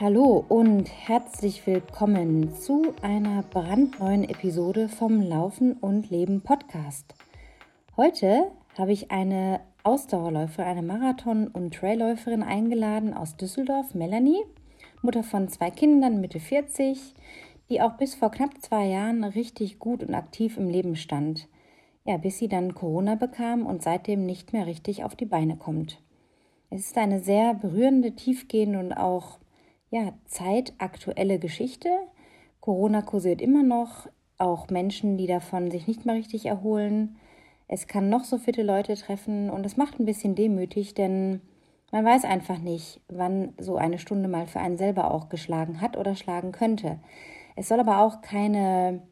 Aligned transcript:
Hallo 0.00 0.46
und 0.48 0.88
herzlich 0.88 1.66
willkommen 1.66 2.54
zu 2.54 2.94
einer 3.02 3.42
brandneuen 3.42 4.24
Episode 4.24 4.88
vom 4.88 5.20
Laufen 5.20 5.74
und 5.74 6.08
Leben 6.08 6.40
Podcast. 6.40 7.14
Heute 7.98 8.50
habe 8.78 8.92
ich 8.92 9.10
eine 9.10 9.60
Ausdauerläuferin, 9.82 10.78
eine 10.78 10.82
Marathon- 10.82 11.48
und 11.48 11.74
Trailläuferin 11.74 12.42
eingeladen 12.42 13.12
aus 13.12 13.36
Düsseldorf, 13.36 13.92
Melanie, 13.92 14.42
Mutter 15.02 15.22
von 15.22 15.48
zwei 15.48 15.70
Kindern, 15.70 16.22
Mitte 16.22 16.40
40, 16.40 17.14
die 17.68 17.82
auch 17.82 17.98
bis 17.98 18.14
vor 18.14 18.30
knapp 18.30 18.52
zwei 18.62 18.86
Jahren 18.86 19.22
richtig 19.22 19.78
gut 19.78 20.02
und 20.02 20.14
aktiv 20.14 20.56
im 20.56 20.70
Leben 20.70 20.96
stand. 20.96 21.46
Ja, 22.06 22.16
bis 22.16 22.38
sie 22.38 22.48
dann 22.48 22.74
Corona 22.74 23.16
bekam 23.16 23.66
und 23.66 23.82
seitdem 23.82 24.24
nicht 24.24 24.54
mehr 24.54 24.64
richtig 24.64 25.04
auf 25.04 25.14
die 25.14 25.26
Beine 25.26 25.58
kommt. 25.58 26.00
Es 26.70 26.86
ist 26.86 26.96
eine 26.96 27.20
sehr 27.20 27.52
berührende, 27.52 28.12
tiefgehende 28.12 28.78
und 28.78 28.94
auch 28.94 29.40
ja, 29.90 30.12
zeitaktuelle 30.26 31.38
Geschichte. 31.38 31.88
Corona 32.60 33.02
kursiert 33.02 33.40
immer 33.42 33.62
noch, 33.62 34.08
auch 34.38 34.68
Menschen, 34.70 35.18
die 35.18 35.26
davon 35.26 35.70
sich 35.70 35.86
nicht 35.86 36.06
mehr 36.06 36.14
richtig 36.14 36.46
erholen. 36.46 37.16
Es 37.68 37.86
kann 37.86 38.08
noch 38.08 38.24
so 38.24 38.38
viele 38.38 38.62
Leute 38.62 38.94
treffen 38.94 39.50
und 39.50 39.66
es 39.66 39.76
macht 39.76 40.00
ein 40.00 40.06
bisschen 40.06 40.34
demütig, 40.34 40.94
denn 40.94 41.40
man 41.92 42.04
weiß 42.04 42.24
einfach 42.24 42.58
nicht, 42.58 43.00
wann 43.08 43.52
so 43.58 43.76
eine 43.76 43.98
Stunde 43.98 44.28
mal 44.28 44.46
für 44.46 44.60
einen 44.60 44.78
selber 44.78 45.10
auch 45.10 45.28
geschlagen 45.28 45.80
hat 45.80 45.96
oder 45.96 46.14
schlagen 46.14 46.52
könnte. 46.52 47.00
Es 47.56 47.68
soll 47.68 47.80
aber 47.80 48.00
auch 48.00 48.22
keine 48.22 49.02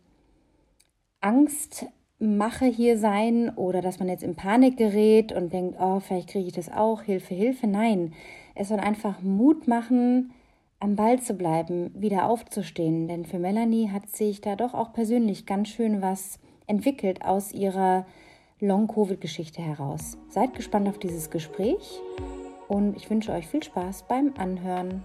Angstmache 1.20 2.66
hier 2.66 2.98
sein 2.98 3.50
oder 3.56 3.82
dass 3.82 3.98
man 3.98 4.08
jetzt 4.08 4.22
in 4.22 4.36
Panik 4.36 4.76
gerät 4.76 5.32
und 5.32 5.52
denkt, 5.52 5.76
oh, 5.80 5.98
vielleicht 6.00 6.28
kriege 6.28 6.46
ich 6.46 6.52
das 6.52 6.70
auch, 6.70 7.02
Hilfe, 7.02 7.34
Hilfe. 7.34 7.66
Nein, 7.66 8.12
es 8.54 8.68
soll 8.68 8.78
einfach 8.78 9.20
Mut 9.22 9.66
machen, 9.66 10.32
am 10.80 10.96
Ball 10.96 11.20
zu 11.20 11.34
bleiben, 11.34 11.90
wieder 11.94 12.28
aufzustehen. 12.28 13.08
Denn 13.08 13.24
für 13.24 13.38
Melanie 13.38 13.90
hat 13.90 14.08
sich 14.08 14.40
da 14.40 14.56
doch 14.56 14.74
auch 14.74 14.92
persönlich 14.92 15.46
ganz 15.46 15.68
schön 15.68 16.02
was 16.02 16.38
entwickelt 16.66 17.24
aus 17.24 17.52
ihrer 17.52 18.06
Long-Covid-Geschichte 18.60 19.62
heraus. 19.62 20.16
Seid 20.28 20.54
gespannt 20.54 20.88
auf 20.88 20.98
dieses 20.98 21.30
Gespräch 21.30 22.00
und 22.68 22.96
ich 22.96 23.08
wünsche 23.08 23.32
euch 23.32 23.46
viel 23.46 23.62
Spaß 23.62 24.04
beim 24.08 24.34
Anhören. 24.36 25.04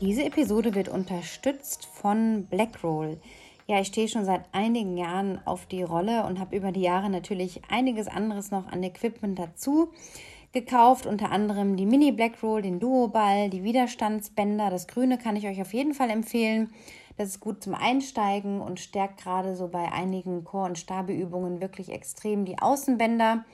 Diese 0.00 0.24
Episode 0.24 0.74
wird 0.74 0.88
unterstützt 0.88 1.86
von 1.86 2.46
Blackroll. 2.46 3.18
Ja, 3.66 3.80
ich 3.80 3.88
stehe 3.88 4.08
schon 4.08 4.24
seit 4.24 4.42
einigen 4.52 4.96
Jahren 4.96 5.40
auf 5.44 5.66
die 5.66 5.82
Rolle 5.82 6.24
und 6.24 6.38
habe 6.38 6.56
über 6.56 6.70
die 6.70 6.82
Jahre 6.82 7.10
natürlich 7.10 7.62
einiges 7.68 8.06
anderes 8.06 8.50
noch 8.50 8.70
an 8.70 8.82
Equipment 8.82 9.38
dazu 9.38 9.88
gekauft, 10.56 11.04
unter 11.04 11.32
anderem 11.32 11.76
die 11.76 11.84
Mini 11.84 12.12
Black 12.12 12.42
Roll, 12.42 12.62
den 12.62 12.80
Duo-Ball, 12.80 13.50
die 13.50 13.62
Widerstandsbänder. 13.62 14.70
Das 14.70 14.86
Grüne 14.86 15.18
kann 15.18 15.36
ich 15.36 15.46
euch 15.46 15.60
auf 15.60 15.74
jeden 15.74 15.92
Fall 15.92 16.08
empfehlen. 16.08 16.70
Das 17.18 17.28
ist 17.28 17.40
gut 17.40 17.62
zum 17.62 17.74
Einsteigen 17.74 18.62
und 18.62 18.80
stärkt 18.80 19.22
gerade 19.22 19.54
so 19.54 19.68
bei 19.68 19.92
einigen 19.92 20.44
Chor- 20.44 20.64
und 20.64 20.78
Stabeübungen 20.78 21.60
wirklich 21.60 21.90
extrem 21.90 22.46
die 22.46 22.58
Außenbänder. 22.58 23.44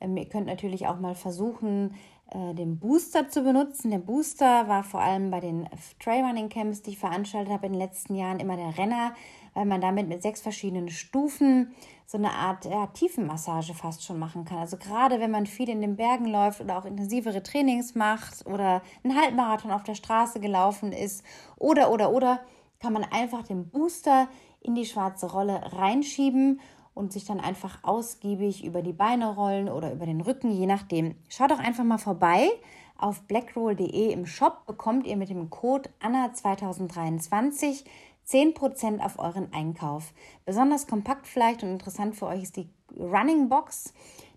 Ähm, 0.00 0.16
ihr 0.16 0.30
könnt 0.30 0.46
natürlich 0.46 0.86
auch 0.86 0.98
mal 0.98 1.14
versuchen, 1.14 1.94
äh, 2.30 2.54
den 2.54 2.78
Booster 2.78 3.28
zu 3.28 3.42
benutzen. 3.42 3.90
Der 3.90 3.98
Booster 3.98 4.66
war 4.66 4.82
vor 4.82 5.02
allem 5.02 5.30
bei 5.30 5.40
den 5.40 5.68
Trailrunning 6.02 6.48
Camps, 6.48 6.80
die 6.80 6.92
ich 6.92 6.98
veranstaltet 6.98 7.52
habe 7.52 7.66
in 7.66 7.74
den 7.74 7.82
letzten 7.82 8.14
Jahren, 8.14 8.40
immer 8.40 8.56
der 8.56 8.78
Renner, 8.78 9.12
weil 9.60 9.66
man 9.66 9.82
damit 9.82 10.08
mit 10.08 10.22
sechs 10.22 10.40
verschiedenen 10.40 10.88
Stufen 10.88 11.74
so 12.06 12.16
eine 12.16 12.32
Art 12.32 12.64
ja, 12.64 12.86
Tiefenmassage 12.86 13.74
fast 13.74 14.02
schon 14.02 14.18
machen 14.18 14.46
kann. 14.46 14.56
Also 14.56 14.78
gerade 14.78 15.20
wenn 15.20 15.30
man 15.30 15.44
viel 15.44 15.68
in 15.68 15.82
den 15.82 15.96
Bergen 15.96 16.24
läuft 16.24 16.62
oder 16.62 16.78
auch 16.78 16.86
intensivere 16.86 17.42
Trainings 17.42 17.94
macht 17.94 18.46
oder 18.46 18.80
einen 19.04 19.20
Halbmarathon 19.20 19.70
auf 19.70 19.82
der 19.82 19.94
Straße 19.94 20.40
gelaufen 20.40 20.92
ist 20.92 21.22
oder 21.58 21.92
oder 21.92 22.10
oder 22.10 22.40
kann 22.80 22.94
man 22.94 23.04
einfach 23.04 23.42
den 23.42 23.68
Booster 23.68 24.28
in 24.62 24.74
die 24.74 24.86
schwarze 24.86 25.30
Rolle 25.30 25.60
reinschieben 25.74 26.62
und 26.94 27.12
sich 27.12 27.26
dann 27.26 27.38
einfach 27.38 27.80
ausgiebig 27.82 28.64
über 28.64 28.80
die 28.80 28.94
Beine 28.94 29.34
rollen 29.34 29.68
oder 29.68 29.92
über 29.92 30.06
den 30.06 30.22
Rücken, 30.22 30.50
je 30.52 30.64
nachdem. 30.64 31.16
Schaut 31.28 31.50
doch 31.50 31.58
einfach 31.58 31.84
mal 31.84 31.98
vorbei. 31.98 32.48
Auf 32.96 33.22
blackroll.de 33.22 34.10
im 34.10 34.24
Shop 34.24 34.64
bekommt 34.66 35.06
ihr 35.06 35.18
mit 35.18 35.28
dem 35.28 35.50
Code 35.50 35.90
ANNA2023 36.02 37.84
10% 38.30 39.00
auf 39.00 39.18
euren 39.18 39.52
Einkauf. 39.52 40.12
Besonders 40.44 40.86
kompakt 40.86 41.26
vielleicht 41.26 41.62
und 41.62 41.70
interessant 41.70 42.16
für 42.16 42.26
euch 42.26 42.42
ist 42.42 42.56
die 42.56 42.68
Running 42.96 43.48
Box, 43.48 43.92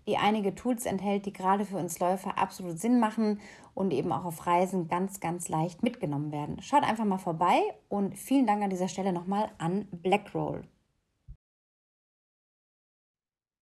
die 0.06 0.16
einige 0.16 0.54
Tools 0.54 0.84
enthält, 0.84 1.26
die 1.26 1.32
gerade 1.32 1.64
für 1.64 1.76
uns 1.76 1.98
Läufer 1.98 2.36
absolut 2.38 2.78
Sinn 2.78 3.00
machen 3.00 3.40
und 3.74 3.92
eben 3.92 4.12
auch 4.12 4.24
auf 4.24 4.46
Reisen 4.46 4.88
ganz, 4.88 5.20
ganz 5.20 5.48
leicht 5.48 5.82
mitgenommen 5.82 6.32
werden. 6.32 6.60
Schaut 6.60 6.82
einfach 6.82 7.04
mal 7.04 7.18
vorbei 7.18 7.60
und 7.88 8.18
vielen 8.18 8.46
Dank 8.46 8.62
an 8.62 8.70
dieser 8.70 8.88
Stelle 8.88 9.12
nochmal 9.12 9.50
an 9.58 9.88
Blackroll. 9.90 10.64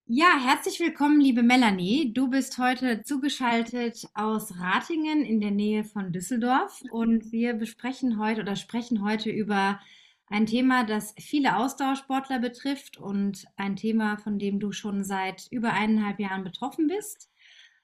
Ja, 0.05 0.37
herzlich 0.37 0.79
willkommen, 0.79 1.21
liebe 1.21 1.43
Melanie. 1.43 2.13
Du 2.13 2.29
bist 2.29 2.57
heute 2.57 3.03
zugeschaltet 3.03 4.05
aus 4.13 4.59
Ratingen 4.59 5.23
in 5.23 5.39
der 5.39 5.51
Nähe 5.51 5.85
von 5.85 6.11
Düsseldorf 6.11 6.83
und 6.91 7.31
wir 7.31 7.53
besprechen 7.53 8.19
heute 8.19 8.41
oder 8.41 8.57
sprechen 8.57 9.03
heute 9.03 9.29
über 9.29 9.79
ein 10.27 10.45
Thema, 10.45 10.83
das 10.83 11.13
viele 11.19 11.57
Ausdauersportler 11.57 12.39
betrifft 12.39 12.97
und 12.97 13.45
ein 13.55 13.75
Thema, 13.75 14.17
von 14.17 14.39
dem 14.39 14.59
du 14.59 14.71
schon 14.71 15.03
seit 15.03 15.47
über 15.51 15.73
eineinhalb 15.73 16.19
Jahren 16.19 16.43
betroffen 16.43 16.87
bist. 16.87 17.29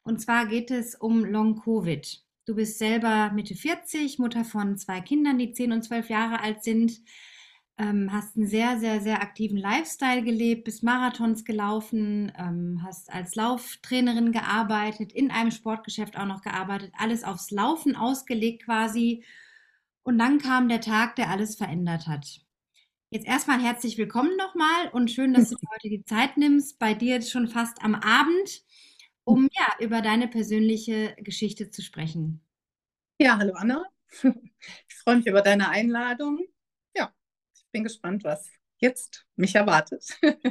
Und 0.04 0.20
zwar 0.20 0.48
geht 0.48 0.72
es 0.72 0.96
um 0.96 1.26
Long-Covid. 1.26 2.24
Du 2.46 2.56
bist 2.56 2.80
selber 2.80 3.32
Mitte 3.34 3.56
40, 3.56 4.18
Mutter 4.18 4.44
von 4.44 4.78
zwei 4.78 5.02
Kindern, 5.02 5.38
die 5.38 5.52
10 5.52 5.72
und 5.72 5.84
12 5.84 6.10
Jahre 6.10 6.42
alt 6.42 6.64
sind 6.64 7.02
ähm, 7.80 8.12
hast 8.12 8.36
einen 8.36 8.46
sehr, 8.46 8.78
sehr, 8.78 9.00
sehr 9.00 9.22
aktiven 9.22 9.58
Lifestyle 9.58 10.22
gelebt, 10.22 10.66
bist 10.66 10.84
Marathons 10.84 11.46
gelaufen, 11.46 12.32
ähm, 12.38 12.82
hast 12.84 13.12
als 13.12 13.36
Lauftrainerin 13.36 14.34
gearbeitet, 14.34 15.14
in 15.14 15.32
einem 15.32 15.52
Sportgeschäft 15.52 16.18
auch 16.18 16.26
noch 16.26 16.42
gearbeitet, 16.42 16.92
alles 16.98 17.24
aufs 17.24 17.52
Laufen 17.52 17.96
ausgelegt 17.96 18.66
quasi. 18.66 19.24
Und 20.10 20.18
dann 20.18 20.40
kam 20.40 20.70
der 20.70 20.82
Tag, 20.82 21.18
der 21.18 21.30
alles 21.30 21.56
verändert 21.56 22.08
hat. 22.08 22.42
Jetzt 23.12 23.28
erstmal 23.28 23.62
herzlich 23.62 23.96
willkommen 24.00 24.36
nochmal 24.38 24.90
und 24.92 25.12
schön, 25.12 25.36
dass 25.36 25.52
du 25.52 25.58
heute 25.72 25.88
die 25.88 26.04
Zeit 26.04 26.36
nimmst, 26.36 26.80
bei 26.80 26.96
dir 26.96 27.14
jetzt 27.14 27.30
schon 27.30 27.48
fast 27.48 27.84
am 27.84 27.94
Abend, 27.94 28.64
um 29.24 29.48
ja 29.52 29.68
über 29.80 30.02
deine 30.02 30.28
persönliche 30.28 31.16
Geschichte 31.20 31.70
zu 31.70 31.84
sprechen. 31.84 32.42
Ja, 33.22 33.38
hallo 33.38 33.54
Anna. 33.54 33.86
Ich 34.90 34.96
freue 34.96 35.18
mich 35.18 35.28
über 35.28 35.44
deine 35.44 35.70
Einladung 35.70 36.40
bin 37.72 37.84
gespannt, 37.84 38.24
was 38.24 38.50
jetzt 38.80 39.26
mich 39.36 39.56
erwartet. 39.56 40.06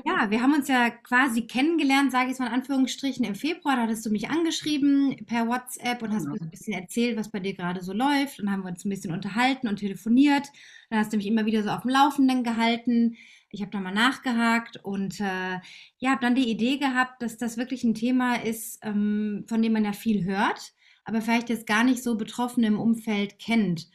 Ja, 0.04 0.30
wir 0.30 0.42
haben 0.42 0.54
uns 0.54 0.68
ja 0.68 0.90
quasi 0.90 1.46
kennengelernt, 1.46 2.12
sage 2.12 2.26
ich 2.26 2.32
es 2.32 2.38
mal 2.38 2.46
in 2.46 2.54
Anführungsstrichen, 2.54 3.24
im 3.24 3.34
Februar. 3.34 3.76
Da 3.76 3.82
hattest 3.82 4.06
du 4.06 4.10
mich 4.10 4.30
angeschrieben 4.30 5.16
per 5.26 5.46
WhatsApp 5.46 6.02
und 6.02 6.12
hast 6.12 6.24
genau. 6.24 6.32
mir 6.32 6.38
so 6.38 6.44
ein 6.44 6.50
bisschen 6.50 6.72
erzählt, 6.74 7.16
was 7.16 7.30
bei 7.30 7.40
dir 7.40 7.54
gerade 7.54 7.82
so 7.82 7.92
läuft. 7.92 8.40
Und 8.40 8.50
haben 8.50 8.62
wir 8.62 8.70
uns 8.70 8.84
ein 8.84 8.90
bisschen 8.90 9.12
unterhalten 9.12 9.68
und 9.68 9.76
telefoniert. 9.76 10.46
Dann 10.90 11.00
hast 11.00 11.12
du 11.12 11.16
mich 11.16 11.26
immer 11.26 11.46
wieder 11.46 11.62
so 11.62 11.70
auf 11.70 11.82
dem 11.82 11.90
Laufenden 11.90 12.44
gehalten. 12.44 13.16
Ich 13.50 13.62
habe 13.62 13.70
da 13.70 13.80
mal 13.80 13.92
nachgehakt 13.92 14.76
und 14.84 15.20
äh, 15.20 15.58
ja, 15.98 16.10
habe 16.10 16.20
dann 16.20 16.34
die 16.34 16.50
Idee 16.50 16.76
gehabt, 16.76 17.22
dass 17.22 17.38
das 17.38 17.56
wirklich 17.56 17.82
ein 17.84 17.94
Thema 17.94 18.36
ist, 18.36 18.78
ähm, 18.82 19.44
von 19.48 19.62
dem 19.62 19.72
man 19.72 19.84
ja 19.84 19.92
viel 19.92 20.24
hört, 20.24 20.74
aber 21.04 21.22
vielleicht 21.22 21.48
jetzt 21.48 21.66
gar 21.66 21.82
nicht 21.82 22.02
so 22.02 22.16
Betroffene 22.16 22.66
im 22.66 22.78
Umfeld 22.78 23.38
kennt. 23.38 23.88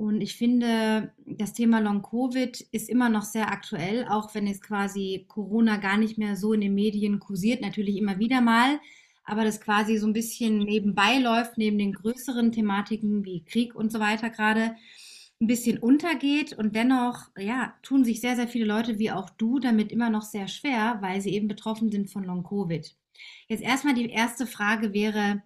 Und 0.00 0.22
ich 0.22 0.34
finde, 0.36 1.12
das 1.26 1.52
Thema 1.52 1.78
Long-Covid 1.78 2.58
ist 2.72 2.88
immer 2.88 3.10
noch 3.10 3.22
sehr 3.22 3.52
aktuell, 3.52 4.06
auch 4.08 4.34
wenn 4.34 4.46
es 4.46 4.62
quasi 4.62 5.26
Corona 5.28 5.76
gar 5.76 5.98
nicht 5.98 6.16
mehr 6.16 6.36
so 6.36 6.54
in 6.54 6.62
den 6.62 6.74
Medien 6.74 7.18
kursiert, 7.18 7.60
natürlich 7.60 7.98
immer 7.98 8.18
wieder 8.18 8.40
mal, 8.40 8.80
aber 9.24 9.44
das 9.44 9.60
quasi 9.60 9.98
so 9.98 10.06
ein 10.06 10.14
bisschen 10.14 10.60
nebenbei 10.60 11.18
läuft, 11.18 11.58
neben 11.58 11.76
den 11.76 11.92
größeren 11.92 12.50
Thematiken 12.50 13.26
wie 13.26 13.44
Krieg 13.44 13.74
und 13.74 13.92
so 13.92 14.00
weiter 14.00 14.30
gerade 14.30 14.74
ein 15.38 15.46
bisschen 15.46 15.76
untergeht 15.76 16.54
und 16.54 16.74
dennoch, 16.74 17.28
ja, 17.36 17.74
tun 17.82 18.02
sich 18.02 18.22
sehr, 18.22 18.36
sehr 18.36 18.48
viele 18.48 18.64
Leute 18.64 18.98
wie 18.98 19.10
auch 19.10 19.28
du 19.28 19.58
damit 19.58 19.92
immer 19.92 20.08
noch 20.08 20.22
sehr 20.22 20.48
schwer, 20.48 20.96
weil 21.02 21.20
sie 21.20 21.34
eben 21.34 21.46
betroffen 21.46 21.90
sind 21.90 22.08
von 22.08 22.24
Long-Covid. 22.24 22.96
Jetzt 23.48 23.62
erstmal 23.62 23.92
die 23.92 24.08
erste 24.08 24.46
Frage 24.46 24.94
wäre, 24.94 25.42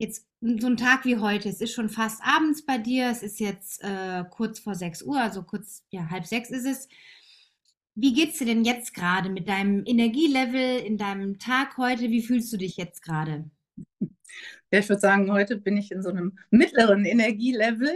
jetzt 0.00 0.26
so 0.40 0.66
ein 0.66 0.78
Tag 0.78 1.04
wie 1.04 1.18
heute, 1.18 1.48
es 1.48 1.60
ist 1.60 1.74
schon 1.74 1.90
fast 1.90 2.22
abends 2.24 2.64
bei 2.64 2.78
dir, 2.78 3.10
es 3.10 3.22
ist 3.22 3.38
jetzt 3.38 3.84
äh, 3.84 4.24
kurz 4.30 4.58
vor 4.58 4.74
6 4.74 5.02
Uhr, 5.02 5.20
also 5.20 5.42
kurz, 5.42 5.84
ja, 5.90 6.08
halb 6.08 6.24
sechs 6.24 6.50
ist 6.50 6.64
es. 6.64 6.88
Wie 7.94 8.14
geht's 8.14 8.38
dir 8.38 8.46
denn 8.46 8.64
jetzt 8.64 8.94
gerade 8.94 9.28
mit 9.28 9.46
deinem 9.46 9.84
Energielevel 9.84 10.78
in 10.78 10.96
deinem 10.96 11.38
Tag 11.38 11.76
heute? 11.76 12.10
Wie 12.10 12.22
fühlst 12.22 12.50
du 12.50 12.56
dich 12.56 12.78
jetzt 12.78 13.02
gerade? 13.02 13.50
Ja, 14.72 14.78
ich 14.78 14.88
würde 14.88 15.00
sagen, 15.00 15.30
heute 15.32 15.56
bin 15.56 15.76
ich 15.76 15.90
in 15.90 16.02
so 16.02 16.08
einem 16.08 16.38
mittleren 16.50 17.04
Energielevel. 17.04 17.92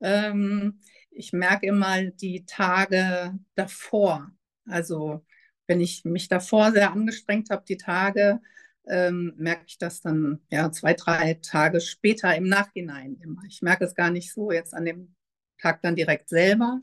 Ähm, 0.00 0.80
ich 1.10 1.32
merke 1.32 1.66
immer 1.66 2.02
die 2.02 2.44
Tage 2.44 3.38
davor. 3.54 4.30
Also 4.66 5.24
wenn 5.68 5.80
ich 5.80 6.04
mich 6.04 6.28
davor 6.28 6.72
sehr 6.72 6.92
angestrengt 6.92 7.48
habe, 7.48 7.64
die 7.66 7.76
Tage, 7.76 8.40
ähm, 8.88 9.34
merke 9.36 9.64
ich 9.66 9.78
das 9.78 10.00
dann 10.00 10.40
ja 10.50 10.70
zwei, 10.72 10.94
drei 10.94 11.34
Tage 11.34 11.80
später 11.80 12.34
im 12.34 12.48
Nachhinein 12.48 13.16
immer. 13.22 13.42
Ich 13.46 13.62
merke 13.62 13.84
es 13.84 13.94
gar 13.94 14.10
nicht 14.10 14.32
so 14.32 14.50
jetzt 14.50 14.74
an 14.74 14.84
dem 14.84 15.14
Tag 15.60 15.82
dann 15.82 15.96
direkt 15.96 16.28
selber, 16.28 16.80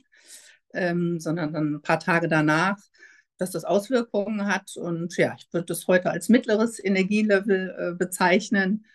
ähm, 0.74 1.20
sondern 1.20 1.54
dann 1.54 1.76
ein 1.76 1.82
paar 1.82 2.00
Tage 2.00 2.28
danach, 2.28 2.78
dass 3.38 3.52
das 3.52 3.66
Auswirkungen 3.66 4.46
hat. 4.46 4.76
Und 4.78 5.18
ja, 5.18 5.36
ich 5.38 5.48
würde 5.52 5.66
das 5.66 5.88
heute 5.88 6.12
als 6.12 6.30
mittleres 6.30 6.84
Energielevel 6.84 7.76
äh, 7.78 7.96
bezeichnen 7.96 8.86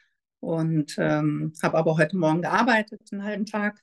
und 0.40 0.96
ähm, 0.98 1.52
habe 1.62 1.78
aber 1.78 1.96
heute 1.96 2.16
Morgen 2.16 2.42
gearbeitet, 2.42 3.00
einen 3.12 3.24
halben 3.24 3.46
Tag 3.46 3.80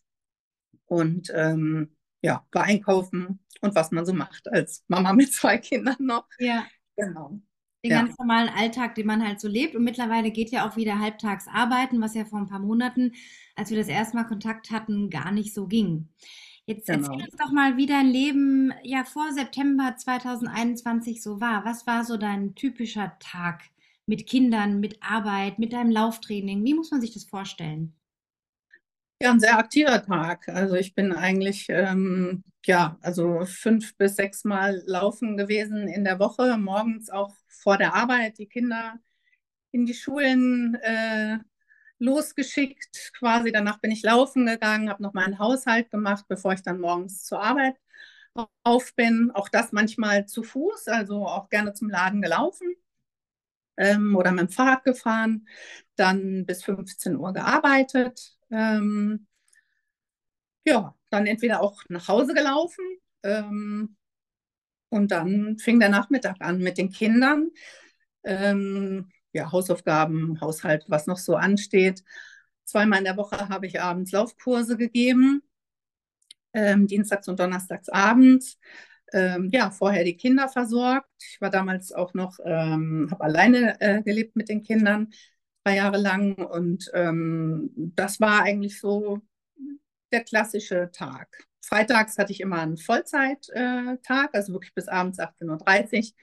und 0.86 1.31
ähm, 1.33 1.95
ja, 2.22 2.45
war 2.51 2.63
einkaufen 2.63 3.39
und 3.62 3.75
was 3.75 3.92
man 3.92 4.06
so 4.06 4.13
macht 4.13 4.51
als 4.51 4.83
Mama 4.88 5.13
mit 5.13 5.33
zwei 5.33 5.57
Kindern 5.57 5.98
noch. 6.00 6.27
Ja. 6.38 6.65
Genau. 6.98 7.39
Den 7.83 7.91
ja. 7.91 8.01
ganz 8.01 8.17
normalen 8.17 8.49
Alltag, 8.49 8.95
den 8.95 9.07
man 9.07 9.25
halt 9.25 9.39
so 9.39 9.47
lebt. 9.47 9.75
Und 9.75 9.83
mittlerweile 9.83 10.31
geht 10.31 10.51
ja 10.51 10.67
auch 10.67 10.75
wieder 10.75 10.99
halbtags 10.99 11.47
arbeiten, 11.47 12.01
was 12.01 12.13
ja 12.13 12.25
vor 12.25 12.39
ein 12.39 12.47
paar 12.47 12.59
Monaten, 12.59 13.13
als 13.55 13.69
wir 13.69 13.77
das 13.77 13.87
erste 13.87 14.17
Mal 14.17 14.25
Kontakt 14.25 14.71
hatten, 14.71 15.09
gar 15.09 15.31
nicht 15.31 15.53
so 15.53 15.67
ging. 15.67 16.09
Jetzt 16.65 16.87
genau. 16.87 17.07
erzähl 17.07 17.25
uns 17.25 17.35
doch 17.37 17.51
mal, 17.51 17.77
wie 17.77 17.87
dein 17.87 18.07
Leben 18.07 18.73
ja 18.83 19.03
vor 19.03 19.31
September 19.31 19.95
2021 19.97 21.23
so 21.23 21.41
war. 21.41 21.65
Was 21.65 21.87
war 21.87 22.03
so 22.03 22.15
dein 22.17 22.53
typischer 22.53 23.17
Tag 23.19 23.63
mit 24.05 24.27
Kindern, 24.27 24.79
mit 24.79 25.01
Arbeit, 25.01 25.57
mit 25.57 25.73
deinem 25.73 25.89
Lauftraining? 25.89 26.63
Wie 26.63 26.73
muss 26.73 26.91
man 26.91 27.01
sich 27.01 27.13
das 27.13 27.23
vorstellen? 27.23 27.95
Ja, 29.21 29.31
ein 29.31 29.39
sehr 29.39 29.57
aktiver 29.57 30.03
Tag. 30.03 30.47
Also 30.47 30.75
ich 30.75 30.93
bin 30.93 31.11
eigentlich 31.11 31.65
ähm, 31.69 32.43
ja, 32.65 32.97
also 33.01 33.45
fünf 33.45 33.95
bis 33.97 34.15
sechs 34.15 34.44
Mal 34.44 34.83
laufen 34.85 35.38
gewesen 35.38 35.88
in 35.88 36.03
der 36.03 36.19
Woche, 36.19 36.57
morgens 36.57 37.09
auch 37.09 37.33
vor 37.47 37.77
der 37.77 37.94
Arbeit 37.95 38.38
die 38.38 38.47
Kinder 38.47 39.00
in 39.71 39.85
die 39.85 39.94
Schulen 39.94 40.75
äh, 40.75 41.39
losgeschickt. 42.00 43.13
Quasi 43.17 43.51
danach 43.51 43.79
bin 43.79 43.91
ich 43.91 44.03
laufen 44.03 44.45
gegangen, 44.45 44.89
habe 44.89 45.03
noch 45.03 45.13
meinen 45.13 45.39
Haushalt 45.39 45.91
gemacht, 45.91 46.25
bevor 46.29 46.53
ich 46.53 46.63
dann 46.63 46.79
morgens 46.81 47.25
zur 47.25 47.41
Arbeit 47.41 47.75
auf 48.63 48.95
bin. 48.95 49.31
Auch 49.33 49.50
das 49.50 49.71
manchmal 49.71 50.25
zu 50.27 50.44
Fuß, 50.44 50.88
also 50.88 51.27
auch 51.27 51.50
gerne 51.50 51.73
zum 51.73 51.89
Laden 51.89 52.21
gelaufen 52.21 52.75
ähm, 53.77 54.15
oder 54.15 54.31
mit 54.31 54.41
dem 54.41 54.50
Fahrrad 54.50 54.83
gefahren. 54.83 55.47
Dann 55.95 56.45
bis 56.45 56.63
15 56.63 57.15
Uhr 57.17 57.33
gearbeitet. 57.33 58.38
Ähm, 58.51 59.27
ja, 60.65 60.95
dann 61.09 61.27
entweder 61.27 61.61
auch 61.61 61.81
nach 61.89 62.07
Hause 62.07 62.33
gelaufen 62.33 62.83
ähm, 63.23 63.95
und 64.89 65.11
dann 65.11 65.57
fing 65.59 65.79
der 65.79 65.89
Nachmittag 65.89 66.38
an 66.39 66.59
mit 66.59 66.77
den 66.77 66.91
Kindern. 66.91 67.50
Ähm, 68.23 69.09
ja, 69.33 69.51
Hausaufgaben, 69.51 70.39
Haushalt, 70.41 70.85
was 70.88 71.07
noch 71.07 71.17
so 71.17 71.35
ansteht. 71.35 72.03
Zweimal 72.65 73.00
in 73.00 73.06
der 73.06 73.17
Woche 73.17 73.50
habe 73.50 73.67
ich 73.67 73.81
abends 73.81 74.11
Laufkurse 74.11 74.77
gegeben, 74.77 75.41
ähm, 76.53 76.88
dienstags 76.88 77.27
und 77.27 77.39
donnerstags 77.39 77.89
abends. 77.89 78.59
Ähm, 79.13 79.50
ja, 79.51 79.71
vorher 79.71 80.03
die 80.03 80.17
Kinder 80.17 80.50
versorgt. 80.50 81.09
Ich 81.19 81.41
war 81.41 81.50
damals 81.50 81.91
auch 81.91 82.13
noch, 82.13 82.38
ähm, 82.45 83.07
habe 83.12 83.23
alleine 83.23 83.79
äh, 83.81 84.03
gelebt 84.03 84.35
mit 84.35 84.50
den 84.50 84.62
Kindern, 84.63 85.12
drei 85.63 85.77
Jahre 85.77 85.97
lang. 85.97 86.35
Und 86.35 86.89
ähm, 86.94 87.71
das 87.75 88.19
war 88.19 88.44
eigentlich 88.44 88.79
so 88.79 89.21
der 90.11 90.23
klassische 90.23 90.89
Tag. 90.91 91.50
Freitags 91.61 92.17
hatte 92.17 92.31
ich 92.31 92.41
immer 92.41 92.59
einen 92.59 92.77
Vollzeittag, 92.77 94.29
also 94.33 94.53
wirklich 94.53 94.73
bis 94.73 94.88
abends 94.88 95.19
18.30 95.19 95.97
Uhr. 95.97 96.13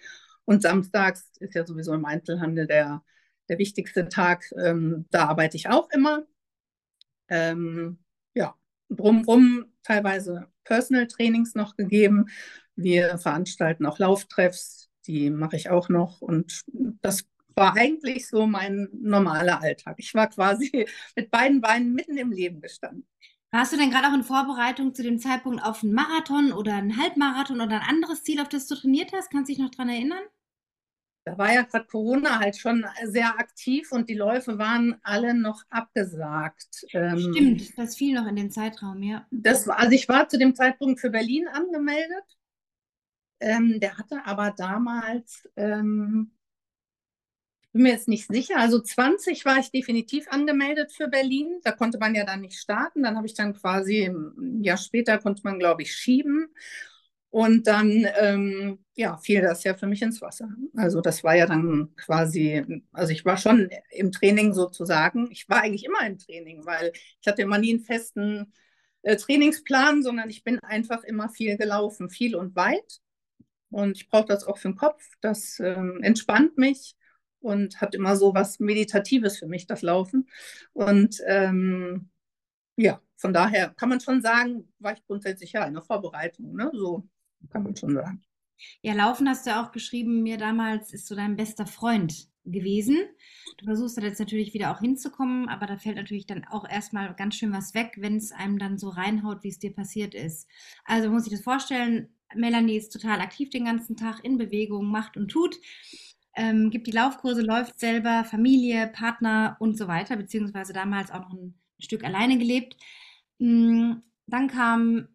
Und 0.44 0.62
samstags 0.62 1.30
ist 1.40 1.54
ja 1.54 1.66
sowieso 1.66 1.92
im 1.94 2.04
Einzelhandel 2.04 2.66
der, 2.66 3.02
der 3.48 3.58
wichtigste 3.58 4.08
Tag. 4.08 4.44
Ähm, 4.56 5.06
da 5.10 5.26
arbeite 5.26 5.56
ich 5.56 5.68
auch 5.68 5.88
immer. 5.90 6.26
Ähm, 7.28 7.98
ja, 8.34 8.54
drumherum 8.88 9.66
teilweise 9.82 10.46
Personal 10.64 11.06
Trainings 11.06 11.54
noch 11.54 11.76
gegeben. 11.76 12.26
Wir 12.76 13.18
veranstalten 13.18 13.86
auch 13.86 13.98
Lauftreffs, 13.98 14.90
die 15.06 15.30
mache 15.30 15.56
ich 15.56 15.70
auch 15.70 15.88
noch. 15.88 16.20
Und 16.20 16.62
das 17.02 17.24
war 17.54 17.76
eigentlich 17.76 18.28
so 18.28 18.46
mein 18.46 18.88
normaler 18.92 19.62
Alltag. 19.62 19.96
Ich 19.98 20.14
war 20.14 20.28
quasi 20.28 20.86
mit 21.16 21.30
beiden 21.30 21.60
Beinen 21.60 21.94
mitten 21.94 22.18
im 22.18 22.30
Leben 22.32 22.60
gestanden. 22.60 23.06
Warst 23.56 23.72
du 23.72 23.78
denn 23.78 23.90
gerade 23.90 24.08
auch 24.08 24.12
in 24.12 24.22
Vorbereitung 24.22 24.94
zu 24.94 25.02
dem 25.02 25.18
Zeitpunkt 25.18 25.64
auf 25.64 25.82
einen 25.82 25.94
Marathon 25.94 26.52
oder 26.52 26.74
einen 26.74 26.98
Halbmarathon 26.98 27.62
oder 27.62 27.80
ein 27.80 27.88
anderes 27.88 28.22
Ziel, 28.22 28.38
auf 28.42 28.50
das 28.50 28.66
du 28.66 28.74
trainiert 28.74 29.14
hast? 29.14 29.30
Kannst 29.30 29.48
du 29.48 29.54
dich 29.54 29.62
noch 29.62 29.70
daran 29.70 29.88
erinnern? 29.88 30.22
Da 31.24 31.38
war 31.38 31.50
ja 31.50 31.62
gerade 31.62 31.86
Corona 31.86 32.38
halt 32.38 32.58
schon 32.58 32.84
sehr 33.04 33.38
aktiv 33.38 33.92
und 33.92 34.10
die 34.10 34.14
Läufe 34.14 34.58
waren 34.58 35.00
alle 35.02 35.32
noch 35.32 35.62
abgesagt. 35.70 36.84
Ähm, 36.92 37.18
Stimmt, 37.18 37.78
das 37.78 37.96
fiel 37.96 38.14
noch 38.14 38.26
in 38.26 38.36
den 38.36 38.50
Zeitraum, 38.50 39.02
ja. 39.02 39.26
Das 39.30 39.66
war, 39.66 39.78
also 39.78 39.92
ich 39.92 40.06
war 40.06 40.28
zu 40.28 40.38
dem 40.38 40.54
Zeitpunkt 40.54 41.00
für 41.00 41.08
Berlin 41.08 41.48
angemeldet. 41.48 42.36
Ähm, 43.40 43.80
der 43.80 43.96
hatte 43.96 44.20
aber 44.26 44.50
damals 44.50 45.48
ähm, 45.56 46.35
bin 47.76 47.82
mir 47.82 47.92
jetzt 47.92 48.08
nicht 48.08 48.26
sicher. 48.26 48.56
Also 48.58 48.80
20 48.80 49.44
war 49.44 49.58
ich 49.58 49.70
definitiv 49.70 50.26
angemeldet 50.30 50.92
für 50.92 51.08
Berlin. 51.08 51.60
Da 51.62 51.72
konnte 51.72 51.98
man 51.98 52.14
ja 52.14 52.24
dann 52.24 52.40
nicht 52.40 52.58
starten. 52.58 53.02
Dann 53.02 53.16
habe 53.16 53.26
ich 53.26 53.34
dann 53.34 53.52
quasi 53.52 54.06
ein 54.06 54.62
Jahr 54.64 54.78
später 54.78 55.18
konnte 55.18 55.42
man, 55.44 55.58
glaube 55.58 55.82
ich, 55.82 55.92
schieben. 55.92 56.48
Und 57.28 57.66
dann 57.66 58.06
ähm, 58.18 58.78
ja, 58.94 59.18
fiel 59.18 59.42
das 59.42 59.62
ja 59.62 59.74
für 59.74 59.86
mich 59.86 60.00
ins 60.00 60.22
Wasser. 60.22 60.48
Also 60.74 61.02
das 61.02 61.22
war 61.22 61.36
ja 61.36 61.46
dann 61.46 61.94
quasi, 61.96 62.82
also 62.92 63.12
ich 63.12 63.26
war 63.26 63.36
schon 63.36 63.68
im 63.90 64.10
Training 64.10 64.54
sozusagen. 64.54 65.30
Ich 65.30 65.46
war 65.48 65.60
eigentlich 65.60 65.84
immer 65.84 66.06
im 66.06 66.18
Training, 66.18 66.64
weil 66.64 66.92
ich 66.94 67.26
hatte 67.28 67.42
immer 67.42 67.58
nie 67.58 67.74
einen 67.74 67.84
festen 67.84 68.54
äh, 69.02 69.16
Trainingsplan, 69.16 70.02
sondern 70.02 70.30
ich 70.30 70.44
bin 70.44 70.60
einfach 70.60 71.04
immer 71.04 71.28
viel 71.28 71.58
gelaufen, 71.58 72.08
viel 72.08 72.36
und 72.36 72.56
weit. 72.56 73.00
Und 73.68 73.98
ich 73.98 74.08
brauche 74.08 74.28
das 74.28 74.44
auch 74.44 74.56
für 74.56 74.68
den 74.68 74.76
Kopf. 74.76 75.02
Das 75.20 75.60
ähm, 75.60 76.00
entspannt 76.02 76.56
mich 76.56 76.96
und 77.40 77.80
hat 77.80 77.94
immer 77.94 78.16
so 78.16 78.34
was 78.34 78.60
Meditatives 78.60 79.38
für 79.38 79.46
mich, 79.46 79.66
das 79.66 79.82
Laufen. 79.82 80.28
Und 80.72 81.20
ähm, 81.26 82.10
ja, 82.76 83.00
von 83.16 83.32
daher 83.32 83.70
kann 83.70 83.88
man 83.88 84.00
schon 84.00 84.20
sagen, 84.20 84.68
war 84.78 84.92
ich 84.92 85.04
grundsätzlich 85.06 85.52
ja 85.52 85.64
in 85.64 85.74
der 85.74 85.82
Vorbereitung, 85.82 86.54
ne? 86.54 86.70
so 86.74 87.08
kann 87.50 87.62
man 87.62 87.76
schon 87.76 87.94
sagen. 87.94 88.22
Ja, 88.82 88.94
Laufen 88.94 89.28
hast 89.28 89.46
du 89.46 89.56
auch 89.58 89.70
geschrieben, 89.72 90.22
mir 90.22 90.38
damals 90.38 90.92
ist 90.92 91.06
so 91.06 91.14
dein 91.14 91.36
bester 91.36 91.66
Freund 91.66 92.28
gewesen. 92.44 92.98
Du 93.58 93.66
versuchst 93.66 93.98
da 93.98 94.02
jetzt 94.02 94.20
natürlich 94.20 94.54
wieder 94.54 94.70
auch 94.70 94.80
hinzukommen, 94.80 95.48
aber 95.48 95.66
da 95.66 95.76
fällt 95.76 95.96
natürlich 95.96 96.26
dann 96.26 96.44
auch 96.44 96.68
erstmal 96.68 97.14
ganz 97.14 97.34
schön 97.34 97.52
was 97.52 97.74
weg, 97.74 97.94
wenn 97.98 98.16
es 98.16 98.32
einem 98.32 98.58
dann 98.58 98.78
so 98.78 98.88
reinhaut, 98.88 99.42
wie 99.42 99.48
es 99.48 99.58
dir 99.58 99.74
passiert 99.74 100.14
ist. 100.14 100.48
Also 100.84 101.10
muss 101.10 101.26
ich 101.26 101.32
das 101.32 101.42
vorstellen, 101.42 102.08
Melanie 102.34 102.76
ist 102.76 102.92
total 102.92 103.20
aktiv 103.20 103.50
den 103.50 103.66
ganzen 103.66 103.96
Tag 103.96 104.24
in 104.24 104.38
Bewegung, 104.38 104.86
macht 104.86 105.16
und 105.16 105.28
tut 105.28 105.56
ähm, 106.36 106.70
gibt 106.70 106.86
die 106.86 106.92
Laufkurse, 106.92 107.42
läuft 107.42 107.80
selber, 107.80 108.24
Familie, 108.24 108.86
Partner 108.88 109.56
und 109.58 109.76
so 109.76 109.88
weiter, 109.88 110.16
beziehungsweise 110.16 110.72
damals 110.72 111.10
auch 111.10 111.20
noch 111.20 111.32
ein 111.32 111.54
Stück 111.78 112.04
alleine 112.04 112.38
gelebt. 112.38 112.76
Mm, 113.38 113.94
dann 114.26 114.48
kam 114.48 115.08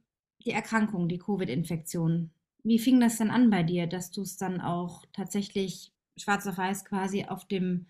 die 0.45 0.51
Erkrankung, 0.51 1.07
die 1.07 1.19
Covid-Infektion. 1.19 2.31
Wie 2.63 2.79
fing 2.79 2.99
das 2.99 3.17
dann 3.17 3.29
an 3.29 3.49
bei 3.49 3.63
dir, 3.63 3.87
dass 3.87 4.11
du 4.11 4.21
es 4.21 4.37
dann 4.37 4.61
auch 4.61 5.05
tatsächlich 5.13 5.93
schwarz 6.17 6.45
auf 6.47 6.57
weiß 6.57 6.85
quasi 6.85 7.25
auf 7.25 7.47
dem 7.47 7.87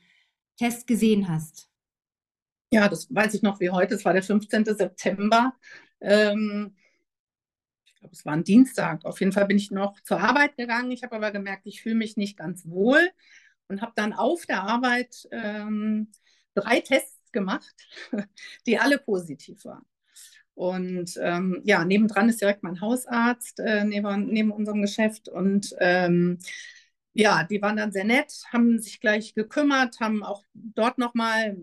Test 0.58 0.88
gesehen 0.88 1.28
hast? 1.28 1.70
Ja, 2.72 2.88
das 2.88 3.14
weiß 3.14 3.34
ich 3.34 3.42
noch 3.42 3.60
wie 3.60 3.70
heute. 3.70 3.96
Es 3.96 4.06
war 4.06 4.14
der 4.14 4.24
15. 4.24 4.66
September. 4.66 5.54
Ähm, 6.00 6.76
glaube, 8.02 8.14
es 8.14 8.26
war 8.26 8.34
ein 8.34 8.44
Dienstag. 8.44 9.06
Auf 9.06 9.20
jeden 9.20 9.32
Fall 9.32 9.46
bin 9.46 9.58
ich 9.58 9.72
noch 9.72 10.00
zur 10.02 10.20
Arbeit 10.20 10.58
gegangen. 10.58 10.92
Ich 10.92 11.04
habe 11.04 11.16
aber 11.16 11.32
gemerkt, 11.32 11.66
ich 11.66 11.82
fühle 11.82 11.96
mich 11.96 12.18
nicht 12.18 12.38
ganz 12.38 12.68
wohl 12.68 13.10
und 13.68 13.82
habe 13.82 13.94
dann 13.96 14.14
auf 14.14 14.46
der 14.46 14.64
Arbeit 14.64 15.28
ähm, 15.32 16.12
drei 16.54 16.82
Tests 16.82 17.32
gemacht, 17.32 17.74
die 18.66 18.80
alle 18.80 18.98
positiv 18.98 19.64
waren. 19.66 19.86
Und 20.54 21.18
ähm, 21.22 21.62
ja, 21.64 21.86
nebendran 21.86 22.30
ist 22.30 22.42
direkt 22.42 22.64
mein 22.64 22.82
Hausarzt 22.82 23.60
äh, 23.60 23.86
neben, 23.86 24.28
neben 24.28 24.52
unserem 24.52 24.82
Geschäft. 24.82 25.30
Und 25.30 25.74
ähm, 25.80 26.40
ja, 27.14 27.44
die 27.44 27.62
waren 27.62 27.78
dann 27.78 27.92
sehr 27.92 28.04
nett, 28.04 28.44
haben 28.52 28.80
sich 28.80 29.00
gleich 29.00 29.34
gekümmert, 29.34 30.00
haben 30.00 30.24
auch 30.24 30.44
dort 30.54 30.98
nochmal 30.98 31.58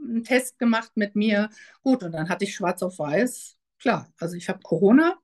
einen 0.00 0.24
Test 0.24 0.58
gemacht 0.58 0.92
mit 0.94 1.16
mir. 1.16 1.50
Gut, 1.82 2.02
und 2.02 2.12
dann 2.12 2.28
hatte 2.28 2.44
ich 2.44 2.54
schwarz 2.54 2.82
auf 2.82 2.98
weiß. 2.98 3.56
Klar, 3.78 4.12
also 4.18 4.36
ich 4.36 4.48
habe 4.48 4.60
Corona 4.60 5.18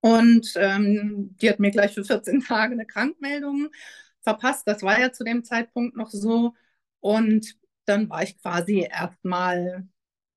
und 0.00 0.52
ähm, 0.56 1.36
die 1.40 1.50
hat 1.50 1.58
mir 1.58 1.70
gleich 1.70 1.94
für 1.94 2.04
14 2.04 2.40
Tage 2.42 2.72
eine 2.72 2.86
Krankmeldung 2.86 3.68
verpasst. 4.20 4.66
Das 4.66 4.82
war 4.82 5.00
ja 5.00 5.12
zu 5.12 5.24
dem 5.24 5.44
Zeitpunkt 5.44 5.96
noch 5.96 6.10
so. 6.10 6.54
Und 7.00 7.56
dann 7.84 8.08
war 8.10 8.22
ich 8.22 8.38
quasi 8.40 8.86
erstmal 8.90 9.88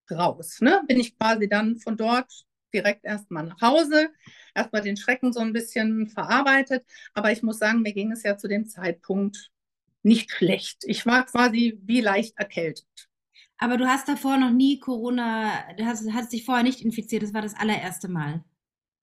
raus. 0.10 0.62
Ne? 0.62 0.82
Bin 0.88 1.00
ich 1.00 1.18
quasi 1.18 1.48
dann 1.48 1.78
von 1.78 1.98
dort 1.98 2.46
direkt 2.74 3.06
erstmal 3.06 3.46
nach 3.46 3.62
Hause, 3.62 4.10
erstmal 4.56 4.82
den 4.82 4.98
Schrecken 4.98 5.34
so 5.34 5.42
ein 5.42 5.54
bisschen 5.54 6.08
verarbeitet. 6.08 6.86
Aber 7.14 7.32
ich 7.32 7.44
muss 7.44 7.60
sagen, 7.60 7.82
mir 7.82 7.94
ging 7.94 8.12
es 8.12 8.24
ja 8.24 8.38
zu 8.38 8.48
dem 8.48 8.68
Zeitpunkt 8.68 9.52
nicht 10.04 10.32
schlecht. 10.32 10.84
Ich 10.86 11.06
war 11.06 11.26
quasi 11.26 11.80
wie 11.84 12.02
leicht 12.02 12.38
erkältet. 12.38 12.88
Aber 13.58 13.78
du 13.78 13.88
hast 13.88 14.08
davor 14.08 14.38
noch 14.38 14.52
nie 14.52 14.80
Corona, 14.80 15.74
du 15.78 15.86
hast, 15.86 16.12
hast 16.14 16.34
dich 16.34 16.46
vorher 16.46 16.64
nicht 16.64 16.82
infiziert, 16.82 17.22
das 17.22 17.34
war 17.34 17.44
das 17.44 17.54
allererste 17.56 18.08
Mal. 18.08 18.44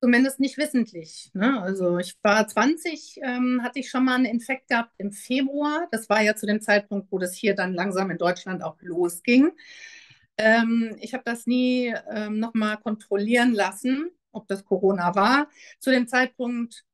Zumindest 0.00 0.38
nicht 0.38 0.58
wissentlich. 0.58 1.30
Ne? 1.34 1.60
Also 1.60 1.98
ich 1.98 2.16
war 2.22 2.46
20, 2.46 3.18
ähm, 3.22 3.62
hatte 3.64 3.80
ich 3.80 3.90
schon 3.90 4.04
mal 4.04 4.14
einen 4.14 4.26
Infekt 4.26 4.68
gehabt 4.68 4.92
im 4.98 5.10
Februar. 5.10 5.88
Das 5.90 6.08
war 6.08 6.22
ja 6.22 6.36
zu 6.36 6.46
dem 6.46 6.60
Zeitpunkt, 6.60 7.10
wo 7.10 7.18
das 7.18 7.34
hier 7.34 7.56
dann 7.56 7.74
langsam 7.74 8.10
in 8.10 8.18
Deutschland 8.18 8.62
auch 8.62 8.76
losging. 8.80 9.50
Ähm, 10.36 10.96
ich 11.00 11.14
habe 11.14 11.24
das 11.24 11.46
nie 11.46 11.92
ähm, 12.10 12.38
nochmal 12.38 12.76
kontrollieren 12.78 13.52
lassen, 13.52 14.10
ob 14.30 14.46
das 14.46 14.64
Corona 14.64 15.16
war. 15.16 15.48
Zu 15.80 15.90
dem 15.90 16.06
Zeitpunkt 16.06 16.84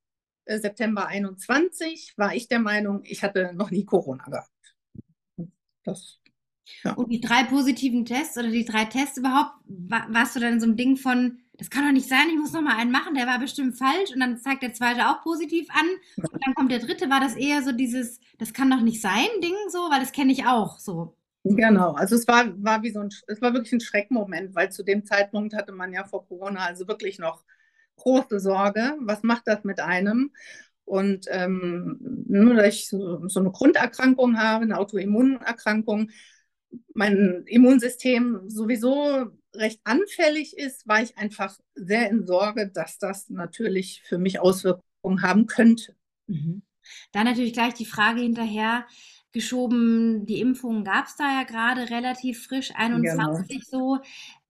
äh, 0.46 0.58
September 0.58 1.06
21 1.06 2.14
war 2.16 2.34
ich 2.34 2.49
der 2.49 2.61
Meinung, 2.61 3.02
ich 3.04 3.23
hatte 3.23 3.52
noch 3.54 3.70
nie 3.70 3.84
Corona 3.84 4.25
gehabt. 4.25 4.50
Das, 5.84 6.20
ja. 6.83 6.92
Und 6.94 7.11
die 7.11 7.21
drei 7.21 7.44
positiven 7.44 8.04
Tests 8.04 8.37
oder 8.38 8.50
die 8.50 8.64
drei 8.64 8.85
Tests 8.85 9.18
überhaupt, 9.18 9.52
war, 9.66 10.06
warst 10.11 10.37
du 10.37 10.40
dann 10.40 10.54
in 10.54 10.61
so 10.61 10.66
einem 10.66 10.76
Ding 10.76 10.97
von, 10.97 11.38
das 11.59 11.71
kann 11.71 11.85
doch 11.85 11.92
nicht 11.92 12.09
sein, 12.09 12.28
ich 12.30 12.38
muss 12.38 12.52
noch 12.52 12.62
mal 12.62 12.76
einen 12.76 12.90
machen, 12.90 13.14
der 13.14 13.26
war 13.26 13.38
bestimmt 13.38 13.76
falsch 13.76 14.12
und 14.12 14.21
dann 14.21 14.38
zeigt 14.38 14.62
der 14.62 14.75
zweite 14.75 15.09
auch 15.09 15.23
positiv 15.23 15.68
an 15.71 15.87
und 16.16 16.44
dann 16.44 16.54
kommt 16.54 16.73
der 16.73 16.80
dritte, 16.80 17.11
war 17.11 17.21
das 17.21 17.37
eher 17.37 17.62
so 17.62 17.73
dieses, 17.73 18.18
das 18.38 18.52
kann 18.52 18.71
doch 18.71 18.80
nicht 18.80 19.00
sein 19.00 19.28
Ding 19.42 19.54
so, 19.68 19.78
weil 19.90 20.00
das 20.00 20.12
kenne 20.12 20.33
ich 20.33 20.47
auch 20.47 20.78
so. 20.78 21.16
Genau, 21.44 21.92
also 21.92 22.16
es 22.16 22.26
war, 22.26 22.47
war 22.62 22.83
wie 22.83 22.90
so 22.90 23.00
ein, 23.00 23.11
es 23.26 23.42
war 23.42 23.52
wirklich 23.52 23.73
ein 23.73 23.80
Schreckmoment, 23.80 24.54
weil 24.54 24.73
zu 24.73 24.83
dem 24.83 25.04
Zeitpunkt 25.04 25.54
hatte 25.54 25.73
man 25.73 25.92
ja 25.92 26.04
vor 26.04 26.26
Corona 26.26 26.64
also 26.64 26.88
wirklich 26.88 27.18
noch 27.18 27.44
große 27.97 28.40
Sorge, 28.40 28.97
was 29.00 29.23
macht 29.23 29.42
das 29.47 29.62
mit 29.62 29.78
einem? 29.78 30.33
Und 30.87 31.26
ähm, 31.30 31.99
nur 32.28 32.54
dass 32.54 32.66
ich 32.66 32.88
so, 32.88 33.28
so 33.28 33.40
eine 33.40 33.50
Grunderkrankung 33.50 34.38
habe, 34.38 34.64
eine 34.64 34.78
Autoimmunerkrankung, 34.78 36.11
mein 36.95 37.45
Immunsystem 37.47 38.49
sowieso 38.49 39.26
recht 39.54 39.81
anfällig 39.85 40.57
ist, 40.57 40.87
war 40.87 41.02
ich 41.02 41.16
einfach 41.16 41.59
sehr 41.75 42.11
in 42.11 42.26
Sorge, 42.26 42.71
dass 42.71 42.99
das 42.99 43.31
natürlich 43.31 44.02
für 44.04 44.19
mich 44.19 44.40
Auswirkungen 44.40 45.23
haben 45.23 45.47
könnte. 45.47 45.97
Mhm. 46.26 46.62
Dann 47.12 47.25
natürlich 47.25 47.52
gleich 47.52 47.75
die 47.75 47.87
Frage 47.87 48.21
hinterher, 48.21 48.87
geschoben. 49.35 50.25
Die 50.26 50.40
Impfung 50.40 50.85
gab 50.85 51.07
es 51.07 51.16
da 51.16 51.25
ja 51.25 51.43
gerade 51.43 51.90
relativ 51.90 52.47
frisch, 52.47 52.73
21 52.75 53.71
genau. 53.71 53.97
so. 53.99 54.00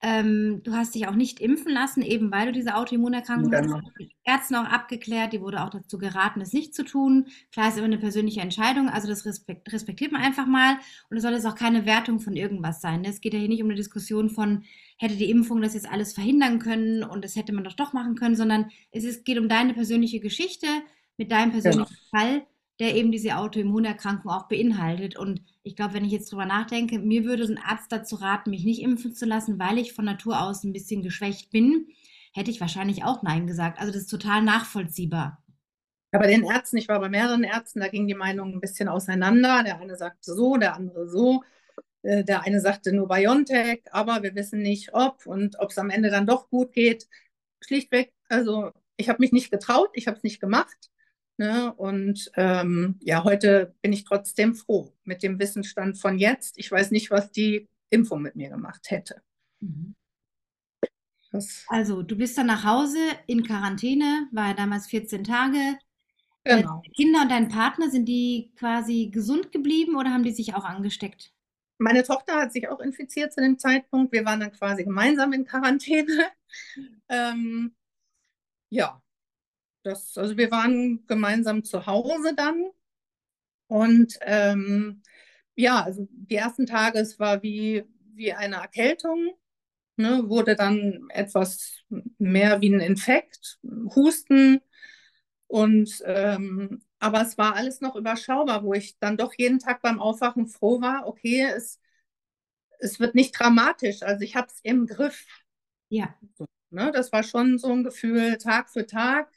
Ähm, 0.07 0.61
du 0.65 0.73
hast 0.73 0.95
dich 0.95 1.09
auch 1.09 1.15
nicht 1.15 1.41
impfen 1.41 1.73
lassen, 1.73 2.03
eben 2.03 2.31
weil 2.31 2.45
du 2.45 2.53
diese 2.53 2.77
Autoimmunerkrankung 2.77 3.51
genau. 3.51 3.77
hast. 3.77 3.85
Die 3.99 4.11
Ärzte 4.23 4.61
auch 4.61 4.67
abgeklärt, 4.67 5.33
die 5.33 5.41
wurde 5.41 5.65
auch 5.65 5.71
dazu 5.71 5.97
geraten, 5.97 6.43
es 6.43 6.53
nicht 6.53 6.75
zu 6.75 6.85
tun. 6.85 7.29
Klar 7.53 7.69
ist 7.69 7.79
immer 7.79 7.87
eine 7.87 7.97
persönliche 7.97 8.43
Entscheidung, 8.43 8.91
also 8.91 9.09
das 9.09 9.25
respekt, 9.25 9.73
respektiert 9.73 10.13
man 10.13 10.21
einfach 10.21 10.45
mal. 10.47 10.77
Und 11.09 11.17
es 11.17 11.23
soll 11.23 11.33
jetzt 11.33 11.47
auch 11.47 11.55
keine 11.55 11.87
Wertung 11.87 12.21
von 12.21 12.37
irgendwas 12.37 12.83
sein. 12.83 13.01
Ne? 13.01 13.09
Es 13.09 13.23
geht 13.23 13.33
ja 13.33 13.39
hier 13.39 13.49
nicht 13.49 13.63
um 13.63 13.69
eine 13.69 13.77
Diskussion 13.77 14.29
von, 14.29 14.65
hätte 14.99 15.17
die 15.17 15.31
Impfung 15.31 15.63
das 15.63 15.73
jetzt 15.73 15.91
alles 15.91 16.13
verhindern 16.13 16.59
können 16.59 17.03
und 17.03 17.25
das 17.25 17.35
hätte 17.35 17.55
man 17.55 17.65
doch 17.65 17.73
doch 17.73 17.95
machen 17.95 18.15
können, 18.15 18.37
sondern 18.37 18.67
es 18.91 19.05
ist, 19.05 19.25
geht 19.25 19.39
um 19.39 19.49
deine 19.49 19.73
persönliche 19.73 20.21
Geschichte 20.21 20.67
mit 21.17 21.33
deinem 21.33 21.53
persönlichen 21.53 21.97
genau. 22.11 22.11
Fall 22.11 22.47
der 22.81 22.95
eben 22.97 23.13
diese 23.13 23.37
Autoimmunerkrankung 23.37 24.31
auch 24.31 24.49
beinhaltet. 24.49 25.17
Und 25.17 25.43
ich 25.63 25.77
glaube, 25.77 25.95
wenn 25.95 26.05
ich 26.05 26.13
jetzt 26.13 26.33
drüber 26.33 26.47
nachdenke, 26.47 26.99
mir 26.99 27.25
würde 27.25 27.45
ein 27.45 27.59
Arzt 27.59 27.93
dazu 27.93 28.17
raten, 28.17 28.51
mich 28.51 28.65
nicht 28.65 28.83
impfen 28.83 29.15
zu 29.15 29.27
lassen, 29.27 29.59
weil 29.59 29.79
ich 29.79 29.93
von 29.93 30.05
Natur 30.05 30.43
aus 30.43 30.65
ein 30.65 30.73
bisschen 30.73 31.03
geschwächt 31.03 31.51
bin, 31.51 31.89
hätte 32.33 32.51
ich 32.51 32.61
wahrscheinlich 32.61 33.05
auch 33.05 33.23
Nein 33.23 33.47
gesagt. 33.47 33.79
Also 33.79 33.93
das 33.93 34.03
ist 34.03 34.11
total 34.11 34.43
nachvollziehbar. 34.43 35.43
Ja, 36.13 36.19
bei 36.19 36.29
den 36.29 36.45
Ärzten, 36.45 36.77
ich 36.77 36.89
war 36.89 37.01
bei 37.01 37.09
mehreren 37.09 37.45
Ärzten, 37.45 37.81
da 37.81 37.89
gingen 37.89 38.07
die 38.09 38.15
Meinungen 38.15 38.55
ein 38.55 38.61
bisschen 38.61 38.89
auseinander. 38.89 39.63
Der 39.65 39.81
eine 39.81 39.97
sagte 39.97 40.33
so, 40.35 40.57
der 40.57 40.75
andere 40.77 41.09
so. 41.09 41.43
Äh, 42.03 42.25
der 42.25 42.43
eine 42.43 42.61
sagte 42.61 42.93
nur 42.93 43.09
BioNTech, 43.09 43.83
aber 43.91 44.23
wir 44.23 44.35
wissen 44.35 44.61
nicht, 44.61 44.95
ob 44.95 45.27
und 45.27 45.59
ob 45.59 45.71
es 45.71 45.79
am 45.79 45.91
Ende 45.91 46.11
dann 46.11 46.27
doch 46.27 46.51
gut 46.51 46.73
geht. 46.73 47.09
Schlichtweg, 47.61 48.13
also 48.29 48.73
ich 48.97 49.09
habe 49.09 49.21
mich 49.21 49.33
nicht 49.33 49.51
getraut, 49.51 49.91
ich 49.95 50.07
habe 50.07 50.17
es 50.17 50.23
nicht 50.23 50.41
gemacht. 50.41 50.91
Ne? 51.37 51.73
Und 51.75 52.31
ähm, 52.37 52.97
ja, 53.01 53.25
heute 53.25 53.75
bin 53.83 53.93
ich 53.93 54.05
trotzdem 54.05 54.55
froh 54.55 54.93
mit 55.05 55.23
dem 55.23 55.39
Wissensstand 55.39 55.99
von 55.99 56.19
jetzt. 56.19 56.59
Ich 56.59 56.71
weiß 56.71 56.93
nicht, 56.93 57.11
was 57.11 57.31
die 57.33 57.69
Impfung 57.91 58.23
mit 58.23 58.37
mir 58.37 58.51
gemacht 58.51 58.91
hätte. 58.91 59.23
Mhm. 59.61 59.95
Also, 61.67 62.03
du 62.03 62.17
bist 62.17 62.39
dann 62.39 62.47
nach 62.47 62.65
Hause 62.65 62.99
in 63.27 63.43
Quarantäne, 63.43 64.29
war 64.31 64.49
ja 64.49 64.55
damals 64.55 64.87
14 64.87 65.25
Tage. 65.25 65.79
Äh, 66.45 66.59
genau. 66.59 66.81
Deine 66.83 66.95
Kinder 66.95 67.23
und 67.23 67.31
dein 67.31 67.49
Partner, 67.49 67.91
sind 67.91 68.07
die 68.07 68.53
quasi 68.57 69.09
gesund 69.13 69.51
geblieben 69.51 69.97
oder 69.97 70.11
haben 70.11 70.23
die 70.23 70.33
sich 70.33 70.55
auch 70.55 70.65
angesteckt? 70.65 71.33
Meine 71.79 72.05
Tochter 72.05 72.37
hat 72.37 72.53
sich 72.53 72.69
auch 72.69 72.79
infiziert 72.79 73.33
zu 73.33 73.41
dem 73.41 73.59
Zeitpunkt. 73.59 74.13
Wir 74.13 74.25
waren 74.25 74.39
dann 74.39 74.53
quasi 74.53 74.85
gemeinsam 74.85 75.33
in 75.33 75.45
Quarantäne. 75.45 76.27
ähm, 77.09 77.75
ja, 78.71 79.03
das, 79.85 80.17
also 80.19 80.37
wir 80.37 80.51
waren 80.51 81.07
gemeinsam 81.07 81.65
zu 81.65 81.87
Hause 81.87 82.35
dann 82.37 82.71
und 83.67 84.19
ähm, 84.23 85.03
ja, 85.57 85.83
also 85.83 86.07
die 86.11 86.37
ersten 86.37 86.67
Tage, 86.67 86.99
es 86.99 87.19
war 87.19 87.43
wie, 87.43 87.85
wie 88.15 88.33
eine 88.33 88.57
Erkältung, 88.57 89.31
ne, 89.97 90.25
wurde 90.29 90.57
dann 90.57 91.09
etwas 91.11 91.83
mehr 92.19 92.61
wie 92.61 92.71
ein 92.75 92.81
Infekt, 92.81 93.59
Husten 93.95 94.61
und 95.49 96.03
ähm, 96.07 96.83
aber 97.01 97.23
es 97.23 97.39
war 97.39 97.55
alles 97.57 97.81
noch 97.83 97.97
überschaubar, 97.97 98.65
wo 98.65 98.75
ich 98.75 98.99
dann 98.99 99.17
doch 99.19 99.35
jeden 99.37 99.59
Tag 99.59 99.83
beim 99.83 100.01
Aufwachen 100.01 100.47
froh 100.49 100.81
war, 100.81 101.07
okay, 101.07 101.43
es, 101.55 101.81
es 102.79 103.01
wird 103.01 103.15
nicht 103.15 103.39
dramatisch, 103.39 104.03
also 104.03 104.23
ich 104.23 104.37
habe 104.37 104.49
es 104.49 104.61
im 104.63 104.87
Griff. 104.87 105.27
Ja. 105.89 106.15
Ne, 106.71 106.91
das 106.93 107.13
war 107.13 107.23
schon 107.23 107.59
so 107.59 107.69
ein 107.73 107.85
Gefühl 107.85 108.39
Tag 108.39 108.71
für 108.71 108.87
Tag 108.87 109.29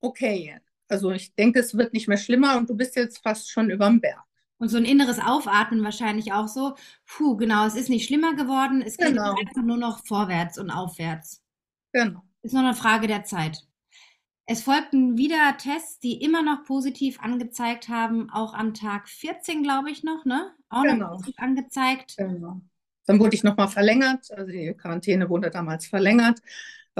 okay, 0.00 0.58
also 0.88 1.10
ich 1.12 1.34
denke, 1.34 1.60
es 1.60 1.76
wird 1.76 1.92
nicht 1.92 2.08
mehr 2.08 2.18
schlimmer 2.18 2.56
und 2.56 2.68
du 2.68 2.76
bist 2.76 2.96
jetzt 2.96 3.22
fast 3.22 3.50
schon 3.50 3.70
überm 3.70 4.00
Berg. 4.00 4.22
Und 4.58 4.68
so 4.68 4.76
ein 4.76 4.84
inneres 4.84 5.18
Aufatmen 5.18 5.82
wahrscheinlich 5.82 6.32
auch 6.32 6.48
so, 6.48 6.74
puh, 7.06 7.36
genau, 7.36 7.66
es 7.66 7.76
ist 7.76 7.88
nicht 7.88 8.06
schlimmer 8.06 8.34
geworden, 8.34 8.82
es 8.82 8.98
geht 8.98 9.08
genau. 9.08 9.34
einfach 9.34 9.62
nur 9.62 9.78
noch 9.78 10.04
vorwärts 10.04 10.58
und 10.58 10.70
aufwärts. 10.70 11.42
Genau. 11.92 12.22
Ist 12.42 12.52
nur 12.52 12.62
eine 12.62 12.74
Frage 12.74 13.06
der 13.06 13.24
Zeit. 13.24 13.64
Es 14.46 14.62
folgten 14.62 15.16
wieder 15.16 15.56
Tests, 15.58 16.00
die 16.00 16.20
immer 16.20 16.42
noch 16.42 16.64
positiv 16.64 17.20
angezeigt 17.20 17.88
haben, 17.88 18.28
auch 18.30 18.52
am 18.52 18.74
Tag 18.74 19.08
14, 19.08 19.62
glaube 19.62 19.90
ich 19.90 20.02
noch, 20.02 20.24
ne? 20.24 20.52
Auch 20.68 20.82
genau. 20.82 20.96
noch 20.96 21.10
positiv 21.12 21.38
angezeigt. 21.38 22.16
Genau. 22.18 22.60
Dann 23.06 23.18
wurde 23.18 23.34
ich 23.34 23.44
nochmal 23.44 23.68
verlängert, 23.68 24.30
also 24.32 24.50
die 24.50 24.74
Quarantäne 24.74 25.28
wurde 25.28 25.50
damals 25.50 25.86
verlängert. 25.86 26.40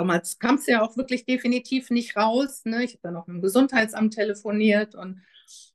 Damals 0.00 0.38
kam 0.38 0.54
es 0.54 0.66
ja 0.66 0.80
auch 0.80 0.96
wirklich 0.96 1.26
definitiv 1.26 1.90
nicht 1.90 2.16
raus. 2.16 2.62
Ne? 2.64 2.84
Ich 2.84 2.92
habe 2.92 3.00
dann 3.02 3.16
auch 3.16 3.26
mit 3.26 3.36
dem 3.36 3.42
Gesundheitsamt 3.42 4.14
telefoniert 4.14 4.94
und 4.94 5.20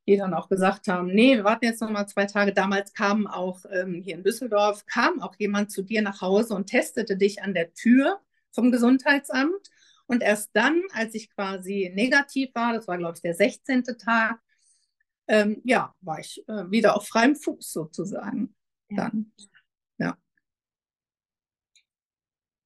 die 0.08 0.18
dann 0.18 0.34
auch 0.34 0.50
gesagt 0.50 0.88
haben, 0.88 1.14
nee, 1.14 1.36
wir 1.36 1.44
warten 1.44 1.66
jetzt 1.66 1.80
noch 1.80 1.92
mal 1.92 2.08
zwei 2.08 2.26
Tage. 2.26 2.52
Damals 2.52 2.92
kam 2.94 3.28
auch 3.28 3.66
ähm, 3.72 4.02
hier 4.04 4.16
in 4.16 4.24
Düsseldorf, 4.24 4.88
kam 4.88 5.22
auch 5.22 5.36
jemand 5.38 5.72
zu 5.72 5.84
dir 5.84 6.02
nach 6.02 6.22
Hause 6.22 6.56
und 6.56 6.66
testete 6.66 7.18
dich 7.18 7.44
an 7.44 7.54
der 7.54 7.72
Tür 7.76 8.20
vom 8.52 8.72
Gesundheitsamt. 8.72 9.70
Und 10.08 10.24
erst 10.24 10.50
dann, 10.54 10.82
als 10.92 11.14
ich 11.14 11.30
quasi 11.30 11.92
negativ 11.94 12.50
war, 12.56 12.74
das 12.74 12.88
war, 12.88 12.98
glaube 12.98 13.18
ich, 13.18 13.22
der 13.22 13.36
16. 13.36 13.84
Tag, 14.00 14.40
ähm, 15.28 15.62
ja, 15.64 15.94
war 16.02 16.20
ich 16.20 16.44
äh, 16.48 16.72
wieder 16.72 16.96
auf 16.96 17.08
freiem 17.08 17.36
Fuß 17.36 17.72
sozusagen. 17.72 18.56
Ja. 18.90 19.12
Dann. 19.12 19.32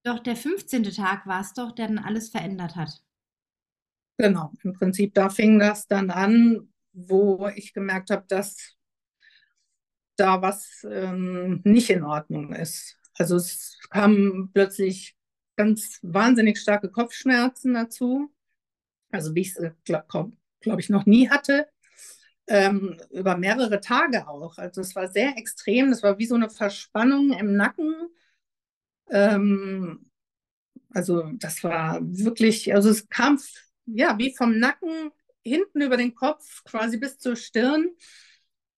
Doch 0.10 0.18
der 0.18 0.36
15. 0.36 0.86
Tag 0.86 1.28
war 1.28 1.42
es 1.42 1.54
doch, 1.54 1.72
der 1.72 1.86
dann 1.88 2.00
alles 2.00 2.30
verändert 2.30 2.75
hat. 2.75 3.00
Genau, 4.18 4.51
im 4.63 4.74
Prinzip, 4.74 5.13
da 5.13 5.30
fing 5.30 5.60
das 5.60 5.86
dann 5.86 6.10
an, 6.10 6.74
wo 6.94 7.48
ich 7.54 7.74
gemerkt 7.74 8.10
habe, 8.10 8.25
dass 8.28 8.75
da 10.16 10.42
was 10.42 10.84
ähm, 10.89 11.62
nicht 11.63 11.92
in 11.92 12.04
Ordnung 12.04 12.54
ist. 12.54 12.98
Also 13.20 13.36
es 13.36 13.78
kamen 13.92 14.50
plötzlich 14.51 15.16
ganz 15.56 16.00
wahnsinnig 16.01 16.60
starke 16.60 16.89
Kopfschmerzen 16.89 17.75
dazu, 17.75 18.34
also 19.12 19.36
wie 19.36 19.42
ich 19.42 19.56
es, 19.56 19.72
glaube 19.84 20.32
glaub 20.60 20.80
ich, 20.80 20.89
noch 20.89 21.06
nie 21.06 21.30
hatte, 21.30 21.68
ähm, 22.48 23.00
über 23.12 23.38
mehrere 23.38 23.80
Tage 23.80 24.28
auch. 24.28 24.58
Also 24.58 24.82
es 24.82 24.96
war 24.96 25.08
sehr 25.08 25.38
extrem, 25.38 25.89
es 25.89 26.01
war 26.01 26.18
wie 26.18 26.25
so 26.25 26.34
eine 26.34 26.50
Verspannung 26.50 27.32
im 27.34 27.56
Nacken 27.56 28.10
ähm, 29.12 30.10
also 30.92 31.24
das 31.34 31.63
war 31.63 32.00
wirklich, 32.01 32.74
also 32.74 32.89
es 32.89 33.10
kam 33.10 33.39
ja 33.86 34.18
wie 34.18 34.36
vom 34.36 34.60
Nacken 34.60 35.12
hinten 35.44 35.82
über 35.82 35.98
den 35.98 36.16
Kopf 36.16 36.63
quasi 36.66 36.98
bis 36.98 37.20
zur 37.20 37.36
Stirn 37.36 37.89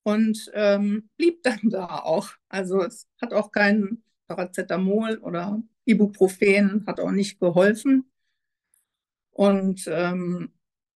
und 0.04 0.52
ähm, 0.54 1.10
blieb 1.18 1.44
dann 1.44 1.60
da 1.70 2.00
auch. 2.00 2.30
Also 2.50 2.84
es 2.84 3.08
hat 3.22 3.34
auch 3.34 3.52
kein 3.52 4.04
Paracetamol 4.28 5.18
oder 5.20 5.62
Ibuprofen, 5.86 6.86
hat 6.88 7.00
auch 7.00 7.12
nicht 7.12 7.40
geholfen. 7.40 8.06
Und 9.32 9.86
ähm, 9.88 10.52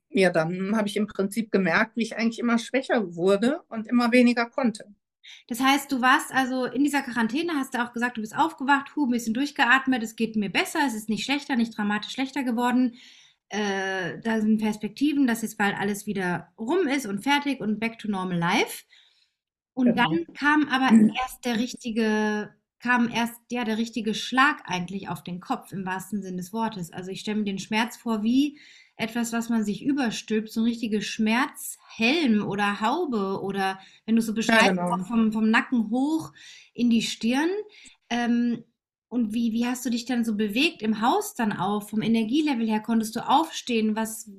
ja, 0.10 0.30
dann 0.30 0.75
habe 0.77 0.88
ich 0.88 0.98
im 0.98 1.08
Prinzip 1.08 1.51
gemerkt, 1.51 1.96
wie 1.98 2.04
ich 2.04 2.18
eigentlich 2.18 2.39
immer 2.39 2.60
schwächer 2.60 3.15
wurde 3.15 3.62
und 3.70 3.88
immer 3.88 4.12
weniger 4.12 4.46
konnte. 4.50 4.86
Das 5.48 5.60
heißt, 5.60 5.91
du 5.91 6.01
warst 6.01 6.34
also 6.34 6.65
in 6.65 6.84
dieser 6.84 7.01
Quarantäne, 7.01 7.53
hast 7.55 7.74
du 7.74 7.84
auch 7.84 7.94
gesagt, 7.94 8.17
du 8.17 8.22
bist 8.22 8.36
aufgewacht, 8.36 8.96
hu, 8.96 9.05
ein 9.05 9.12
bisschen 9.12 9.34
durchgeatmet, 9.34 10.03
es 10.03 10.15
geht 10.15 10.36
mir 10.36 10.50
besser, 10.50 10.79
es 10.86 10.94
ist 10.94 11.10
nicht 11.10 11.24
schlechter, 11.24 11.55
nicht 11.55 11.77
dramatisch 11.77 12.13
schlechter 12.13 12.44
geworden. 12.44 12.96
Äh, 13.50 14.20
da 14.22 14.41
sind 14.41 14.60
Perspektiven, 14.60 15.27
dass 15.27 15.44
jetzt 15.44 15.58
bald 15.58 15.75
alles 15.77 16.08
wieder 16.08 16.51
rum 16.58 16.88
ist 16.88 17.05
und 17.05 17.22
fertig 17.24 17.62
und 17.62 17.79
back 17.79 18.00
to 18.00 18.10
normal 18.10 18.38
life. 18.38 18.84
Und 19.74 19.88
genau. 19.88 20.10
dann 20.10 20.25
kam 20.34 20.67
aber 20.67 20.89
erst 21.22 21.46
der 21.46 21.58
richtige, 21.58 22.55
kam 22.79 23.10
erst 23.10 23.39
ja 23.51 23.63
der 23.63 23.77
richtige 23.77 24.13
Schlag 24.13 24.63
eigentlich 24.65 25.10
auf 25.10 25.24
den 25.24 25.41
Kopf 25.41 25.72
im 25.72 25.86
wahrsten 25.86 26.24
Sinne 26.24 26.38
des 26.38 26.53
Wortes. 26.53 26.91
Also 26.91 27.12
ich 27.12 27.20
stelle 27.20 27.38
mir 27.38 27.46
den 27.46 27.60
Schmerz 27.60 27.98
vor 27.98 28.24
wie 28.24 28.60
etwas, 28.98 29.34
was 29.34 29.50
man 29.50 29.64
sich 29.64 29.84
überstülpt, 29.84 30.52
so 30.52 30.62
ein 30.62 30.66
richtiger 30.66 31.02
Schmerzhelm 31.02 32.46
oder 32.46 32.80
Haube 32.80 33.42
oder 33.42 33.80
wenn 34.06 34.16
du 34.16 34.22
so 34.22 34.34
beschreibst, 34.34 34.66
ja, 34.66 34.72
genau. 34.72 35.04
vom, 35.04 35.32
vom 35.34 35.50
Nacken 35.50 35.90
hoch 35.90 36.32
in 36.74 36.90
die 36.90 37.02
Stirn. 37.02 37.50
Ähm, 38.10 38.64
und 39.10 39.34
wie, 39.34 39.52
wie 39.52 39.66
hast 39.66 39.86
du 39.86 39.90
dich 39.90 40.06
dann 40.06 40.25
so 40.25 40.36
bewegt 40.36 40.82
im 40.82 41.02
Haus 41.02 41.36
dann 41.36 41.54
auch? 41.54 41.90
Vom 41.90 42.02
Energielevel 42.02 42.68
her 42.68 42.82
konntest 42.82 43.16
du 43.16 43.28
aufstehen? 43.28 43.96
Was, 43.96 44.30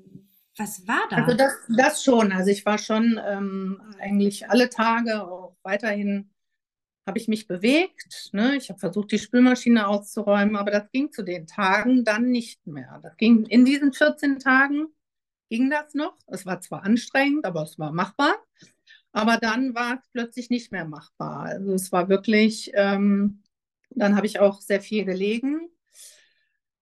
was 0.56 0.86
war 0.88 1.02
da? 1.10 1.16
Also 1.16 1.36
das, 1.36 1.52
das 1.68 2.02
schon. 2.02 2.32
Also 2.32 2.50
ich 2.50 2.64
war 2.66 2.78
schon 2.78 3.20
ähm, 3.24 3.80
eigentlich 3.98 4.50
alle 4.50 4.68
Tage 4.68 5.22
auch 5.22 5.56
weiterhin 5.62 6.30
habe 7.06 7.18
ich 7.18 7.28
mich 7.28 7.46
bewegt. 7.46 8.30
Ne? 8.32 8.56
Ich 8.56 8.68
habe 8.68 8.80
versucht, 8.80 9.12
die 9.12 9.18
Spülmaschine 9.18 9.86
auszuräumen, 9.86 10.56
aber 10.56 10.72
das 10.72 10.90
ging 10.90 11.12
zu 11.12 11.22
den 11.22 11.46
Tagen 11.46 12.04
dann 12.04 12.30
nicht 12.30 12.66
mehr. 12.66 13.00
Das 13.02 13.16
ging 13.16 13.46
in 13.46 13.64
diesen 13.64 13.92
14 13.92 14.40
Tagen 14.40 14.88
ging 15.48 15.70
das 15.70 15.94
noch. 15.94 16.16
Es 16.26 16.44
war 16.44 16.60
zwar 16.60 16.82
anstrengend, 16.82 17.44
aber 17.44 17.62
es 17.62 17.78
war 17.78 17.92
machbar. 17.92 18.34
Aber 19.12 19.38
dann 19.38 19.74
war 19.74 19.94
es 19.94 20.10
plötzlich 20.12 20.50
nicht 20.50 20.72
mehr 20.72 20.84
machbar. 20.84 21.44
Also 21.44 21.72
es 21.72 21.92
war 21.92 22.08
wirklich, 22.08 22.72
ähm, 22.74 23.42
dann 23.90 24.16
habe 24.16 24.26
ich 24.26 24.40
auch 24.40 24.60
sehr 24.60 24.80
viel 24.80 25.04
gelegen. 25.04 25.70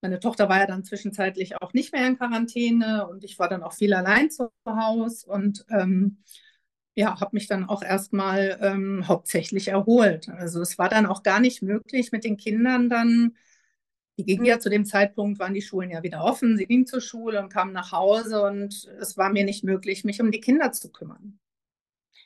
Meine 0.00 0.21
Tochter 0.21 0.49
war 0.49 0.59
ja 0.59 0.66
dann 0.66 0.85
zwischenzeitlich 0.85 1.61
auch 1.61 1.73
nicht 1.75 1.93
mehr 1.93 2.07
in 2.07 2.19
Quarantäne 2.19 3.07
und 3.09 3.25
ich 3.25 3.38
war 3.38 3.49
dann 3.49 3.62
auch 3.62 3.73
viel 3.73 3.95
allein 3.95 4.31
zu 4.31 4.50
Hause 4.66 5.26
und 5.26 5.64
ähm, 5.71 6.23
ja, 6.94 7.20
habe 7.20 7.30
mich 7.32 7.48
dann 7.48 7.68
auch 7.68 7.82
erstmal 7.82 8.58
ähm, 8.60 9.06
hauptsächlich 9.08 9.68
erholt. 9.68 10.28
Also 10.28 10.60
es 10.60 10.78
war 10.78 10.88
dann 10.88 11.06
auch 11.06 11.22
gar 11.22 11.40
nicht 11.40 11.62
möglich 11.62 12.12
mit 12.12 12.24
den 12.24 12.36
Kindern 12.36 12.88
dann, 12.88 13.36
die 14.16 14.24
gingen 14.24 14.44
ja 14.44 14.60
zu 14.60 14.70
dem 14.70 14.84
Zeitpunkt, 14.84 15.40
waren 15.40 15.54
die 15.54 15.62
Schulen 15.62 15.90
ja 15.90 16.02
wieder 16.04 16.22
offen, 16.22 16.56
sie 16.56 16.66
gingen 16.66 16.86
zur 16.86 17.00
Schule 17.00 17.40
und 17.42 17.52
kamen 17.52 17.72
nach 17.72 17.90
Hause 17.90 18.42
und 18.42 18.88
es 19.00 19.16
war 19.16 19.30
mir 19.30 19.44
nicht 19.44 19.64
möglich, 19.64 20.04
mich 20.04 20.20
um 20.20 20.30
die 20.30 20.40
Kinder 20.40 20.70
zu 20.70 20.92
kümmern. 20.92 21.38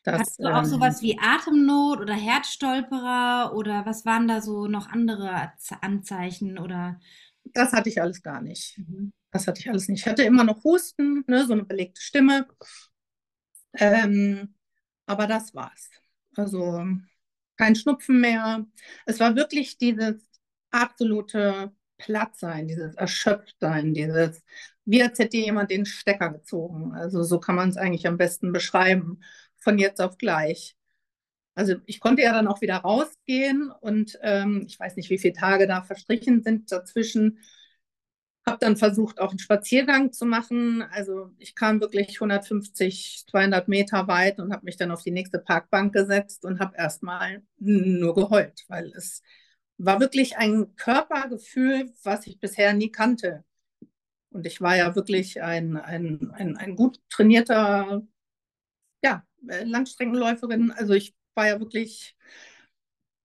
Das, 0.04 0.20
Hast 0.20 0.38
du 0.38 0.46
auch 0.48 0.58
ähm, 0.58 0.64
sowas 0.64 1.02
wie 1.02 1.18
Atemnot 1.18 2.00
oder 2.00 2.14
Herzstolperer 2.14 3.54
oder 3.54 3.87
was 3.87 4.04
waren 4.04 4.28
da 4.28 4.40
so 4.40 4.66
noch 4.66 4.88
andere 4.88 5.52
Anzeichen 5.80 6.58
oder? 6.58 7.00
Das 7.54 7.72
hatte 7.72 7.88
ich 7.88 8.00
alles 8.00 8.22
gar 8.22 8.42
nicht. 8.42 8.78
Mhm. 8.78 9.12
Das 9.30 9.46
hatte 9.46 9.60
ich 9.60 9.68
alles 9.68 9.88
nicht. 9.88 10.00
Ich 10.00 10.06
hatte 10.06 10.22
immer 10.22 10.44
noch 10.44 10.64
Husten, 10.64 11.25
ne, 11.26 11.46
so 11.46 11.52
eine 11.54 11.64
belegte 11.64 12.00
Stimme. 12.00 12.46
Ähm, 13.75 14.54
aber 15.09 15.27
das 15.27 15.55
war's. 15.55 15.91
Also 16.37 16.85
kein 17.57 17.75
Schnupfen 17.77 18.21
mehr. 18.21 18.67
Es 19.07 19.21
war 19.21 19.37
wirklich 19.37 19.79
dieses 19.79 20.17
absolute 20.71 21.73
Plattsein, 21.99 22.69
dieses 22.69 22.95
Erschöpftsein, 22.95 23.95
dieses, 23.95 24.43
wie 24.85 25.03
als 25.03 25.19
hätte 25.19 25.37
jemand 25.37 25.71
den 25.71 25.87
Stecker 25.87 26.31
gezogen. 26.31 26.93
Also 26.93 27.23
so 27.25 27.41
kann 27.41 27.57
man 27.57 27.71
es 27.71 27.77
eigentlich 27.77 28.07
am 28.07 28.19
besten 28.19 28.53
beschreiben, 28.53 29.21
von 29.59 29.79
jetzt 29.79 30.00
auf 30.00 30.19
gleich. 30.19 30.77
Also 31.55 31.75
ich 31.87 32.00
konnte 32.00 32.23
ja 32.23 32.33
dann 32.33 32.47
auch 32.47 32.61
wieder 32.61 32.77
rausgehen 32.77 33.71
und 33.81 34.19
ähm, 34.23 34.65
ich 34.69 34.79
weiß 34.79 34.95
nicht, 34.97 35.11
wie 35.11 35.19
viele 35.19 35.35
Tage 35.35 35.67
da 35.67 35.83
verstrichen 35.83 36.42
sind 36.42 36.71
dazwischen. 36.71 37.40
Habe 38.48 38.58
dann 38.61 38.76
versucht, 38.76 39.20
auch 39.20 39.30
einen 39.30 39.38
Spaziergang 39.38 40.12
zu 40.12 40.26
machen. 40.26 40.82
Also 40.90 41.30
ich 41.38 41.54
kam 41.54 41.80
wirklich 41.80 42.20
150, 42.20 43.24
200 43.30 43.68
Meter 43.68 44.08
weit 44.08 44.38
und 44.38 44.52
habe 44.52 44.64
mich 44.64 44.76
dann 44.76 44.90
auf 44.90 45.02
die 45.02 45.11
nächste 45.11 45.38
Parkbank 45.38 45.92
gesetzt 45.92 46.44
und 46.44 46.61
habe 46.61 46.76
erstmal 46.76 47.42
nur 47.58 48.14
geheult, 48.14 48.64
weil 48.68 48.92
es 48.96 49.22
war 49.78 50.00
wirklich 50.00 50.37
ein 50.37 50.74
Körpergefühl, 50.76 51.92
was 52.02 52.26
ich 52.26 52.40
bisher 52.40 52.72
nie 52.74 52.90
kannte. 52.90 53.44
Und 54.30 54.46
ich 54.46 54.61
war 54.61 54.76
ja 54.76 54.94
wirklich 54.94 55.42
ein, 55.42 55.76
ein, 55.76 56.30
ein, 56.32 56.56
ein 56.56 56.76
gut 56.76 57.00
trainierter 57.11 58.02
ja, 59.02 59.24
äh, 59.48 59.64
Langstreckenläuferin. 59.64 60.72
Also 60.72 60.92
ich 60.94 61.14
war 61.34 61.46
ja 61.48 61.61
wirklich, 61.61 62.16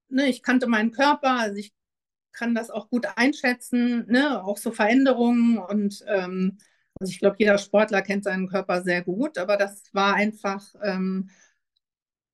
ne, 0.10 0.28
ich 0.30 0.44
kannte 0.44 0.68
meinen 0.68 0.92
Körper, 0.92 1.40
also 1.40 1.58
ich 1.58 1.74
kann 2.34 2.56
das 2.56 2.70
auch 2.70 2.90
gut 2.90 3.08
einschätzen, 3.16 4.06
ne? 4.08 4.44
auch 4.44 4.58
so 4.58 4.72
Veränderungen. 4.72 5.58
Und 5.58 6.04
ähm, 6.08 6.58
also 7.00 7.12
ich 7.12 7.20
glaube, 7.20 7.38
jeder 7.40 7.58
Sportler 7.58 8.02
kennt 8.02 8.24
seinen 8.24 8.48
Körper 8.48 8.82
sehr 8.82 9.04
gut, 9.04 9.38
aber 9.38 9.58
das 9.58 9.84
war 9.94 10.16
einfach 10.16 10.64
ähm, 10.84 11.30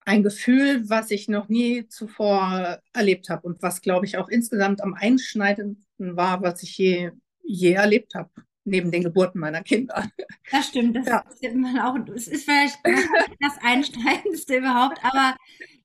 ein 0.06 0.24
Gefühl, 0.24 0.90
was 0.90 1.12
ich 1.12 1.28
noch 1.28 1.50
nie 1.50 1.88
zuvor 1.88 2.80
erlebt 2.94 3.30
habe 3.30 3.48
und 3.48 3.62
was, 3.62 3.82
glaube 3.82 4.06
ich, 4.06 4.18
auch 4.18 4.30
insgesamt 4.30 4.82
am 4.82 4.94
einschneidendsten 4.94 6.18
war, 6.18 6.42
was 6.42 6.64
ich 6.64 6.78
je, 6.78 7.12
je 7.44 7.74
erlebt 7.74 8.16
habe 8.16 8.32
neben 8.66 8.92
den 8.92 9.04
Geburten 9.04 9.40
meiner 9.40 9.64
Kinder. 9.64 10.10
Das 10.52 10.68
stimmt, 10.68 10.96
das 10.96 11.06
ja. 11.06 11.24
ist 11.42 11.56
man 11.56 11.80
auch, 11.80 11.96
es 12.16 12.28
ist 12.28 12.46
vielleicht 12.46 12.78
das 13.40 13.58
Einschneidendste 13.62 14.58
überhaupt, 14.58 15.04
aber 15.04 15.36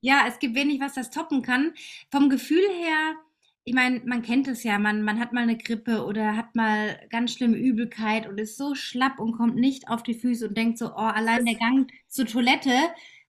ja, 0.01 0.25
es 0.29 0.39
gibt 0.39 0.55
wenig, 0.55 0.81
was 0.81 0.95
das 0.95 1.11
toppen 1.11 1.43
kann. 1.43 1.75
Vom 2.11 2.29
Gefühl 2.29 2.67
her 2.73 3.15
ich 3.67 3.75
meine, 3.75 4.01
man 4.05 4.23
kennt 4.23 4.47
es 4.47 4.63
ja, 4.63 4.79
man, 4.79 5.03
man 5.03 5.19
hat 5.19 5.33
mal 5.33 5.43
eine 5.43 5.57
Grippe 5.57 6.05
oder 6.05 6.37
hat 6.37 6.55
mal 6.55 7.01
ganz 7.09 7.33
schlimme 7.33 7.57
Übelkeit 7.57 8.29
und 8.29 8.39
ist 8.39 8.59
so 8.59 8.75
schlapp 8.75 9.19
und 9.19 9.33
kommt 9.33 9.57
nicht 9.57 9.89
auf 9.89 10.03
die 10.03 10.15
Füße 10.15 10.49
und 10.49 10.57
denkt 10.57 10.79
so, 10.79 10.91
oh, 10.93 10.99
allein 10.99 11.47
der 11.47 11.55
Gang 11.55 11.91
zur 12.07 12.27
Toilette 12.27 12.75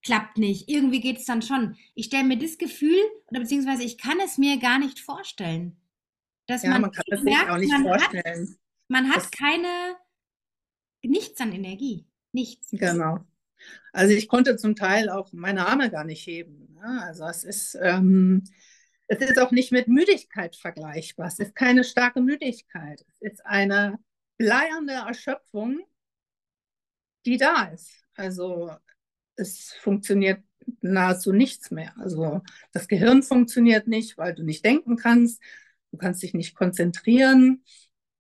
klappt 0.04 0.38
nicht. 0.38 0.68
Irgendwie 0.68 1.00
geht 1.00 1.18
es 1.20 1.26
dann 1.26 1.42
schon. 1.42 1.78
Ich 1.94 2.08
stelle 2.08 2.26
mir 2.26 2.38
das 2.38 2.58
Gefühl, 2.58 3.00
oder 3.28 3.40
beziehungsweise 3.40 3.84
ich 3.84 3.98
kann 3.98 4.18
es 4.24 4.38
mir 4.38 4.60
gar 4.60 4.78
nicht 4.78 5.00
vorstellen. 5.00 5.78
Dass 6.48 6.64
ja, 6.64 6.72
man, 6.72 6.82
man 6.82 6.92
kann 6.92 7.06
es 7.08 7.22
sich 7.22 7.50
auch 7.50 7.58
nicht 7.58 7.72
man 7.72 7.84
vorstellen. 7.84 8.50
Hat, 8.50 8.58
man 8.90 9.10
hat 9.10 9.18
das 9.18 9.32
keine, 9.32 9.96
nichts 11.02 11.40
an 11.40 11.54
Energie. 11.54 12.08
Nichts. 12.34 12.72
Genau. 12.72 13.20
Also 13.94 14.14
ich 14.14 14.28
konnte 14.28 14.58
zum 14.58 14.76
Teil 14.76 15.10
auch 15.10 15.32
meine 15.32 15.66
Arme 15.66 15.90
gar 15.90 16.04
nicht 16.04 16.28
heben. 16.28 16.74
Ne? 16.74 17.02
Also 17.04 17.24
es 17.26 17.46
ist, 17.46 17.78
ähm, 17.82 18.44
es 19.08 19.20
ist 19.20 19.40
auch 19.40 19.52
nicht 19.52 19.72
mit 19.72 19.88
Müdigkeit 19.88 20.56
vergleichbar. 20.56 21.28
Es 21.28 21.40
ist 21.40 21.56
keine 21.56 21.84
starke 21.84 22.22
Müdigkeit. 22.22 23.06
Es 23.20 23.34
ist 23.34 23.46
eine 23.46 24.00
bleiernde 24.38 24.94
Erschöpfung, 24.94 25.80
die 27.26 27.38
da 27.38 27.66
ist. 27.66 27.92
Also 28.16 28.72
es 29.36 29.74
funktioniert 29.82 30.44
nahezu 30.82 31.32
nichts 31.32 31.72
mehr. 31.72 31.94
Also 32.00 32.42
das 32.72 32.88
Gehirn 32.88 33.22
funktioniert 33.22 33.88
nicht, 33.88 34.18
weil 34.18 34.34
du 34.34 34.44
nicht 34.44 34.66
denken 34.66 34.96
kannst. 34.96 35.42
Du 35.92 35.98
kannst 35.98 36.24
dich 36.24 36.34
nicht 36.34 36.56
konzentrieren. 36.56 37.64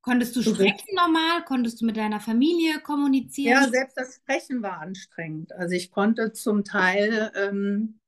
Konntest 0.01 0.35
du, 0.35 0.43
du 0.43 0.53
sprechen 0.53 0.95
normal? 0.95 1.43
Konntest 1.45 1.81
du 1.81 1.85
mit 1.85 1.97
deiner 1.97 2.19
Familie 2.19 2.79
kommunizieren? 2.81 3.63
Ja, 3.63 3.69
selbst 3.69 3.97
das 3.97 4.17
Sprechen 4.17 4.61
war 4.61 4.79
anstrengend. 4.79 5.51
Also 5.53 5.73
ich 5.73 5.89
konnte 5.89 6.31
zum 6.31 6.63
Teil 6.63 7.31
ähm, 7.35 7.99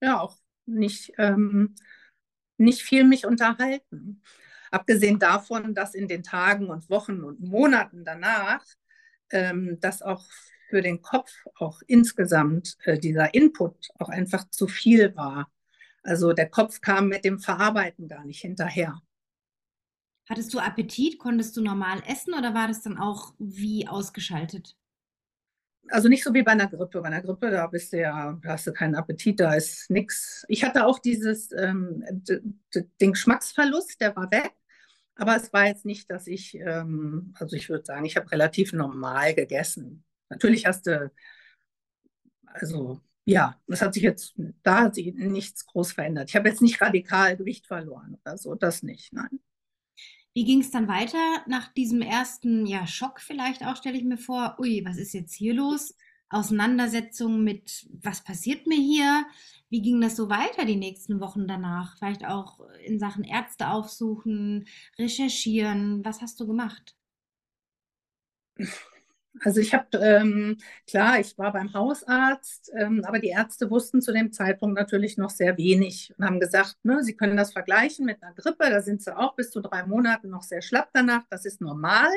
ja 0.00 0.20
auch 0.20 0.36
nicht 0.66 1.12
ähm, 1.18 1.74
nicht 2.56 2.82
viel 2.82 3.04
mich 3.04 3.26
unterhalten. 3.26 4.22
Abgesehen 4.70 5.18
davon, 5.18 5.74
dass 5.74 5.94
in 5.94 6.08
den 6.08 6.22
Tagen 6.22 6.68
und 6.68 6.90
Wochen 6.90 7.22
und 7.22 7.40
Monaten 7.40 8.04
danach 8.04 8.64
ähm, 9.30 9.78
das 9.80 10.02
auch 10.02 10.24
für 10.68 10.82
den 10.82 11.02
Kopf 11.02 11.30
auch 11.56 11.80
insgesamt 11.86 12.76
äh, 12.84 12.98
dieser 12.98 13.34
Input 13.34 13.88
auch 13.98 14.08
einfach 14.08 14.48
zu 14.50 14.66
viel 14.66 15.14
war. 15.14 15.50
Also 16.02 16.32
der 16.32 16.50
Kopf 16.50 16.80
kam 16.80 17.08
mit 17.08 17.24
dem 17.24 17.38
Verarbeiten 17.38 18.08
gar 18.08 18.24
nicht 18.24 18.40
hinterher. 18.40 19.00
Hattest 20.28 20.52
du 20.54 20.58
Appetit? 20.58 21.18
Konntest 21.18 21.56
du 21.56 21.62
normal 21.62 22.02
essen 22.06 22.34
oder 22.34 22.54
war 22.54 22.68
das 22.68 22.82
dann 22.82 22.98
auch 22.98 23.34
wie 23.38 23.86
ausgeschaltet? 23.86 24.76
Also 25.90 26.08
nicht 26.08 26.24
so 26.24 26.32
wie 26.34 26.42
bei 26.42 26.52
einer 26.52 26.68
Grippe. 26.68 27.00
Bei 27.00 27.08
einer 27.08 27.22
Grippe, 27.22 27.50
da 27.50 27.66
bist 27.66 27.92
du 27.92 28.00
ja, 28.00 28.38
da 28.42 28.48
hast 28.50 28.66
du 28.66 28.72
keinen 28.72 28.94
Appetit, 28.94 29.40
da 29.40 29.54
ist 29.54 29.90
nichts. 29.90 30.44
Ich 30.48 30.64
hatte 30.64 30.86
auch 30.86 30.98
dieses, 30.98 31.52
ähm, 31.52 32.04
den 33.00 33.12
Geschmacksverlust, 33.12 34.00
der 34.00 34.16
war 34.16 34.30
weg. 34.30 34.52
Aber 35.16 35.36
es 35.36 35.52
war 35.52 35.66
jetzt 35.66 35.84
nicht, 35.84 36.10
dass 36.10 36.26
ich, 36.26 36.56
ähm, 36.56 37.34
also 37.38 37.56
ich 37.56 37.68
würde 37.68 37.84
sagen, 37.84 38.04
ich 38.04 38.16
habe 38.16 38.30
relativ 38.32 38.72
normal 38.72 39.34
gegessen. 39.34 40.04
Natürlich 40.28 40.66
hast 40.66 40.86
du, 40.86 41.12
also 42.46 43.00
ja, 43.24 43.58
das 43.66 43.80
hat 43.82 43.94
sich 43.94 44.02
jetzt, 44.02 44.34
da 44.62 44.82
hat 44.82 44.94
sich 44.96 45.14
nichts 45.14 45.66
groß 45.66 45.92
verändert. 45.92 46.28
Ich 46.28 46.36
habe 46.36 46.48
jetzt 46.48 46.62
nicht 46.62 46.80
radikal 46.80 47.36
Gewicht 47.36 47.66
verloren 47.66 48.18
oder 48.24 48.36
so, 48.36 48.54
das 48.54 48.82
nicht, 48.82 49.12
nein. 49.12 49.40
Wie 50.34 50.44
ging 50.44 50.60
es 50.60 50.72
dann 50.72 50.88
weiter 50.88 51.44
nach 51.46 51.68
diesem 51.72 52.02
ersten, 52.02 52.66
ja, 52.66 52.86
Schock 52.88 53.20
vielleicht 53.20 53.64
auch, 53.64 53.76
stelle 53.76 53.96
ich 53.96 54.04
mir 54.04 54.18
vor. 54.18 54.56
Ui, 54.58 54.84
was 54.84 54.96
ist 54.96 55.14
jetzt 55.14 55.32
hier 55.32 55.54
los? 55.54 55.96
Auseinandersetzung 56.28 57.44
mit, 57.44 57.86
was 58.02 58.24
passiert 58.24 58.66
mir 58.66 58.78
hier? 58.78 59.24
Wie 59.70 59.80
ging 59.80 60.00
das 60.00 60.16
so 60.16 60.28
weiter 60.28 60.64
die 60.64 60.76
nächsten 60.76 61.20
Wochen 61.20 61.46
danach? 61.46 61.96
Vielleicht 61.98 62.24
auch 62.26 62.58
in 62.84 62.98
Sachen 62.98 63.22
Ärzte 63.22 63.68
aufsuchen, 63.68 64.66
recherchieren. 64.98 66.04
Was 66.04 66.20
hast 66.20 66.40
du 66.40 66.46
gemacht? 66.48 66.96
Also 69.40 69.60
ich 69.60 69.74
habe, 69.74 69.98
ähm, 69.98 70.58
klar, 70.86 71.18
ich 71.18 71.36
war 71.38 71.52
beim 71.52 71.74
Hausarzt, 71.74 72.70
ähm, 72.76 73.02
aber 73.04 73.18
die 73.18 73.28
Ärzte 73.30 73.68
wussten 73.70 74.00
zu 74.00 74.12
dem 74.12 74.32
Zeitpunkt 74.32 74.76
natürlich 74.78 75.18
noch 75.18 75.30
sehr 75.30 75.58
wenig 75.58 76.14
und 76.16 76.24
haben 76.24 76.38
gesagt, 76.40 76.76
ne, 76.84 77.02
sie 77.02 77.16
können 77.16 77.36
das 77.36 77.52
vergleichen 77.52 78.06
mit 78.06 78.22
einer 78.22 78.32
Grippe, 78.34 78.70
da 78.70 78.80
sind 78.80 79.02
sie 79.02 79.16
auch 79.16 79.34
bis 79.34 79.50
zu 79.50 79.60
drei 79.60 79.84
Monaten 79.86 80.30
noch 80.30 80.42
sehr 80.44 80.62
schlapp 80.62 80.90
danach, 80.92 81.22
das 81.30 81.44
ist 81.46 81.60
normal, 81.60 82.08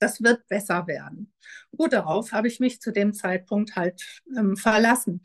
das 0.00 0.22
wird 0.22 0.48
besser 0.48 0.86
werden. 0.86 1.32
Gut, 1.76 1.92
darauf 1.92 2.32
habe 2.32 2.48
ich 2.48 2.60
mich 2.60 2.80
zu 2.80 2.92
dem 2.92 3.14
Zeitpunkt 3.14 3.76
halt 3.76 4.22
ähm, 4.36 4.56
verlassen. 4.56 5.22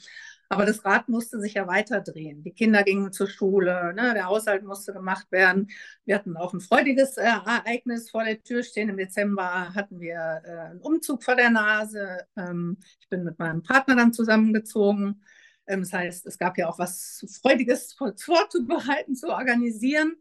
Aber 0.56 0.66
das 0.66 0.86
Rad 0.86 1.10
musste 1.10 1.40
sich 1.42 1.56
ja 1.56 1.68
weiterdrehen. 1.68 2.42
Die 2.42 2.52
Kinder 2.52 2.84
gingen 2.84 3.12
zur 3.12 3.28
Schule, 3.28 3.94
ne? 3.94 4.14
der 4.14 4.28
Haushalt 4.28 4.64
musste 4.64 4.94
gemacht 4.94 5.30
werden. 5.32 5.68
Wir 6.06 6.16
hatten 6.16 6.38
auch 6.38 6.54
ein 6.54 6.62
freudiges 6.62 7.18
äh, 7.18 7.24
Ereignis 7.24 8.10
vor 8.10 8.24
der 8.24 8.42
Tür 8.42 8.64
stehen. 8.64 8.88
Im 8.88 8.96
Dezember 8.96 9.74
hatten 9.76 10.00
wir 10.00 10.42
äh, 10.46 10.72
einen 10.72 10.80
Umzug 10.80 11.24
vor 11.24 11.36
der 11.36 11.50
Nase. 11.50 12.26
Ähm, 12.38 12.78
ich 13.02 13.10
bin 13.10 13.26
mit 13.26 13.38
meinem 13.38 13.64
Partner 13.64 13.98
dann 13.98 14.14
zusammengezogen. 14.14 15.22
Ähm, 15.68 15.82
das 15.82 15.92
heißt, 15.92 16.26
es 16.26 16.38
gab 16.38 16.58
ja 16.58 16.70
auch 16.70 16.80
was 16.80 17.26
Freudiges 17.42 17.94
vorzubereiten, 17.94 19.16
zu 19.16 19.28
organisieren. 19.28 20.16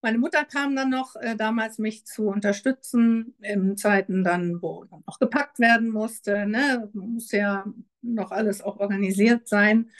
Meine 0.00 0.18
Mutter 0.18 0.44
kam 0.44 0.76
dann 0.76 0.90
noch 0.90 1.16
äh, 1.16 1.36
damals, 1.36 1.78
mich 1.78 2.06
zu 2.06 2.28
unterstützen 2.28 3.34
in 3.42 3.76
Zeiten 3.76 4.24
dann, 4.24 4.62
wo 4.62 4.84
dann 4.84 5.02
noch 5.06 5.18
gepackt 5.18 5.58
werden 5.58 5.90
musste. 5.90 6.46
Ne? 6.46 6.88
Muss 6.94 7.32
ja 7.32 7.66
noch 8.14 8.30
alles 8.30 8.62
auch 8.62 8.78
organisiert 8.78 9.48
sein. 9.48 9.90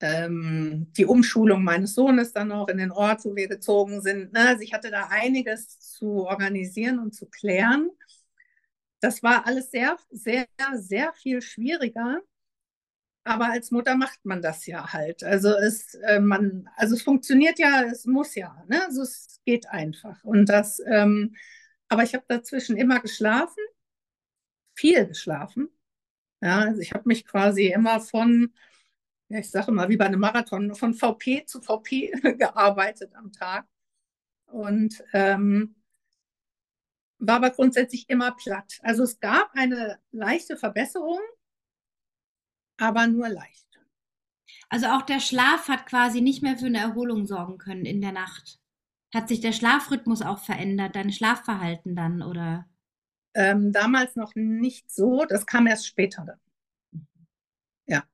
Ähm, 0.00 0.92
die 0.96 1.04
Umschulung 1.04 1.62
meines 1.62 1.94
Sohnes 1.94 2.32
dann 2.32 2.52
auch 2.52 2.68
in 2.68 2.78
den 2.78 2.90
Ort, 2.90 3.24
wo 3.24 3.36
wir 3.36 3.48
gezogen 3.48 4.00
sind. 4.00 4.32
Ne? 4.32 4.48
Also 4.48 4.62
ich 4.62 4.72
hatte 4.72 4.90
da 4.90 5.08
einiges 5.10 5.78
zu 5.78 6.26
organisieren 6.26 6.98
und 6.98 7.14
zu 7.14 7.26
klären. 7.26 7.90
Das 9.00 9.22
war 9.22 9.46
alles 9.46 9.70
sehr, 9.70 9.96
sehr, 10.10 10.46
sehr 10.74 11.12
viel 11.14 11.42
schwieriger. 11.42 12.20
Aber 13.24 13.50
als 13.50 13.70
Mutter 13.70 13.96
macht 13.96 14.24
man 14.24 14.40
das 14.42 14.66
ja 14.66 14.92
halt. 14.92 15.22
Also 15.22 15.50
es, 15.50 15.94
äh, 15.94 16.20
man, 16.20 16.68
also 16.76 16.94
es 16.94 17.02
funktioniert 17.02 17.58
ja, 17.58 17.82
es 17.84 18.06
muss 18.06 18.34
ja. 18.34 18.64
Ne? 18.68 18.82
Also 18.86 19.02
es 19.02 19.40
geht 19.44 19.68
einfach. 19.68 20.22
Und 20.24 20.48
das, 20.48 20.80
ähm, 20.86 21.36
aber 21.88 22.02
ich 22.02 22.14
habe 22.14 22.24
dazwischen 22.28 22.76
immer 22.76 23.00
geschlafen, 23.00 23.62
viel 24.74 25.06
geschlafen. 25.06 25.68
Ja, 26.40 26.60
also 26.60 26.80
ich 26.80 26.92
habe 26.92 27.04
mich 27.06 27.26
quasi 27.26 27.66
immer 27.68 28.00
von, 28.00 28.52
ja, 29.28 29.38
ich 29.40 29.50
sage 29.50 29.72
mal, 29.72 29.88
wie 29.88 29.96
bei 29.96 30.06
einem 30.06 30.20
Marathon, 30.20 30.74
von 30.74 30.94
VP 30.94 31.44
zu 31.46 31.60
VP 31.60 32.12
gearbeitet 32.38 33.14
am 33.14 33.32
Tag. 33.32 33.66
Und 34.46 35.04
ähm, 35.12 35.76
war 37.18 37.36
aber 37.36 37.50
grundsätzlich 37.50 38.08
immer 38.08 38.32
platt. 38.32 38.78
Also 38.82 39.04
es 39.04 39.20
gab 39.20 39.50
eine 39.54 39.98
leichte 40.10 40.56
Verbesserung, 40.56 41.20
aber 42.78 43.06
nur 43.06 43.28
leicht. 43.28 43.66
Also 44.70 44.86
auch 44.86 45.02
der 45.02 45.20
Schlaf 45.20 45.68
hat 45.68 45.86
quasi 45.86 46.20
nicht 46.20 46.42
mehr 46.42 46.56
für 46.56 46.66
eine 46.66 46.78
Erholung 46.78 47.26
sorgen 47.26 47.58
können 47.58 47.84
in 47.84 48.00
der 48.00 48.12
Nacht. 48.12 48.58
Hat 49.12 49.28
sich 49.28 49.40
der 49.40 49.52
Schlafrhythmus 49.52 50.22
auch 50.22 50.38
verändert, 50.38 50.96
dein 50.96 51.12
Schlafverhalten 51.12 51.96
dann, 51.96 52.22
oder? 52.22 52.69
Ähm, 53.34 53.72
damals 53.72 54.16
noch 54.16 54.34
nicht 54.34 54.90
so, 54.90 55.24
das 55.28 55.46
kam 55.46 55.66
erst 55.66 55.86
später 55.86 56.24
dann. 56.24 57.02
Ja, 57.86 58.04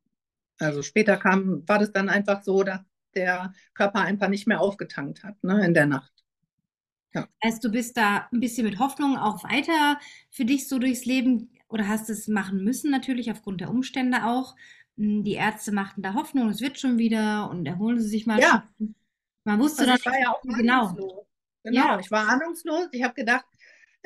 also 0.58 0.82
später 0.82 1.16
kam, 1.16 1.66
war 1.66 1.78
das 1.78 1.92
dann 1.92 2.08
einfach 2.08 2.42
so, 2.42 2.62
dass 2.62 2.80
der 3.14 3.54
Körper 3.74 4.00
einfach 4.00 4.28
nicht 4.28 4.46
mehr 4.46 4.60
aufgetankt 4.60 5.24
hat 5.24 5.42
ne, 5.42 5.64
in 5.64 5.74
der 5.74 5.86
Nacht. 5.86 6.12
Ja. 7.14 7.26
Also 7.40 7.60
du 7.62 7.70
bist 7.70 7.96
da 7.96 8.28
ein 8.30 8.40
bisschen 8.40 8.66
mit 8.66 8.78
Hoffnung 8.78 9.16
auch 9.16 9.42
weiter 9.42 9.98
für 10.30 10.44
dich 10.44 10.68
so 10.68 10.78
durchs 10.78 11.06
Leben 11.06 11.50
oder 11.68 11.88
hast 11.88 12.10
es 12.10 12.28
machen 12.28 12.62
müssen 12.62 12.90
natürlich 12.90 13.30
aufgrund 13.30 13.62
der 13.62 13.70
Umstände 13.70 14.24
auch. 14.24 14.54
Hm, 14.98 15.24
die 15.24 15.32
Ärzte 15.32 15.72
machten 15.72 16.02
da 16.02 16.12
Hoffnung, 16.12 16.50
es 16.50 16.60
wird 16.60 16.78
schon 16.78 16.98
wieder 16.98 17.48
und 17.48 17.64
erholen 17.64 18.00
sie 18.00 18.08
sich 18.08 18.26
mal. 18.26 18.38
Ja. 18.38 18.68
Man 19.44 19.60
wusste 19.60 19.82
also 19.82 19.92
dann 19.92 19.98
ich 19.98 20.06
war 20.06 20.20
ja 20.20 20.30
auch 20.30 20.42
genau. 20.42 21.26
Genau, 21.62 21.84
ja. 21.84 21.98
ich 21.98 22.10
war 22.10 22.28
ahnungslos. 22.28 22.88
Ich 22.92 23.02
habe 23.02 23.14
gedacht, 23.14 23.44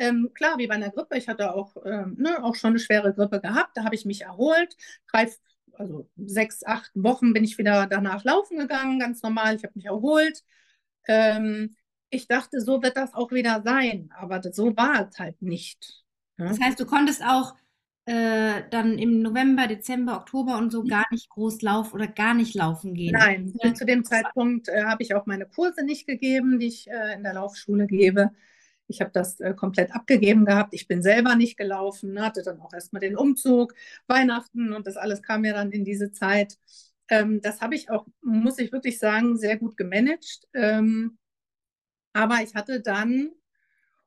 ähm, 0.00 0.30
klar, 0.32 0.56
wie 0.56 0.66
bei 0.66 0.74
einer 0.74 0.90
Grippe, 0.90 1.18
ich 1.18 1.28
hatte 1.28 1.54
auch, 1.54 1.76
ähm, 1.84 2.16
ne, 2.18 2.42
auch 2.42 2.54
schon 2.54 2.70
eine 2.70 2.78
schwere 2.78 3.12
Grippe 3.12 3.40
gehabt, 3.40 3.76
da 3.76 3.84
habe 3.84 3.94
ich 3.94 4.06
mich 4.06 4.22
erholt. 4.22 4.74
Drei, 5.12 5.30
also 5.74 6.08
sechs, 6.16 6.64
acht 6.64 6.90
Wochen 6.94 7.34
bin 7.34 7.44
ich 7.44 7.58
wieder 7.58 7.86
danach 7.86 8.24
laufen 8.24 8.58
gegangen, 8.58 8.98
ganz 8.98 9.22
normal, 9.22 9.56
ich 9.56 9.62
habe 9.62 9.74
mich 9.76 9.84
erholt. 9.84 10.42
Ähm, 11.06 11.76
ich 12.08 12.26
dachte, 12.26 12.62
so 12.62 12.82
wird 12.82 12.96
das 12.96 13.12
auch 13.12 13.30
wieder 13.30 13.62
sein, 13.62 14.10
aber 14.16 14.40
so 14.52 14.74
war 14.74 15.06
es 15.06 15.18
halt 15.18 15.42
nicht. 15.42 16.02
Ja? 16.38 16.48
Das 16.48 16.58
heißt, 16.58 16.80
du 16.80 16.86
konntest 16.86 17.22
auch 17.22 17.54
äh, 18.06 18.62
dann 18.70 18.98
im 18.98 19.20
November, 19.20 19.66
Dezember, 19.66 20.16
Oktober 20.16 20.56
und 20.56 20.72
so 20.72 20.82
gar 20.82 21.04
nicht 21.10 21.28
groß 21.28 21.60
laufen 21.60 21.94
oder 21.94 22.06
gar 22.06 22.32
nicht 22.32 22.54
laufen 22.54 22.94
gehen. 22.94 23.12
Nein, 23.12 23.52
zu 23.74 23.84
dem 23.84 24.02
Zeitpunkt 24.02 24.68
äh, 24.68 24.84
habe 24.84 25.02
ich 25.02 25.14
auch 25.14 25.26
meine 25.26 25.44
Kurse 25.44 25.84
nicht 25.84 26.06
gegeben, 26.06 26.58
die 26.58 26.68
ich 26.68 26.90
äh, 26.90 27.14
in 27.14 27.22
der 27.22 27.34
Laufschule 27.34 27.86
gebe. 27.86 28.30
Ich 28.90 29.00
habe 29.00 29.10
das 29.12 29.40
äh, 29.40 29.54
komplett 29.54 29.92
abgegeben 29.94 30.44
gehabt. 30.44 30.74
Ich 30.74 30.88
bin 30.88 31.02
selber 31.02 31.36
nicht 31.36 31.56
gelaufen, 31.56 32.20
hatte 32.20 32.42
dann 32.42 32.60
auch 32.60 32.72
erstmal 32.72 33.00
den 33.00 33.16
Umzug, 33.16 33.74
Weihnachten 34.08 34.72
und 34.72 34.86
das 34.86 34.96
alles 34.96 35.22
kam 35.22 35.44
ja 35.44 35.52
dann 35.54 35.72
in 35.72 35.84
diese 35.84 36.12
Zeit. 36.12 36.58
Ähm, 37.08 37.40
das 37.42 37.60
habe 37.60 37.74
ich 37.74 37.90
auch, 37.90 38.06
muss 38.22 38.58
ich 38.58 38.72
wirklich 38.72 38.98
sagen, 38.98 39.36
sehr 39.38 39.56
gut 39.58 39.76
gemanagt. 39.76 40.48
Ähm, 40.54 41.18
aber 42.12 42.38
ich 42.42 42.54
hatte 42.54 42.80
dann, 42.80 43.30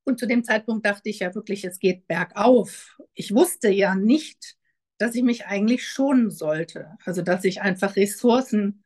und 0.03 0.19
zu 0.19 0.27
dem 0.27 0.43
Zeitpunkt 0.43 0.85
dachte 0.85 1.09
ich 1.09 1.19
ja 1.19 1.33
wirklich, 1.35 1.63
es 1.65 1.79
geht 1.79 2.07
bergauf. 2.07 2.97
Ich 3.13 3.33
wusste 3.33 3.69
ja 3.69 3.95
nicht, 3.95 4.57
dass 4.97 5.15
ich 5.15 5.23
mich 5.23 5.45
eigentlich 5.47 5.87
schonen 5.87 6.31
sollte. 6.31 6.97
Also 7.05 7.21
dass 7.21 7.43
ich 7.45 7.61
einfach 7.61 7.95
Ressourcen 7.95 8.83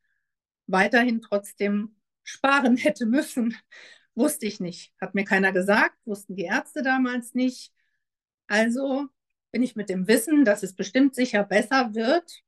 weiterhin 0.68 1.22
trotzdem 1.22 1.96
sparen 2.24 2.78
hätte 2.78 3.06
müssen. 3.06 3.56
Wusste 4.18 4.48
ich 4.48 4.60
nicht. 4.60 4.94
Hat 5.00 5.14
mir 5.14 5.26
keiner 5.26 5.52
gesagt, 5.52 5.96
wussten 6.06 6.36
die 6.36 6.46
Ärzte 6.46 6.82
damals 6.82 7.36
nicht. 7.36 7.72
Also 8.48 9.08
bin 9.52 9.62
ich 9.62 9.76
mit 9.76 9.90
dem 9.90 10.08
Wissen, 10.08 10.44
dass 10.44 10.64
es 10.64 10.76
bestimmt 10.76 11.14
sicher 11.14 11.44
besser 11.44 11.94
wird, 11.94 12.44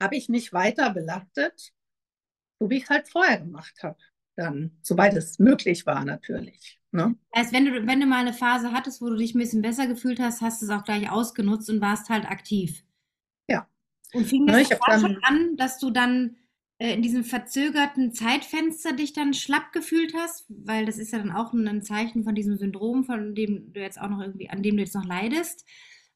habe 0.00 0.16
ich 0.16 0.28
mich 0.28 0.52
weiter 0.52 0.90
belastet, 0.90 1.72
so 2.58 2.68
wie 2.70 2.78
ich 2.78 2.84
es 2.84 2.90
halt 2.90 3.08
vorher 3.08 3.38
gemacht 3.38 3.82
habe. 3.82 3.98
Dann, 4.36 4.76
soweit 4.82 5.14
es 5.14 5.38
möglich 5.38 5.86
war, 5.86 6.04
natürlich. 6.04 6.80
Ne? 6.90 7.14
Also 7.30 7.52
wenn 7.52 7.66
du, 7.66 7.86
wenn 7.86 8.00
du 8.00 8.06
mal 8.06 8.20
eine 8.20 8.32
Phase 8.32 8.72
hattest, 8.72 9.00
wo 9.00 9.08
du 9.08 9.16
dich 9.16 9.34
ein 9.34 9.38
bisschen 9.38 9.62
besser 9.62 9.86
gefühlt 9.86 10.18
hast, 10.18 10.40
hast 10.40 10.60
du 10.60 10.66
es 10.66 10.72
auch 10.72 10.82
gleich 10.82 11.08
ausgenutzt 11.08 11.70
und 11.70 11.80
warst 11.80 12.08
halt 12.08 12.26
aktiv. 12.26 12.84
Ja. 13.48 13.68
Und 14.12 14.26
fing 14.26 14.46
das 14.46 14.68
ne, 14.68 14.78
schon 15.00 15.18
an, 15.22 15.56
dass 15.56 15.78
du 15.78 15.90
dann 15.90 16.36
in 16.92 17.02
diesem 17.02 17.24
verzögerten 17.24 18.12
Zeitfenster 18.12 18.92
dich 18.92 19.12
dann 19.12 19.32
schlapp 19.32 19.72
gefühlt 19.72 20.12
hast, 20.14 20.46
weil 20.48 20.86
das 20.86 20.98
ist 20.98 21.12
ja 21.12 21.18
dann 21.18 21.32
auch 21.32 21.52
ein 21.52 21.82
Zeichen 21.82 22.24
von 22.24 22.34
diesem 22.34 22.56
Syndrom, 22.56 23.04
von 23.04 23.34
dem 23.34 23.72
du 23.72 23.80
jetzt 23.80 24.00
auch 24.00 24.08
noch 24.08 24.20
irgendwie, 24.20 24.50
an 24.50 24.62
dem 24.62 24.76
du 24.76 24.82
jetzt 24.82 24.94
noch 24.94 25.04
leidest? 25.04 25.64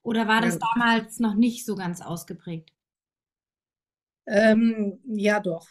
Oder 0.02 0.26
war 0.26 0.40
das 0.40 0.54
ja. 0.54 0.60
damals 0.74 1.20
noch 1.20 1.34
nicht 1.34 1.64
so 1.64 1.74
ganz 1.74 2.00
ausgeprägt? 2.00 2.72
Ähm, 4.26 5.00
ja, 5.04 5.40
doch. 5.40 5.66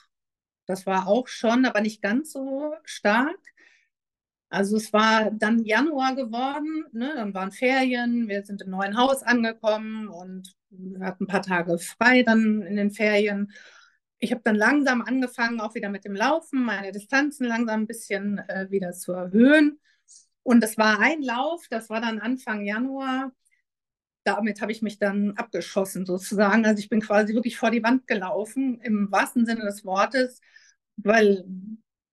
Das 0.65 0.85
war 0.85 1.07
auch 1.07 1.27
schon, 1.27 1.65
aber 1.65 1.81
nicht 1.81 2.01
ganz 2.01 2.31
so 2.31 2.73
stark. 2.83 3.39
Also 4.49 4.77
es 4.77 4.93
war 4.93 5.31
dann 5.31 5.63
Januar 5.63 6.15
geworden, 6.15 6.85
ne? 6.93 7.13
dann 7.15 7.33
waren 7.33 7.51
Ferien, 7.51 8.29
wir 8.29 8.45
sind 8.45 8.61
im 8.61 8.69
neuen 8.69 8.97
Haus 8.97 9.21
angekommen 9.21 10.07
und 10.07 10.55
wir 10.69 11.05
hatten 11.05 11.25
ein 11.25 11.27
paar 11.27 11.41
Tage 11.41 11.77
frei 11.77 12.23
dann 12.23 12.61
in 12.61 12.77
den 12.77 12.91
Ferien 12.91 13.51
ich 14.19 14.31
habe 14.31 14.41
dann 14.43 14.55
langsam 14.55 15.01
angefangen, 15.01 15.61
auch 15.61 15.75
wieder 15.75 15.89
mit 15.89 16.05
dem 16.05 16.15
Laufen, 16.15 16.63
meine 16.63 16.91
Distanzen 16.91 17.45
langsam 17.47 17.81
ein 17.81 17.87
bisschen 17.87 18.39
äh, 18.39 18.67
wieder 18.69 18.93
zu 18.93 19.13
erhöhen. 19.13 19.79
Und 20.43 20.61
das 20.61 20.77
war 20.77 20.99
ein 20.99 21.21
Lauf, 21.21 21.67
das 21.69 21.89
war 21.89 22.01
dann 22.01 22.19
Anfang 22.19 22.63
Januar. 22.63 23.31
Damit 24.23 24.61
habe 24.61 24.71
ich 24.71 24.81
mich 24.81 24.99
dann 24.99 25.33
abgeschossen 25.37 26.05
sozusagen. 26.05 26.65
Also 26.65 26.79
ich 26.79 26.89
bin 26.89 27.01
quasi 27.01 27.33
wirklich 27.33 27.57
vor 27.57 27.71
die 27.71 27.83
Wand 27.83 28.07
gelaufen, 28.07 28.79
im 28.81 29.11
wahrsten 29.11 29.45
Sinne 29.45 29.65
des 29.65 29.85
Wortes, 29.85 30.41
weil 30.97 31.45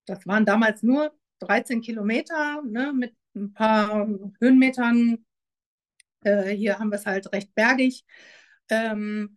das 0.07 0.27
waren 0.27 0.45
damals 0.45 0.83
nur 0.83 1.15
13 1.41 1.81
Kilometer 1.81 2.63
ne, 2.63 2.93
mit 2.93 3.15
ein 3.35 3.53
paar 3.53 4.07
Höhenmetern. 4.41 5.25
Äh, 6.23 6.51
hier 6.51 6.79
haben 6.79 6.91
wir 6.91 6.99
es 6.99 7.07
halt 7.07 7.33
recht 7.33 7.55
bergig. 7.55 8.05
Ähm, 8.69 9.37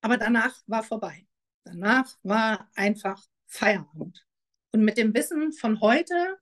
aber 0.00 0.16
danach 0.16 0.54
war 0.66 0.82
vorbei. 0.82 1.26
Danach 1.64 2.16
war 2.22 2.68
einfach 2.74 3.22
Feierabend. 3.46 4.26
Und 4.72 4.84
mit 4.84 4.96
dem 4.96 5.14
Wissen 5.14 5.52
von 5.52 5.80
heute 5.80 6.38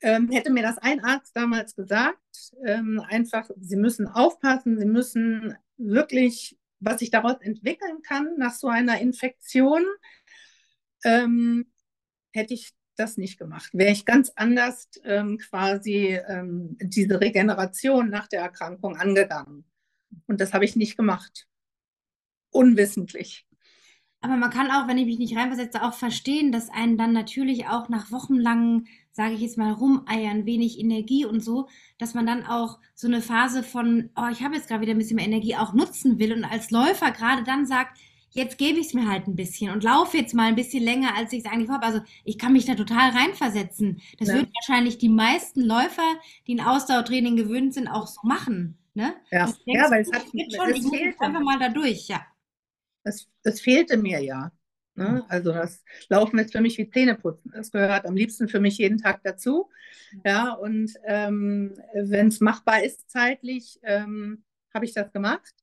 ähm, 0.00 0.30
hätte 0.30 0.50
mir 0.50 0.62
das 0.62 0.78
ein 0.78 1.04
Arzt 1.04 1.36
damals 1.36 1.74
gesagt, 1.74 2.52
ähm, 2.64 3.02
einfach, 3.08 3.50
Sie 3.60 3.76
müssen 3.76 4.06
aufpassen, 4.06 4.78
Sie 4.78 4.86
müssen 4.86 5.56
wirklich, 5.76 6.56
was 6.80 7.00
sich 7.00 7.10
daraus 7.10 7.36
entwickeln 7.40 8.02
kann 8.02 8.36
nach 8.38 8.54
so 8.54 8.68
einer 8.68 9.00
Infektion, 9.00 9.84
ähm, 11.04 11.66
hätte 12.32 12.54
ich 12.54 12.72
das 12.96 13.16
nicht 13.16 13.38
gemacht. 13.38 13.70
Wäre 13.72 13.92
ich 13.92 14.04
ganz 14.04 14.32
anders 14.34 14.88
ähm, 15.04 15.38
quasi 15.38 16.18
ähm, 16.28 16.76
diese 16.80 17.20
Regeneration 17.20 18.10
nach 18.10 18.28
der 18.28 18.42
Erkrankung 18.42 18.96
angegangen. 18.96 19.64
Und 20.26 20.40
das 20.40 20.52
habe 20.52 20.64
ich 20.64 20.76
nicht 20.76 20.96
gemacht. 20.96 21.46
Unwissentlich. 22.50 23.47
Aber 24.20 24.36
man 24.36 24.50
kann 24.50 24.70
auch, 24.70 24.88
wenn 24.88 24.98
ich 24.98 25.06
mich 25.06 25.18
nicht 25.18 25.36
reinversetze, 25.36 25.82
auch 25.82 25.94
verstehen, 25.94 26.50
dass 26.50 26.70
einen 26.70 26.98
dann 26.98 27.12
natürlich 27.12 27.66
auch 27.68 27.88
nach 27.88 28.10
wochenlangen, 28.10 28.88
sage 29.12 29.34
ich 29.34 29.40
jetzt 29.40 29.58
mal, 29.58 29.72
rumeiern, 29.72 30.44
wenig 30.44 30.80
Energie 30.80 31.24
und 31.24 31.40
so, 31.40 31.68
dass 31.98 32.14
man 32.14 32.26
dann 32.26 32.44
auch 32.44 32.78
so 32.94 33.06
eine 33.06 33.22
Phase 33.22 33.62
von, 33.62 34.10
oh, 34.16 34.28
ich 34.32 34.42
habe 34.42 34.56
jetzt 34.56 34.68
gerade 34.68 34.80
wieder 34.80 34.92
ein 34.92 34.98
bisschen 34.98 35.16
mehr 35.16 35.26
Energie, 35.26 35.54
auch 35.54 35.72
nutzen 35.72 36.18
will 36.18 36.32
und 36.32 36.44
als 36.44 36.72
Läufer 36.72 37.12
gerade 37.12 37.44
dann 37.44 37.64
sagt, 37.64 37.96
jetzt 38.30 38.58
gebe 38.58 38.78
ich 38.78 38.88
es 38.88 38.94
mir 38.94 39.08
halt 39.08 39.26
ein 39.28 39.36
bisschen 39.36 39.70
und 39.70 39.84
laufe 39.84 40.16
jetzt 40.16 40.34
mal 40.34 40.48
ein 40.48 40.56
bisschen 40.56 40.82
länger, 40.82 41.14
als 41.16 41.32
ich 41.32 41.44
es 41.44 41.50
eigentlich 41.50 41.70
habe. 41.70 41.86
Also 41.86 42.00
ich 42.24 42.38
kann 42.38 42.52
mich 42.52 42.66
da 42.66 42.74
total 42.74 43.10
reinversetzen. 43.10 44.00
Das 44.18 44.28
ja. 44.28 44.34
würden 44.34 44.50
wahrscheinlich 44.52 44.98
die 44.98 45.08
meisten 45.08 45.62
Läufer, 45.62 46.16
die 46.46 46.56
ein 46.56 46.66
Ausdauertraining 46.66 47.36
gewöhnt 47.36 47.74
sind, 47.74 47.88
auch 47.88 48.06
so 48.06 48.20
machen. 48.24 48.78
Ne? 48.94 49.14
Ja, 49.30 49.48
ja 49.66 49.90
weil 49.90 50.02
es 50.02 50.12
hat 50.12 50.22
schon, 50.22 50.70
es 50.70 50.92
ich 50.92 51.20
einfach 51.20 51.40
mal 51.40 51.58
da 51.58 51.68
durch, 51.68 52.08
ja. 52.08 52.20
Es, 53.02 53.28
es 53.42 53.60
fehlte 53.60 53.96
mir 53.96 54.20
ja. 54.20 54.52
Ne? 54.94 55.24
Also 55.28 55.52
das 55.52 55.84
Laufen 56.08 56.38
ist 56.40 56.52
für 56.52 56.60
mich 56.60 56.76
wie 56.76 56.90
Zähneputzen. 56.90 57.52
Das 57.54 57.70
gehört 57.70 58.04
am 58.04 58.16
liebsten 58.16 58.48
für 58.48 58.58
mich 58.58 58.78
jeden 58.78 58.98
Tag 58.98 59.22
dazu. 59.22 59.70
Ja, 60.24 60.52
und 60.52 60.92
ähm, 61.04 61.78
wenn 61.94 62.28
es 62.28 62.40
machbar 62.40 62.82
ist 62.82 63.08
zeitlich, 63.08 63.78
ähm, 63.84 64.42
habe 64.74 64.84
ich 64.84 64.94
das 64.94 65.12
gemacht. 65.12 65.54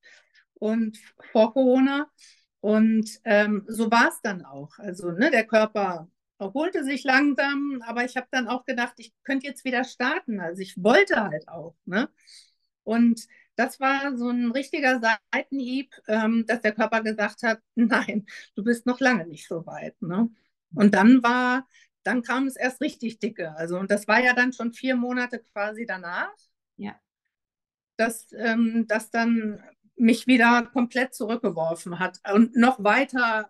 Und 0.54 0.98
vor 1.34 1.54
Corona 1.54 2.10
und 2.62 3.19
ähm, 3.26 3.63
so 3.67 3.91
war 3.91 4.08
es 4.08 4.21
dann 4.24 4.43
auch. 4.43 4.80
Also 4.80 5.12
ne, 5.12 5.30
der 5.30 5.45
Körper 5.45 6.10
erholte 6.39 6.84
sich 6.84 7.04
langsam, 7.04 7.84
aber 7.86 8.06
ich 8.06 8.17
habe 8.17 8.28
dann 8.32 8.48
auch 8.48 8.65
gedacht, 8.65 8.93
ich 8.98 9.13
könnte 9.24 9.48
jetzt 9.48 9.65
wieder 9.65 9.84
starten. 9.84 10.39
Also 10.39 10.62
ich 10.62 10.82
wollte 10.82 11.21
halt 11.21 11.48
auch. 11.48 11.76
Ne? 11.86 12.10
Und 12.84 13.21
das 13.56 13.80
war 13.80 14.18
so 14.18 14.30
ein 14.30 14.52
richtiger 14.52 15.02
Seitenhieb, 15.32 15.94
ähm, 16.08 16.46
dass 16.48 16.62
der 16.62 16.74
Körper 16.74 17.02
gesagt 17.02 17.44
hat, 17.44 17.60
nein, 17.76 18.26
du 18.56 18.63
bist 18.63 18.86
noch 18.86 19.00
lange 19.00 19.26
nicht 19.26 19.48
so 19.48 19.65
weit. 19.65 20.02
Ne? 20.02 20.30
Und 20.74 20.94
dann 20.94 21.24
war, 21.24 21.68
dann 22.04 22.22
kam 22.22 22.48
es 22.48 22.56
erst 22.56 22.82
richtig 22.82 23.20
dicke. 23.20 23.56
Also 23.56 23.78
und 23.78 23.89
das 23.91 24.08
war 24.08 24.20
ja 24.22 24.34
dann 24.34 24.54
schon 24.54 24.74
vier 24.74 24.96
Monate 24.96 25.39
quasi 25.54 25.86
danach. 25.86 26.34
Ja. 26.78 26.96
Dass, 27.98 28.28
ähm, 28.34 28.86
dass 28.88 29.10
dann 29.10 29.62
mich 29.96 30.28
wieder 30.28 30.63
komplett 30.74 31.15
zurückgeworfen 31.15 32.00
hat 32.00 32.20
und 32.34 32.56
noch 32.58 32.84
weiter, 32.84 33.50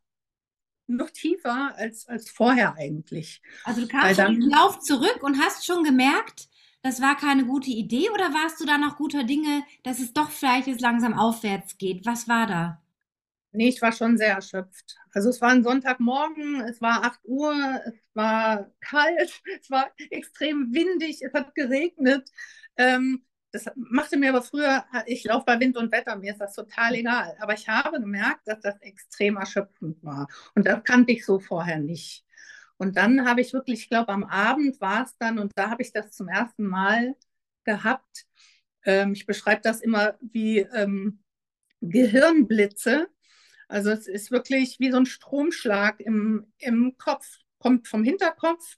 noch 0.88 1.10
tiefer 1.10 1.74
als, 1.76 2.08
als 2.08 2.30
vorher 2.30 2.76
eigentlich. 2.76 3.42
Also 3.64 3.82
du 3.82 3.88
kamst 3.88 4.20
dann, 4.20 4.36
im 4.36 4.50
Lauf 4.50 4.80
zurück 4.80 5.24
und 5.24 5.40
hast 5.40 5.66
schon 5.66 5.84
gemerkt, 5.84 6.48
das 6.86 7.02
war 7.02 7.18
keine 7.18 7.48
gute 7.48 7.72
Idee 7.72 8.12
oder 8.12 8.26
warst 8.26 8.62
du 8.62 8.66
da 8.66 8.78
noch 8.78 8.96
guter 8.98 9.24
Dinge, 9.24 9.64
dass 9.82 9.98
es 9.98 10.14
doch 10.14 10.30
vielleicht 10.30 10.68
jetzt 10.68 10.82
langsam 10.82 11.16
aufwärts 11.16 11.80
geht? 11.80 12.06
Was 12.06 12.28
war 12.28 12.46
da? 12.46 12.80
Nee, 13.54 13.70
ich 13.70 13.82
war 13.82 13.92
schon 13.92 14.20
sehr 14.20 14.36
erschöpft. 14.36 14.96
Also 15.12 15.30
es 15.30 15.42
war 15.42 15.50
ein 15.50 15.64
Sonntagmorgen, 15.64 16.62
es 16.62 16.82
war 16.82 17.04
8 17.04 17.22
Uhr, 17.24 17.82
es 17.88 17.96
war 18.14 18.70
kalt, 18.82 19.42
es 19.60 19.72
war 19.72 19.90
extrem 20.12 20.76
windig, 20.76 21.24
es 21.24 21.34
hat 21.34 21.56
geregnet. 21.56 22.30
Ähm, 22.78 23.26
das 23.52 23.66
machte 23.76 24.18
mir 24.18 24.30
aber 24.30 24.44
früher, 24.44 24.86
ich 25.08 25.24
laufe 25.24 25.46
bei 25.46 25.60
Wind 25.60 25.78
und 25.78 25.92
Wetter, 25.92 26.16
mir 26.18 26.34
ist 26.34 26.42
das 26.42 26.54
total 26.54 26.94
egal. 26.94 27.36
Aber 27.40 27.56
ich 27.56 27.68
habe 27.68 28.00
gemerkt, 28.00 28.48
dass 28.48 28.60
das 28.60 28.80
extrem 28.82 29.38
erschöpfend 29.38 30.04
war. 30.04 30.28
Und 30.54 30.68
das 30.68 30.84
kannte 30.84 31.14
ich 31.14 31.26
so 31.26 31.40
vorher 31.40 31.80
nicht. 31.80 32.25
Und 32.78 32.98
dann 32.98 33.26
habe 33.28 33.42
ich 33.42 33.54
wirklich, 33.54 33.82
ich 33.82 33.90
glaube, 33.90 34.10
am 34.10 34.24
Abend 34.24 34.82
war 34.82 35.04
es 35.04 35.16
dann, 35.18 35.40
und 35.40 35.54
da 35.56 35.70
habe 35.70 35.82
ich 35.82 35.92
das 35.94 36.12
zum 36.12 36.28
ersten 36.28 36.66
Mal 36.66 37.16
gehabt. 37.64 38.26
Ähm, 38.84 39.14
ich 39.14 39.26
beschreibe 39.26 39.62
das 39.62 39.82
immer 39.82 40.18
wie 40.22 40.60
ähm, 40.60 41.24
Gehirnblitze. 41.82 43.08
Also 43.68 43.92
es 43.92 44.08
ist 44.08 44.32
wirklich 44.32 44.80
wie 44.80 44.92
so 44.92 44.98
ein 44.98 45.06
Stromschlag 45.06 46.00
im, 46.00 46.52
im 46.60 46.98
Kopf, 46.98 47.40
kommt 47.60 47.88
vom 47.88 48.04
Hinterkopf. 48.04 48.78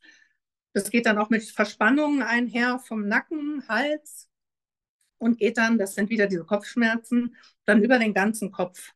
Das 0.74 0.90
geht 0.92 1.06
dann 1.08 1.18
auch 1.18 1.30
mit 1.30 1.44
Verspannungen 1.44 2.22
einher, 2.22 2.80
vom 2.80 3.08
Nacken, 3.08 3.68
Hals, 3.68 4.30
und 5.18 5.40
geht 5.40 5.58
dann, 5.58 5.78
das 5.78 5.96
sind 5.96 6.10
wieder 6.10 6.28
diese 6.28 6.46
Kopfschmerzen, 6.46 7.36
dann 7.66 7.84
über 7.84 8.00
den 8.00 8.14
ganzen 8.14 8.52
Kopf. 8.52 8.94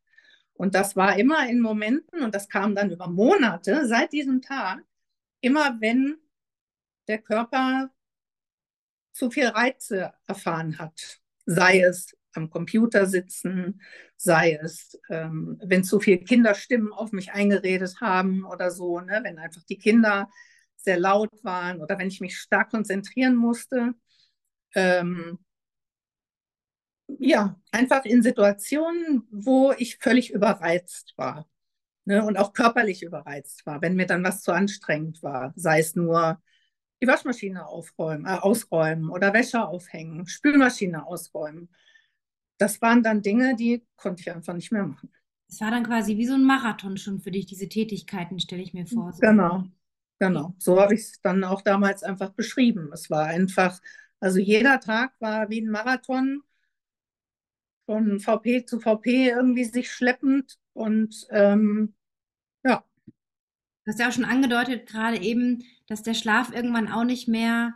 Und 0.54 0.76
das 0.76 0.96
war 0.96 1.18
immer 1.18 1.50
in 1.50 1.60
Momenten, 1.60 2.22
und 2.22 2.36
das 2.36 2.48
kam 2.48 2.76
dann 2.76 2.92
über 2.92 3.08
Monate 3.08 3.88
seit 3.88 4.14
diesem 4.14 4.42
Tag, 4.42 4.84
immer 5.42 5.78
wenn 5.82 6.18
der 7.08 7.20
Körper 7.20 7.92
zu 9.12 9.30
viel 9.32 9.48
Reize 9.48 10.14
erfahren 10.28 10.80
hat, 10.80 11.20
sei 11.46 11.82
es 11.82 12.16
am 12.34 12.50
Computer 12.50 13.06
sitzen, 13.08 13.82
sei 14.16 14.54
es, 14.62 14.98
ähm, 15.10 15.60
wenn 15.64 15.84
zu 15.84 16.00
viele 16.00 16.20
Kinderstimmen 16.20 16.94
auf 16.94 17.12
mich 17.12 17.34
eingeredet 17.34 18.00
haben 18.00 18.46
oder 18.46 18.72
so, 18.72 19.00
ne, 19.02 19.20
wenn 19.24 19.38
einfach 19.38 19.64
die 19.64 19.78
Kinder 19.78 20.30
sehr 20.78 20.98
laut 21.00 21.32
waren 21.44 21.82
oder 21.82 22.00
wenn 22.00 22.08
ich 22.08 22.22
mich 22.22 22.38
stark 22.38 22.72
konzentrieren 22.72 23.36
musste. 23.36 23.94
Ähm, 24.76 25.40
ja, 27.20 27.60
einfach 27.72 28.06
in 28.06 28.24
Situationen, 28.24 29.28
wo 29.32 29.74
ich 29.78 29.98
völlig 29.98 30.32
überreizt 30.32 31.14
war 31.18 31.48
ne, 32.12 32.26
und 32.26 32.38
auch 32.38 32.54
körperlich 32.54 33.04
überreizt 33.04 33.66
war, 33.66 33.82
wenn 33.82 33.96
mir 33.96 34.06
dann 34.06 34.24
was 34.24 34.42
zu 34.42 34.52
anstrengend 34.52 35.24
war, 35.24 35.54
sei 35.56 35.80
es 35.80 35.96
nur 35.96 36.42
die 37.02 37.08
Waschmaschine 37.08 37.66
aufräumen, 37.66 38.26
äh, 38.26 38.38
ausräumen 38.38 39.10
oder 39.10 39.34
Wäsche 39.34 39.66
aufhängen, 39.66 40.28
Spülmaschine 40.28 41.06
ausräumen. 41.06 41.70
Das 42.58 42.82
waren 42.82 43.02
dann 43.02 43.22
Dinge, 43.22 43.56
die 43.56 43.84
konnte 43.96 44.22
ich 44.22 44.32
einfach 44.32 44.54
nicht 44.54 44.72
mehr 44.72 44.86
machen. 44.86 45.10
Es 45.48 45.62
war 45.62 45.72
dann 45.72 45.86
quasi 45.86 46.18
wie 46.18 46.28
so 46.28 46.34
ein 46.34 46.44
Marathon 46.44 46.98
schon 46.98 47.20
für 47.20 47.32
dich, 47.32 47.46
diese 47.46 47.68
Tätigkeiten, 47.68 48.40
stelle 48.40 48.62
ich 48.62 48.74
mir 48.74 48.86
vor. 48.86 49.12
So. 49.14 49.20
Genau, 49.22 49.64
genau. 50.20 50.54
So 50.60 50.80
habe 50.80 50.94
ich 50.94 51.02
es 51.02 51.22
dann 51.22 51.44
auch 51.44 51.62
damals 51.62 52.04
einfach 52.04 52.32
beschrieben. 52.32 52.92
Es 52.94 53.10
war 53.10 53.26
einfach, 53.26 53.80
also 54.20 54.40
jeder 54.40 54.80
Tag 54.80 55.14
war 55.20 55.50
wie 55.50 55.62
ein 55.62 55.70
Marathon 55.70 56.44
von 57.86 58.20
VP 58.20 58.66
zu 58.66 58.80
VP 58.80 59.30
irgendwie 59.30 59.66
sich 59.66 59.92
schleppend 59.92 60.58
und 60.74 61.28
ähm, 61.32 61.94
hast 63.92 64.00
ja 64.00 64.08
auch 64.08 64.14
schon 64.14 64.26
angedeutet, 64.26 64.88
gerade 64.88 65.22
eben, 65.22 65.64
dass 65.88 66.04
der 66.04 66.14
Schlaf 66.14 66.54
irgendwann 66.54 66.92
auch 66.92 67.04
nicht 67.04 67.28
mehr 67.28 67.74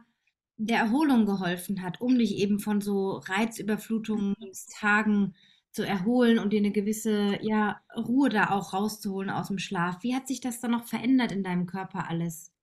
der 0.57 0.79
Erholung 0.79 1.25
geholfen 1.25 1.81
hat, 1.81 1.99
um 1.99 2.17
dich 2.17 2.37
eben 2.37 2.59
von 2.59 2.79
so 2.81 3.17
Reizüberflutungstagen 3.17 5.35
zu 5.71 5.85
erholen 5.85 6.39
und 6.39 6.53
dir 6.53 6.59
eine 6.59 6.71
gewisse 6.71 7.37
ja, 7.41 7.81
Ruhe 7.95 8.29
da 8.29 8.51
auch 8.51 8.73
rauszuholen 8.73 9.29
aus 9.29 9.49
dem 9.49 9.59
Schlaf. 9.59 10.01
Wie 10.03 10.15
hat 10.15 10.27
sich 10.27 10.39
das 10.39 10.61
dann 10.61 10.71
noch 10.71 10.85
verändert 10.85 11.33
in 11.33 11.43
deinem 11.43 11.65
Körper 11.65 12.09
alles? 12.09 12.54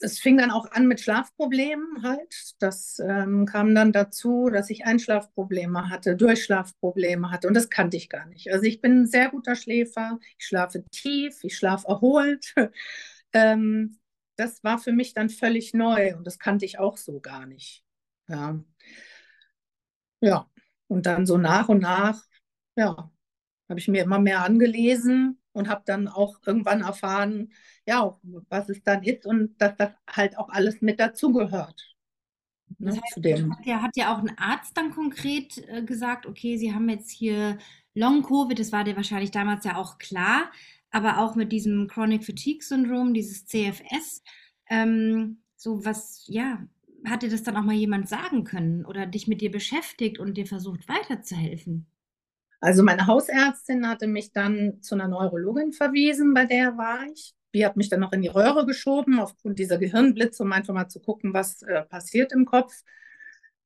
Es 0.00 0.18
fing 0.18 0.38
dann 0.38 0.50
auch 0.50 0.70
an 0.72 0.86
mit 0.86 1.00
Schlafproblemen 1.00 2.02
halt. 2.02 2.54
Das 2.58 2.98
ähm, 2.98 3.46
kam 3.46 3.74
dann 3.74 3.92
dazu, 3.92 4.50
dass 4.50 4.70
ich 4.70 4.84
Einschlafprobleme 4.84 5.88
hatte, 5.90 6.16
Durchschlafprobleme 6.16 7.30
hatte 7.30 7.48
und 7.48 7.54
das 7.54 7.70
kannte 7.70 7.96
ich 7.96 8.08
gar 8.08 8.26
nicht. 8.26 8.52
Also 8.52 8.64
ich 8.64 8.80
bin 8.80 9.02
ein 9.02 9.06
sehr 9.06 9.30
guter 9.30 9.56
Schläfer, 9.56 10.18
ich 10.38 10.46
schlafe 10.46 10.84
tief, 10.90 11.38
ich 11.42 11.56
schlafe 11.56 11.88
erholt. 11.88 12.54
ähm, 13.32 13.98
das 14.36 14.64
war 14.64 14.78
für 14.78 14.92
mich 14.92 15.14
dann 15.14 15.30
völlig 15.30 15.74
neu 15.74 16.16
und 16.16 16.26
das 16.26 16.38
kannte 16.38 16.64
ich 16.64 16.78
auch 16.78 16.96
so 16.96 17.20
gar 17.20 17.46
nicht. 17.46 17.84
Ja, 18.28 18.58
ja. 20.20 20.50
und 20.88 21.06
dann 21.06 21.26
so 21.26 21.36
nach 21.38 21.68
und 21.68 21.80
nach, 21.82 22.24
ja, 22.76 23.10
habe 23.68 23.80
ich 23.80 23.88
mir 23.88 24.02
immer 24.02 24.18
mehr 24.18 24.42
angelesen 24.44 25.38
und 25.54 25.68
habe 25.68 25.82
dann 25.86 26.08
auch 26.08 26.40
irgendwann 26.44 26.82
erfahren, 26.82 27.52
ja, 27.86 28.18
was 28.50 28.68
es 28.68 28.82
dann 28.82 29.02
ist 29.02 29.24
und 29.24 29.56
dass 29.58 29.76
das 29.76 29.92
halt 30.10 30.36
auch 30.36 30.50
alles 30.50 30.82
mit 30.82 31.00
dazugehört. 31.00 31.94
Ne, 32.78 32.90
das 32.90 32.96
heißt, 32.96 33.14
zu 33.14 33.20
dem. 33.20 33.56
Hat 33.56 33.66
ja, 33.66 33.82
hat 33.82 33.96
ja 33.96 34.14
auch 34.14 34.18
ein 34.18 34.36
Arzt 34.36 34.76
dann 34.76 34.90
konkret 34.90 35.58
äh, 35.68 35.82
gesagt, 35.82 36.26
okay, 36.26 36.56
Sie 36.56 36.74
haben 36.74 36.88
jetzt 36.88 37.10
hier 37.10 37.58
Long-Covid, 37.94 38.58
das 38.58 38.72
war 38.72 38.84
dir 38.84 38.96
wahrscheinlich 38.96 39.30
damals 39.30 39.64
ja 39.64 39.76
auch 39.76 39.98
klar, 39.98 40.50
aber 40.90 41.18
auch 41.18 41.36
mit 41.36 41.52
diesem 41.52 41.86
Chronic 41.86 42.24
Fatigue 42.24 42.62
Syndrome, 42.62 43.12
dieses 43.12 43.46
CFS, 43.46 44.22
ähm, 44.68 45.42
so 45.56 45.84
was, 45.84 46.24
ja, 46.26 46.66
hat 47.04 47.22
dir 47.22 47.30
das 47.30 47.42
dann 47.42 47.56
auch 47.56 47.62
mal 47.62 47.74
jemand 47.74 48.08
sagen 48.08 48.44
können 48.44 48.84
oder 48.84 49.06
dich 49.06 49.28
mit 49.28 49.40
dir 49.40 49.50
beschäftigt 49.50 50.18
und 50.18 50.34
dir 50.36 50.46
versucht 50.46 50.88
weiterzuhelfen? 50.88 51.86
Also 52.64 52.82
meine 52.82 53.06
Hausärztin 53.06 53.86
hatte 53.86 54.06
mich 54.06 54.32
dann 54.32 54.80
zu 54.80 54.94
einer 54.94 55.06
Neurologin 55.06 55.74
verwiesen, 55.74 56.32
bei 56.32 56.46
der 56.46 56.78
war 56.78 57.04
ich. 57.12 57.34
die 57.52 57.66
hat 57.66 57.76
mich 57.76 57.90
dann 57.90 58.00
noch 58.00 58.12
in 58.14 58.22
die 58.22 58.28
Röhre 58.28 58.64
geschoben, 58.64 59.20
aufgrund 59.20 59.58
dieser 59.58 59.76
Gehirnblitze, 59.76 60.42
um 60.42 60.50
einfach 60.50 60.72
mal 60.72 60.88
zu 60.88 60.98
gucken, 60.98 61.34
was 61.34 61.60
äh, 61.60 61.82
passiert 61.82 62.32
im 62.32 62.46
Kopf. 62.46 62.82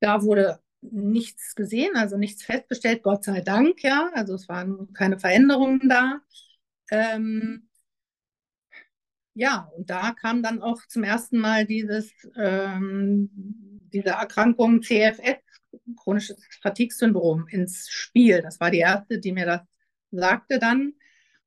Da 0.00 0.22
wurde 0.22 0.58
nichts 0.80 1.54
gesehen, 1.54 1.94
also 1.94 2.16
nichts 2.16 2.42
festgestellt, 2.42 3.04
Gott 3.04 3.22
sei 3.22 3.40
Dank, 3.40 3.84
ja. 3.84 4.10
Also 4.14 4.34
es 4.34 4.48
waren 4.48 4.92
keine 4.94 5.20
Veränderungen 5.20 5.88
da. 5.88 6.20
Ähm, 6.90 7.68
ja, 9.34 9.70
und 9.76 9.88
da 9.90 10.10
kam 10.10 10.42
dann 10.42 10.60
auch 10.60 10.84
zum 10.88 11.04
ersten 11.04 11.38
Mal 11.38 11.66
dieses, 11.66 12.10
ähm, 12.36 13.30
diese 13.92 14.10
Erkrankung 14.10 14.82
CFS, 14.82 15.36
chronisches 15.96 16.38
Fatigue-Syndrom, 16.62 17.46
ins 17.48 17.88
Spiel. 17.88 18.42
Das 18.42 18.60
war 18.60 18.70
die 18.70 18.78
erste, 18.78 19.18
die 19.18 19.32
mir 19.32 19.46
das 19.46 19.60
sagte 20.10 20.58
dann, 20.58 20.94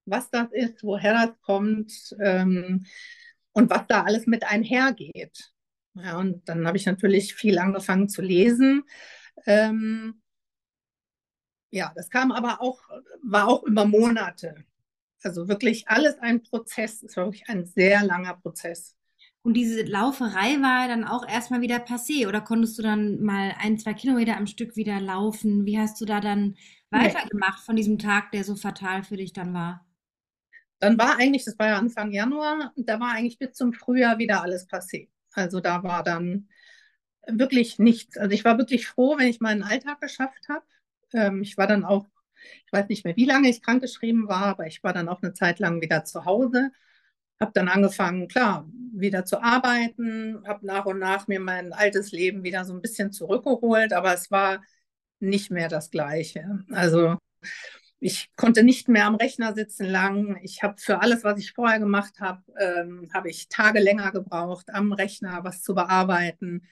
was 0.06 0.30
das 0.30 0.48
ist, 0.52 0.84
woher 0.84 1.14
das 1.14 1.42
kommt 1.42 2.16
ähm, 2.20 2.86
und 3.54 3.70
was 3.70 3.88
da 3.88 4.04
alles 4.04 4.28
mit 4.28 4.44
einhergeht. 4.44 5.52
Ja, 5.96 6.18
und 6.18 6.48
dann 6.48 6.68
habe 6.68 6.78
ich 6.78 6.86
natürlich 6.86 7.34
viel 7.36 7.60
angefangen 7.60 8.08
zu 8.08 8.22
lesen. 8.22 8.84
Ähm, 9.46 10.22
ja, 11.70 11.92
das 11.96 12.10
kam 12.10 12.32
aber 12.32 12.62
auch, 12.62 12.82
war 13.24 13.48
auch 13.48 13.64
über 13.64 13.86
Monate. 13.86 14.66
Also 15.24 15.48
wirklich 15.48 15.88
alles 15.88 16.18
ein 16.20 16.44
Prozess. 16.44 17.04
Es 17.04 17.16
war 17.18 17.26
wirklich 17.26 17.48
ein 17.50 17.66
sehr 17.66 18.04
langer 18.04 18.36
Prozess. 18.36 18.96
Und 19.44 19.56
diese 19.56 19.82
Lauferei 19.84 20.62
war 20.62 20.88
dann 20.88 21.04
auch 21.04 21.28
erstmal 21.28 21.62
wieder 21.62 21.78
passé 21.78 22.28
oder 22.28 22.42
konntest 22.42 22.78
du 22.78 22.84
dann 22.84 23.22
mal 23.22 23.56
ein, 23.60 23.80
zwei 23.80 23.94
Kilometer 23.94 24.38
am 24.38 24.46
Stück 24.46 24.76
wieder 24.76 25.00
laufen? 25.00 25.66
Wie 25.66 25.80
hast 25.80 26.00
du 26.00 26.06
da 26.06 26.20
dann 26.22 26.56
weitergemacht 26.92 27.60
von 27.66 27.76
diesem 27.76 27.98
Tag, 27.98 28.32
der 28.32 28.44
so 28.44 28.56
fatal 28.56 29.04
für 29.04 29.18
dich 29.18 29.34
dann 29.34 29.54
war? 29.54 29.86
Dann 30.80 30.98
war 30.98 31.18
eigentlich, 31.18 31.46
das 31.46 31.58
war 31.60 31.68
ja 31.68 31.78
Anfang 31.78 32.12
Januar, 32.12 32.72
da 32.76 33.00
war 33.00 33.14
eigentlich 33.14 33.40
bis 33.40 33.54
zum 33.54 33.74
Frühjahr 33.74 34.18
wieder 34.18 34.42
alles 34.42 34.68
passé. 34.68 35.10
Also 35.34 35.60
da 35.60 35.84
war 35.84 36.04
dann 36.04 36.50
wirklich 37.28 37.80
nichts. 37.80 38.18
Also 38.18 38.34
ich 38.34 38.44
war 38.46 38.58
wirklich 38.58 38.88
froh, 38.88 39.18
wenn 39.18 39.28
ich 39.28 39.40
meinen 39.40 39.64
Alltag 39.64 40.02
geschafft 40.02 40.50
habe. 40.50 40.66
Ähm, 41.14 41.42
ich 41.42 41.58
war 41.58 41.68
dann 41.68 41.86
auch, 41.86 42.08
ich 42.66 42.72
weiß 42.74 42.90
nicht 42.90 43.06
mehr, 43.06 43.16
wie 43.16 43.26
lange 43.26 43.50
ich 43.50 43.62
krankgeschrieben 43.62 44.28
war, 44.28 44.46
aber 44.46 44.68
ich 44.68 44.84
war 44.84 44.94
dann 44.94 45.10
auch 45.10 45.22
eine 45.22 45.34
Zeit 45.34 45.60
lang 45.60 45.82
wieder 45.82 46.04
zu 46.04 46.26
Hause. 46.26 46.72
Habe 47.42 47.52
dann 47.54 47.68
angefangen, 47.68 48.28
klar, 48.28 48.70
wieder 48.94 49.26
zu 49.26 49.42
arbeiten, 49.42 50.44
habe 50.48 50.66
nach 50.66 50.86
und 50.86 51.00
nach 51.00 51.28
mir 51.28 51.40
mein 51.40 51.74
altes 51.74 52.12
Leben 52.12 52.44
wieder 52.44 52.66
so 52.66 52.74
ein 52.74 52.82
bisschen 52.82 53.12
zurückgeholt, 53.12 53.94
aber 53.94 54.14
es 54.14 54.32
war 54.32 54.62
nicht 55.20 55.52
mehr 55.52 55.70
das 55.70 55.90
Gleiche. 55.90 56.60
Also 56.72 57.18
ich 58.00 58.32
konnte 58.36 58.64
nicht 58.64 58.88
mehr 58.88 59.06
am 59.06 59.16
Rechner 59.16 59.54
sitzen 59.54 59.86
lang. 59.86 60.40
Ich 60.42 60.64
habe 60.64 60.76
für 60.80 61.02
alles, 61.02 61.24
was 61.24 61.40
ich 61.40 61.54
vorher 61.54 61.80
gemacht 61.80 62.20
habe, 62.20 62.42
ähm, 62.60 63.10
habe 63.14 63.30
ich 63.30 63.48
Tage 63.48 63.80
länger 63.80 64.12
gebraucht, 64.12 64.74
am 64.74 64.92
Rechner 64.92 65.44
was 65.44 65.62
zu 65.62 65.76
bearbeiten. 65.76 66.64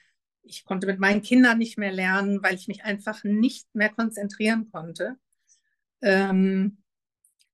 Ich 0.42 0.64
konnte 0.64 0.88
mit 0.88 0.98
meinen 0.98 1.22
Kindern 1.22 1.58
nicht 1.58 1.78
mehr 1.78 1.92
lernen, 1.92 2.42
weil 2.42 2.56
ich 2.56 2.66
mich 2.66 2.84
einfach 2.84 3.22
nicht 3.22 3.72
mehr 3.74 3.90
konzentrieren 3.90 4.70
konnte. 4.72 5.16
Ähm, 6.02 6.79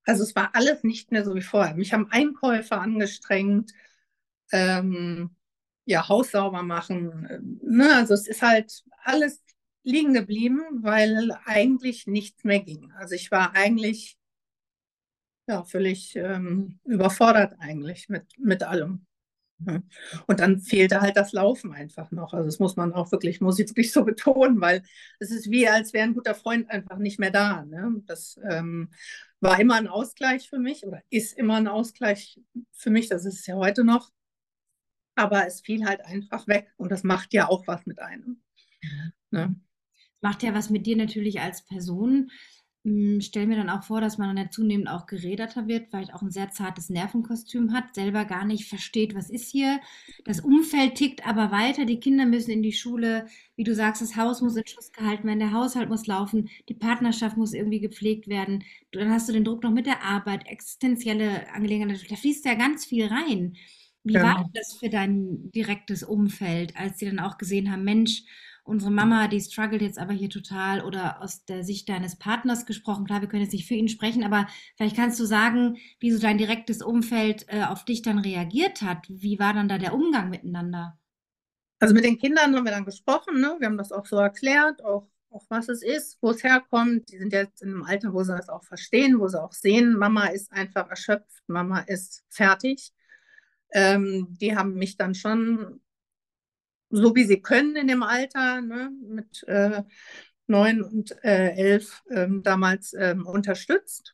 also 0.07 0.23
es 0.23 0.35
war 0.35 0.55
alles 0.55 0.83
nicht 0.83 1.11
mehr 1.11 1.25
so 1.25 1.35
wie 1.35 1.41
vorher. 1.41 1.75
Mich 1.75 1.93
haben 1.93 2.09
Einkäufe 2.11 2.77
angestrengt, 2.77 3.73
ähm, 4.51 5.35
ja, 5.85 6.07
Haus 6.07 6.31
sauber 6.31 6.63
machen. 6.63 7.59
Ne? 7.61 7.93
Also 7.95 8.13
es 8.13 8.27
ist 8.27 8.41
halt 8.41 8.83
alles 9.03 9.43
liegen 9.83 10.13
geblieben, 10.13 10.61
weil 10.81 11.31
eigentlich 11.45 12.07
nichts 12.07 12.43
mehr 12.43 12.59
ging. 12.61 12.91
Also 12.93 13.15
ich 13.15 13.31
war 13.31 13.53
eigentlich 13.55 14.17
ja, 15.47 15.63
völlig 15.63 16.15
ähm, 16.15 16.79
überfordert 16.83 17.55
eigentlich 17.59 18.09
mit, 18.09 18.25
mit 18.37 18.63
allem. 18.63 19.05
Und 20.27 20.39
dann 20.39 20.59
fehlte 20.59 21.01
halt 21.01 21.17
das 21.17 21.31
Laufen 21.31 21.73
einfach 21.73 22.11
noch. 22.11 22.33
Also 22.33 22.45
das 22.45 22.59
muss 22.59 22.75
man 22.75 22.93
auch 22.93 23.11
wirklich, 23.11 23.41
muss 23.41 23.59
ich 23.59 23.69
wirklich 23.69 23.91
so 23.91 24.05
betonen, 24.05 24.61
weil 24.61 24.83
es 25.19 25.31
ist 25.31 25.49
wie, 25.49 25.67
als 25.67 25.93
wäre 25.93 26.05
ein 26.05 26.13
guter 26.13 26.35
Freund 26.35 26.69
einfach 26.69 26.97
nicht 26.97 27.19
mehr 27.19 27.31
da. 27.31 27.65
Ne? 27.65 28.01
Das 28.05 28.39
ähm, 28.49 28.89
war 29.39 29.59
immer 29.59 29.75
ein 29.75 29.87
Ausgleich 29.87 30.49
für 30.49 30.59
mich 30.59 30.85
oder 30.85 31.01
ist 31.09 31.37
immer 31.37 31.55
ein 31.55 31.67
Ausgleich 31.67 32.39
für 32.71 32.89
mich, 32.89 33.09
das 33.09 33.25
ist 33.25 33.39
es 33.39 33.47
ja 33.47 33.55
heute 33.55 33.83
noch. 33.83 34.11
Aber 35.15 35.47
es 35.47 35.61
fiel 35.61 35.85
halt 35.85 36.01
einfach 36.01 36.47
weg 36.47 36.71
und 36.77 36.91
das 36.91 37.03
macht 37.03 37.33
ja 37.33 37.49
auch 37.49 37.65
was 37.65 37.85
mit 37.87 37.99
einem. 37.99 38.41
Ne? 39.31 39.55
Macht 40.21 40.43
ja 40.43 40.53
was 40.53 40.69
mit 40.69 40.85
dir 40.85 40.95
natürlich 40.95 41.41
als 41.41 41.65
Person. 41.65 42.29
Hm, 42.87 43.19
stelle 43.19 43.47
mir 43.47 43.57
dann 43.57 43.69
auch 43.69 43.83
vor, 43.83 43.99
dass 43.99 44.17
man 44.17 44.29
dann 44.29 44.45
ja 44.45 44.49
zunehmend 44.49 44.87
auch 44.87 45.07
geräderter 45.07 45.67
wird, 45.67 45.89
vielleicht 45.89 46.13
auch 46.13 46.21
ein 46.21 46.31
sehr 46.31 46.51
zartes 46.51 46.89
Nervenkostüm 46.89 47.73
hat, 47.73 47.93
selber 47.93 48.23
gar 48.23 48.45
nicht 48.45 48.69
versteht, 48.69 49.13
was 49.13 49.29
ist 49.29 49.51
hier. 49.51 49.81
Das 50.23 50.39
Umfeld 50.39 50.95
tickt 50.95 51.27
aber 51.27 51.51
weiter, 51.51 51.83
die 51.83 51.99
Kinder 51.99 52.25
müssen 52.25 52.51
in 52.51 52.63
die 52.63 52.71
Schule, 52.71 53.27
wie 53.57 53.65
du 53.65 53.75
sagst, 53.75 54.01
das 54.01 54.15
Haus 54.15 54.41
muss 54.41 54.55
in 54.55 54.65
Schuss 54.65 54.93
gehalten 54.93 55.27
werden, 55.27 55.39
der 55.39 55.51
Haushalt 55.51 55.89
muss 55.89 56.07
laufen, 56.07 56.47
die 56.69 56.75
Partnerschaft 56.75 57.35
muss 57.35 57.53
irgendwie 57.53 57.81
gepflegt 57.81 58.29
werden. 58.29 58.63
Dann 58.93 59.11
hast 59.11 59.27
du 59.27 59.33
den 59.33 59.43
Druck 59.43 59.63
noch 59.63 59.71
mit 59.71 59.85
der 59.85 60.03
Arbeit, 60.03 60.47
existenzielle 60.47 61.53
Angelegenheiten, 61.53 62.07
da 62.07 62.15
fließt 62.15 62.45
ja 62.45 62.53
ganz 62.53 62.85
viel 62.85 63.07
rein. 63.07 63.57
Wie 64.05 64.13
genau. 64.13 64.27
war 64.27 64.49
das 64.53 64.77
für 64.79 64.87
dein 64.89 65.51
direktes 65.51 66.03
Umfeld, 66.03 66.77
als 66.77 66.99
sie 66.99 67.07
dann 67.07 67.19
auch 67.19 67.37
gesehen 67.37 67.69
haben, 67.69 67.83
Mensch, 67.83 68.23
unsere 68.67 68.91
Mama, 68.91 69.27
die 69.27 69.39
struggelt 69.39 69.81
jetzt 69.81 69.97
aber 69.97 70.13
hier 70.13 70.29
total 70.29 70.83
oder 70.83 71.21
aus 71.21 71.45
der 71.45 71.63
Sicht 71.63 71.87
deines 71.89 72.17
Partners 72.17 72.65
gesprochen. 72.65 73.05
Klar, 73.05 73.21
wir 73.21 73.27
können 73.27 73.43
jetzt 73.43 73.53
nicht 73.53 73.67
für 73.67 73.75
ihn 73.75 73.87
sprechen, 73.87 74.23
aber 74.23 74.47
vielleicht 74.75 74.95
kannst 74.95 75.19
du 75.19 75.25
sagen, 75.25 75.77
wie 75.99 76.11
so 76.11 76.19
dein 76.19 76.37
direktes 76.37 76.81
Umfeld 76.81 77.45
äh, 77.47 77.63
auf 77.63 77.85
dich 77.85 78.01
dann 78.01 78.19
reagiert 78.19 78.81
hat. 78.81 79.05
Wie 79.09 79.39
war 79.39 79.53
dann 79.53 79.69
da 79.69 79.77
der 79.77 79.93
Umgang 79.93 80.29
miteinander? 80.29 80.99
Also 81.79 81.93
mit 81.93 82.03
den 82.03 82.17
Kindern 82.17 82.55
haben 82.55 82.65
wir 82.65 82.71
dann 82.71 82.85
gesprochen, 82.85 83.39
ne? 83.39 83.55
wir 83.59 83.67
haben 83.67 83.77
das 83.77 83.91
auch 83.91 84.05
so 84.05 84.17
erklärt, 84.17 84.83
auch, 84.83 85.07
auch 85.29 85.45
was 85.49 85.69
es 85.69 85.83
ist, 85.83 86.17
wo 86.21 86.31
es 86.31 86.43
herkommt. 86.43 87.11
Die 87.11 87.19
sind 87.19 87.33
jetzt 87.33 87.61
in 87.61 87.69
einem 87.69 87.83
Alter, 87.83 88.13
wo 88.13 88.23
sie 88.23 88.35
das 88.35 88.49
auch 88.49 88.63
verstehen, 88.63 89.19
wo 89.19 89.27
sie 89.27 89.41
auch 89.41 89.53
sehen, 89.53 89.93
Mama 89.93 90.25
ist 90.27 90.51
einfach 90.51 90.89
erschöpft, 90.89 91.43
Mama 91.47 91.79
ist 91.81 92.23
fertig. 92.29 92.91
Ähm, 93.71 94.27
die 94.41 94.55
haben 94.55 94.73
mich 94.73 94.97
dann 94.97 95.13
schon 95.13 95.81
so 96.89 97.15
wie 97.15 97.25
sie 97.25 97.41
können 97.41 97.75
in 97.75 97.87
dem 97.87 98.03
Alter, 98.03 98.61
ne, 98.61 98.91
mit 99.09 99.43
äh, 99.47 99.83
neun 100.47 100.81
und 100.81 101.11
äh, 101.23 101.49
elf 101.55 102.03
ähm, 102.09 102.43
damals 102.43 102.93
ähm, 102.93 103.25
unterstützt. 103.25 104.13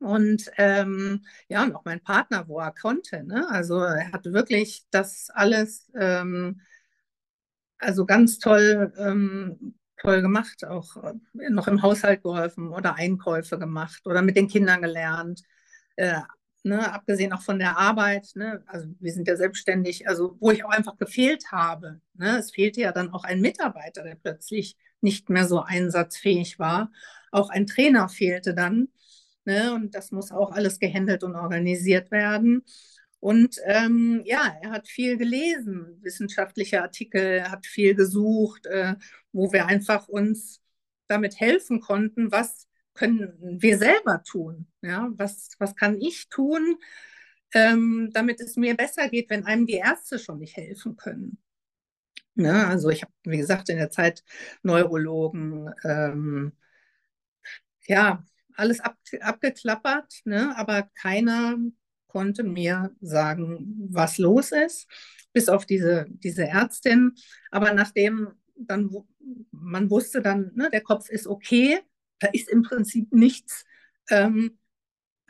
Und 0.00 0.50
ähm, 0.56 1.24
ja, 1.48 1.64
und 1.64 1.74
auch 1.74 1.84
mein 1.84 2.00
Partner, 2.00 2.46
wo 2.48 2.60
er 2.60 2.72
konnte. 2.72 3.24
Ne? 3.24 3.48
Also 3.50 3.80
er 3.80 4.12
hat 4.12 4.24
wirklich 4.26 4.86
das 4.90 5.28
alles 5.30 5.90
ähm, 5.94 6.60
also 7.78 8.06
ganz 8.06 8.38
toll, 8.38 8.92
ähm, 8.98 9.74
toll 9.98 10.22
gemacht, 10.22 10.64
auch 10.64 10.96
äh, 10.96 11.14
noch 11.50 11.68
im 11.68 11.82
Haushalt 11.82 12.22
geholfen 12.22 12.68
oder 12.68 12.94
Einkäufe 12.96 13.58
gemacht 13.58 14.02
oder 14.06 14.22
mit 14.22 14.36
den 14.36 14.48
Kindern 14.48 14.82
gelernt. 14.82 15.42
Äh, 15.96 16.20
ne, 16.62 16.92
abgesehen 16.92 17.32
auch 17.32 17.42
von 17.42 17.58
der 17.58 17.78
Arbeit, 17.78 18.30
ne, 18.34 18.62
also 18.66 18.88
wir 19.00 19.12
sind 19.12 19.28
ja 19.28 19.36
selbstständig, 19.36 20.08
also 20.08 20.36
wo 20.40 20.50
ich 20.50 20.64
auch 20.64 20.70
einfach 20.70 20.96
gefehlt 20.98 21.52
habe. 21.52 22.00
Ne, 22.14 22.38
es 22.38 22.50
fehlte 22.52 22.80
ja 22.80 22.92
dann 22.92 23.12
auch 23.12 23.24
ein 23.24 23.40
Mitarbeiter, 23.40 24.02
der 24.02 24.16
plötzlich 24.16 24.76
nicht 25.00 25.30
mehr 25.30 25.46
so 25.46 25.60
einsatzfähig 25.60 26.58
war. 26.58 26.90
Auch 27.32 27.50
ein 27.50 27.66
Trainer 27.66 28.08
fehlte 28.08 28.54
dann. 28.54 28.88
Ne, 29.44 29.72
und 29.74 29.94
das 29.94 30.12
muss 30.12 30.30
auch 30.30 30.52
alles 30.52 30.78
gehandelt 30.78 31.24
und 31.24 31.34
organisiert 31.34 32.10
werden. 32.10 32.62
Und 33.20 33.56
ähm, 33.64 34.22
ja, 34.24 34.56
er 34.62 34.70
hat 34.70 34.88
viel 34.88 35.16
gelesen, 35.16 35.98
wissenschaftliche 36.02 36.82
Artikel, 36.82 37.42
hat 37.50 37.66
viel 37.66 37.94
gesucht, 37.94 38.66
äh, 38.66 38.94
wo 39.32 39.52
wir 39.52 39.66
einfach 39.66 40.08
uns 40.08 40.60
damit 41.08 41.40
helfen 41.40 41.80
konnten, 41.80 42.30
was 42.30 42.67
können 42.98 43.32
wir 43.60 43.78
selber 43.78 44.22
tun? 44.24 44.66
Ja, 44.82 45.08
was, 45.12 45.50
was 45.58 45.76
kann 45.76 46.00
ich 46.00 46.28
tun, 46.28 46.76
ähm, 47.54 48.10
damit 48.12 48.40
es 48.40 48.56
mir 48.56 48.76
besser 48.76 49.08
geht, 49.08 49.30
wenn 49.30 49.46
einem 49.46 49.66
die 49.66 49.74
Ärzte 49.76 50.18
schon 50.18 50.40
nicht 50.40 50.56
helfen 50.56 50.96
können? 50.96 51.38
Ja, 52.34 52.68
also 52.68 52.90
ich 52.90 53.02
habe, 53.02 53.12
wie 53.24 53.38
gesagt, 53.38 53.68
in 53.68 53.78
der 53.78 53.90
Zeit 53.90 54.24
Neurologen, 54.62 55.72
ähm, 55.84 56.52
ja, 57.86 58.24
alles 58.54 58.80
ab, 58.80 58.96
abgeklappert, 59.20 60.20
ne? 60.24 60.56
aber 60.56 60.90
keiner 61.00 61.56
konnte 62.08 62.42
mir 62.42 62.90
sagen, 63.00 63.88
was 63.90 64.18
los 64.18 64.50
ist, 64.50 64.88
bis 65.32 65.48
auf 65.48 65.66
diese, 65.66 66.06
diese 66.08 66.48
Ärztin. 66.48 67.12
Aber 67.50 67.72
nachdem 67.72 68.32
dann 68.56 68.90
man 69.50 69.90
wusste 69.90 70.22
dann, 70.22 70.52
ne, 70.54 70.70
der 70.70 70.80
Kopf 70.80 71.08
ist 71.10 71.26
okay, 71.26 71.80
da 72.18 72.28
ist 72.28 72.48
im 72.48 72.62
Prinzip 72.62 73.12
nichts, 73.12 73.64
ähm, 74.10 74.58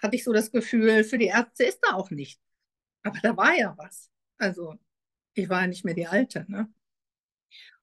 hatte 0.00 0.16
ich 0.16 0.24
so 0.24 0.32
das 0.32 0.50
Gefühl, 0.50 1.04
für 1.04 1.18
die 1.18 1.26
Ärzte 1.26 1.64
ist 1.64 1.80
da 1.82 1.94
auch 1.94 2.10
nichts. 2.10 2.42
Aber 3.02 3.18
da 3.22 3.36
war 3.36 3.56
ja 3.56 3.74
was. 3.76 4.10
Also 4.38 4.76
ich 5.34 5.48
war 5.48 5.62
ja 5.62 5.66
nicht 5.66 5.84
mehr 5.84 5.94
die 5.94 6.06
Alte. 6.06 6.44
Ne? 6.48 6.72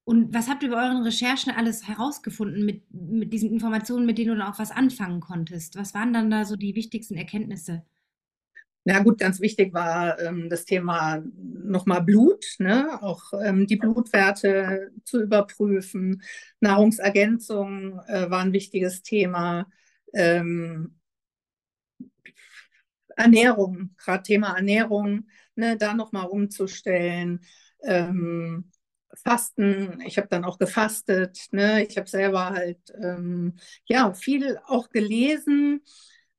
Und 0.04 0.34
was 0.34 0.48
habt 0.48 0.64
ihr 0.64 0.70
bei 0.70 0.84
euren 0.84 1.04
Recherchen 1.04 1.52
alles 1.52 1.88
herausgefunden 1.88 2.64
mit, 2.66 2.84
mit 2.94 3.34
diesen 3.34 3.50
Informationen, 3.50 4.06
mit 4.06 4.18
denen 4.18 4.30
du 4.30 4.38
dann 4.38 4.54
auch 4.54 4.60
was 4.60 4.72
anfangen 4.72 5.20
konntest? 5.20 5.76
Was 5.78 5.94
waren 5.94 6.14
dann 6.14 6.30
da 6.30 6.46
so 6.46 6.56
die 6.56 6.76
wichtigsten 6.76 7.16
Erkenntnisse? 7.16 7.84
Na 8.88 9.00
gut, 9.02 9.18
ganz 9.20 9.40
wichtig 9.42 9.74
war 9.74 10.20
ähm, 10.20 10.48
das 10.50 10.66
Thema 10.66 11.24
nochmal 11.36 12.04
Blut, 12.04 12.46
ne? 12.60 13.02
auch 13.02 13.34
ähm, 13.44 13.66
die 13.66 13.78
Blutwerte 13.78 14.92
zu 15.04 15.22
überprüfen. 15.22 16.22
Nahrungsergänzung 16.60 18.00
äh, 18.08 18.30
war 18.30 18.42
ein 18.42 18.54
wichtiges 18.54 19.02
Thema. 19.02 19.68
Ähm, 20.14 20.96
Ernährung, 23.16 23.92
gerade 23.98 24.24
Thema 24.24 24.56
Ernährung, 24.58 25.28
ne? 25.56 25.78
da 25.78 25.94
nochmal 25.94 26.28
umzustellen. 26.28 27.42
Ähm, 27.84 28.72
Fasten, 29.24 30.02
ich 30.06 30.18
habe 30.18 30.28
dann 30.28 30.44
auch 30.44 30.58
gefastet, 30.58 31.48
ne? 31.52 31.86
ich 31.86 31.98
habe 31.98 32.10
selber 32.10 32.50
halt 32.50 32.80
ähm, 33.02 33.56
ja 33.86 34.14
viel 34.14 34.60
auch 34.68 34.90
gelesen, 34.90 35.82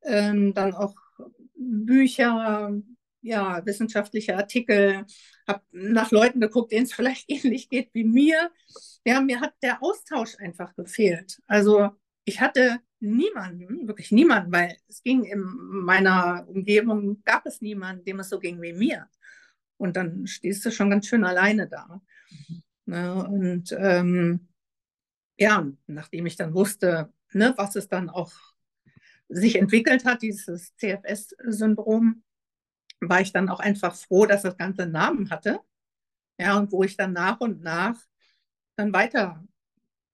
ähm, 0.03 0.53
dann 0.55 0.75
auch 0.75 0.95
Bücher, 1.57 2.73
ja, 3.23 3.65
wissenschaftliche 3.67 4.37
Artikel, 4.37 5.05
habe 5.47 5.63
nach 5.73 6.11
Leuten 6.11 6.41
geguckt, 6.41 6.73
denen 6.73 6.87
es 6.87 6.93
vielleicht 6.95 7.25
ähnlich 7.29 7.69
geht 7.69 7.91
wie 7.93 8.05
mir. 8.05 8.51
Ja, 9.05 9.21
mir 9.21 9.41
hat 9.41 9.55
der 9.63 9.83
Austausch 9.83 10.37
einfach 10.39 10.75
gefehlt. 10.77 11.41
Also 11.47 11.91
ich 12.25 12.41
hatte 12.41 12.81
niemanden, 13.01 13.87
wirklich 13.87 14.11
niemanden, 14.11 14.53
weil 14.53 14.77
es 14.89 15.03
ging 15.03 15.25
in 15.25 15.41
meiner 15.43 16.47
Umgebung, 16.49 17.23
gab 17.25 17.47
es 17.47 17.61
niemanden, 17.61 18.05
dem 18.05 18.21
es 18.21 18.29
so 18.31 18.39
ging 18.39 18.61
wie 18.63 18.73
mir. 18.73 19.09
Und 19.77 19.97
dann 19.97 20.27
stehst 20.27 20.65
du 20.65 20.71
schon 20.71 20.91
ganz 20.91 21.07
schön 21.07 21.25
alleine 21.25 21.69
da. 21.69 22.01
Mhm. 22.31 22.63
Ne? 22.87 23.25
Und 23.27 23.77
ähm, 23.79 24.49
ja, 25.39 25.67
nachdem 25.87 26.27
ich 26.27 26.37
dann 26.37 26.55
wusste, 26.55 27.13
ne, 27.33 27.53
was 27.57 27.77
es 27.77 27.89
dann 27.89 28.09
auch 28.09 28.33
sich 29.29 29.57
entwickelt 29.57 30.05
hat, 30.05 30.23
dieses 30.23 30.75
CFS-Syndrom, 30.77 32.23
war 33.01 33.21
ich 33.21 33.33
dann 33.33 33.49
auch 33.49 33.61
einfach 33.61 33.95
froh, 33.95 34.27
dass 34.27 34.43
das 34.43 34.57
Ganze 34.57 34.83
einen 34.83 34.93
Namen 34.93 35.31
hatte. 35.31 35.61
Ja, 36.39 36.57
und 36.59 36.73
wo 36.73 36.83
ich 36.83 36.97
dann 36.97 37.13
nach 37.13 37.41
und 37.41 37.63
nach 37.63 37.99
dann 38.77 38.93
weiter 38.93 39.43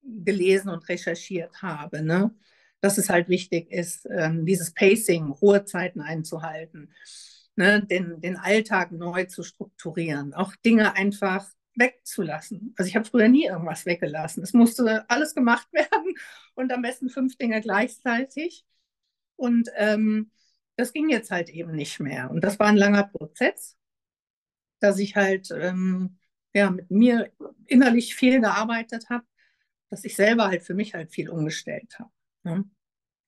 gelesen 0.03 0.69
und 0.69 0.89
recherchiert 0.89 1.63
habe, 1.63 2.03
ne? 2.03 2.35
dass 2.81 2.99
es 2.99 3.09
halt 3.09 3.29
wichtig 3.29 3.71
ist, 3.71 4.09
ähm, 4.11 4.45
dieses 4.45 4.73
Pacing, 4.73 5.31
Ruhezeiten 5.31 6.01
einzuhalten, 6.01 6.93
ne? 7.57 7.85
den, 7.85 8.21
den 8.21 8.37
Alltag 8.37 8.93
neu 8.93 9.25
zu 9.25 9.43
strukturieren, 9.43 10.35
auch 10.35 10.55
Dinge 10.57 10.95
einfach 10.95 11.47
wegzulassen. 11.75 12.75
Also 12.77 12.89
ich 12.89 12.97
habe 12.97 13.07
früher 13.07 13.29
nie 13.29 13.47
irgendwas 13.47 13.87
weggelassen. 13.87 14.43
Es 14.43 14.53
musste 14.53 15.09
alles 15.09 15.35
gemacht 15.35 15.69
werden 15.73 16.15
und 16.55 16.73
am 16.73 16.83
besten 16.83 17.09
fünf 17.09 17.37
Dinge 17.37 17.61
gleichzeitig. 17.61 18.65
Und 19.37 19.69
ähm, 19.77 20.31
das 20.77 20.93
ging 20.93 21.09
jetzt 21.09 21.31
halt 21.31 21.51
eben 21.51 21.73
nicht 21.73 22.01
mehr. 22.01 22.31
Und 22.31 22.43
das 22.43 22.59
war 22.59 22.69
ein 22.69 22.77
langer 22.77 23.05
Prozess, 23.05 23.77
dass 24.81 24.99
ich 24.99 25.17
halt 25.17 25.51
ähm, 25.51 26.19
ja, 26.55 26.71
mit 26.71 26.91
mir 26.91 27.33
innerlich 27.67 28.15
viel 28.15 28.41
gearbeitet 28.41 29.11
habe, 29.11 29.25
dass 29.91 30.05
ich 30.05 30.17
selber 30.17 30.49
halt 30.49 30.63
für 30.63 30.75
mich 30.75 30.95
halt 30.95 31.13
viel 31.13 31.29
umgestellt 31.29 31.99
habe. 31.99 32.11
Ne? 32.45 32.65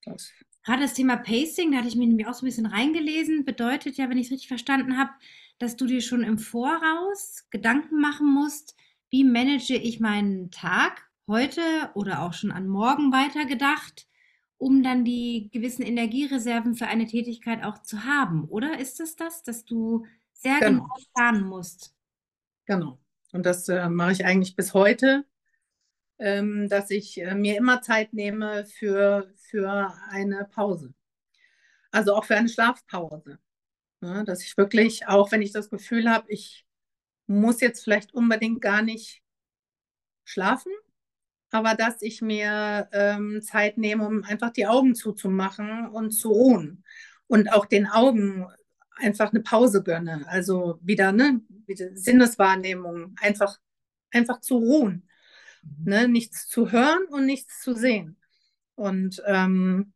Das. 0.05 0.32
Gerade 0.64 0.82
das 0.82 0.94
Thema 0.94 1.16
Pacing, 1.16 1.72
da 1.72 1.78
hatte 1.78 1.88
ich 1.88 1.96
mich 1.96 2.09
nämlich 2.09 2.26
auch 2.26 2.34
so 2.34 2.44
ein 2.44 2.48
bisschen 2.48 2.66
reingelesen, 2.66 3.44
bedeutet 3.44 3.96
ja, 3.96 4.09
wenn 4.09 4.16
ich 4.16 4.26
es 4.26 4.32
richtig 4.32 4.48
verstanden 4.48 4.96
habe, 4.96 5.11
dass 5.59 5.76
du 5.76 5.86
dir 5.86 6.00
schon 6.00 6.22
im 6.22 6.38
Voraus 6.38 7.46
Gedanken 7.50 8.00
machen 8.00 8.32
musst, 8.32 8.74
wie 9.11 9.24
manage 9.24 9.74
ich 9.74 10.00
meinen 10.00 10.50
Tag 10.50 11.09
heute 11.26 11.61
oder 11.94 12.22
auch 12.22 12.32
schon 12.32 12.50
an 12.50 12.66
morgen 12.66 13.12
weitergedacht, 13.12 14.07
um 14.65 14.83
dann 14.83 15.05
die 15.05 15.51
gewissen 15.53 15.83
Energiereserven 15.83 16.75
für 16.75 16.87
eine 16.87 17.05
Tätigkeit 17.05 17.62
auch 17.62 17.83
zu 17.83 18.05
haben, 18.05 18.45
oder? 18.45 18.81
Ist 18.81 18.99
es 18.99 19.15
das, 19.15 19.43
dass 19.43 19.67
du 19.67 20.07
sehr 20.33 20.59
genau, 20.59 20.85
genau 20.85 20.97
planen 21.15 21.45
musst? 21.45 21.95
Genau. 22.65 22.99
Und 23.33 23.45
das 23.45 23.69
äh, 23.69 23.91
mache 23.91 24.12
ich 24.12 24.25
eigentlich 24.25 24.57
bis 24.57 24.73
heute, 24.73 25.27
ähm, 26.19 26.71
dass 26.71 26.91
ich 26.91 27.21
äh, 27.21 27.35
mir 27.35 27.59
immer 27.59 27.83
Zeit 27.83 28.15
nehme 28.15 28.65
für, 28.65 29.31
für 29.37 29.93
eine 30.09 30.49
Pause. 30.51 30.95
Also 31.91 32.15
auch 32.15 32.25
für 32.25 32.37
eine 32.37 32.49
Schlafpause. 32.49 33.39
Ne? 34.01 34.25
Dass 34.25 34.43
ich 34.43 34.57
wirklich, 34.57 35.07
auch 35.07 35.31
wenn 35.31 35.43
ich 35.43 35.53
das 35.53 35.69
Gefühl 35.69 36.09
habe, 36.09 36.33
ich 36.33 36.65
muss 37.27 37.61
jetzt 37.61 37.85
vielleicht 37.85 38.15
unbedingt 38.15 38.62
gar 38.62 38.81
nicht 38.81 39.23
schlafen, 40.25 40.73
aber 41.55 41.76
dass 41.76 42.02
ich 42.02 42.20
mir 42.20 42.88
ähm, 42.92 43.40
Zeit 43.40 43.78
nehme, 43.78 44.05
um 44.05 44.24
einfach 44.24 44.50
die 44.50 44.66
Augen 44.66 44.96
zuzumachen 44.96 45.86
und 45.88 46.11
zu 46.11 46.32
ruhen. 46.32 46.84
Und 47.28 47.52
auch 47.52 47.66
den 47.66 47.86
Augen 47.86 48.46
einfach 48.96 49.30
eine 49.30 49.40
Pause 49.40 49.84
gönne. 49.84 50.24
Also 50.26 50.80
wieder, 50.82 51.12
ne, 51.12 51.40
wieder 51.66 51.94
Sinneswahrnehmung, 51.94 53.14
einfach, 53.20 53.59
einfach 54.11 54.40
zu 54.40 54.57
ruhen. 54.57 55.09
Mhm. 55.62 55.84
Ne, 55.84 56.09
nichts 56.09 56.48
zu 56.48 56.72
hören 56.72 57.05
und 57.11 57.24
nichts 57.24 57.61
zu 57.61 57.74
sehen. 57.74 58.16
Und 58.74 59.22
ähm, 59.24 59.92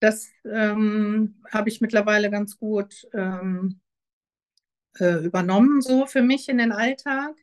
das 0.00 0.30
ähm, 0.50 1.42
habe 1.52 1.68
ich 1.68 1.82
mittlerweile 1.82 2.30
ganz 2.30 2.56
gut 2.56 3.06
ähm, 3.12 3.78
äh, 4.98 5.22
übernommen, 5.22 5.82
so 5.82 6.06
für 6.06 6.22
mich 6.22 6.48
in 6.48 6.56
den 6.56 6.72
Alltag. 6.72 7.34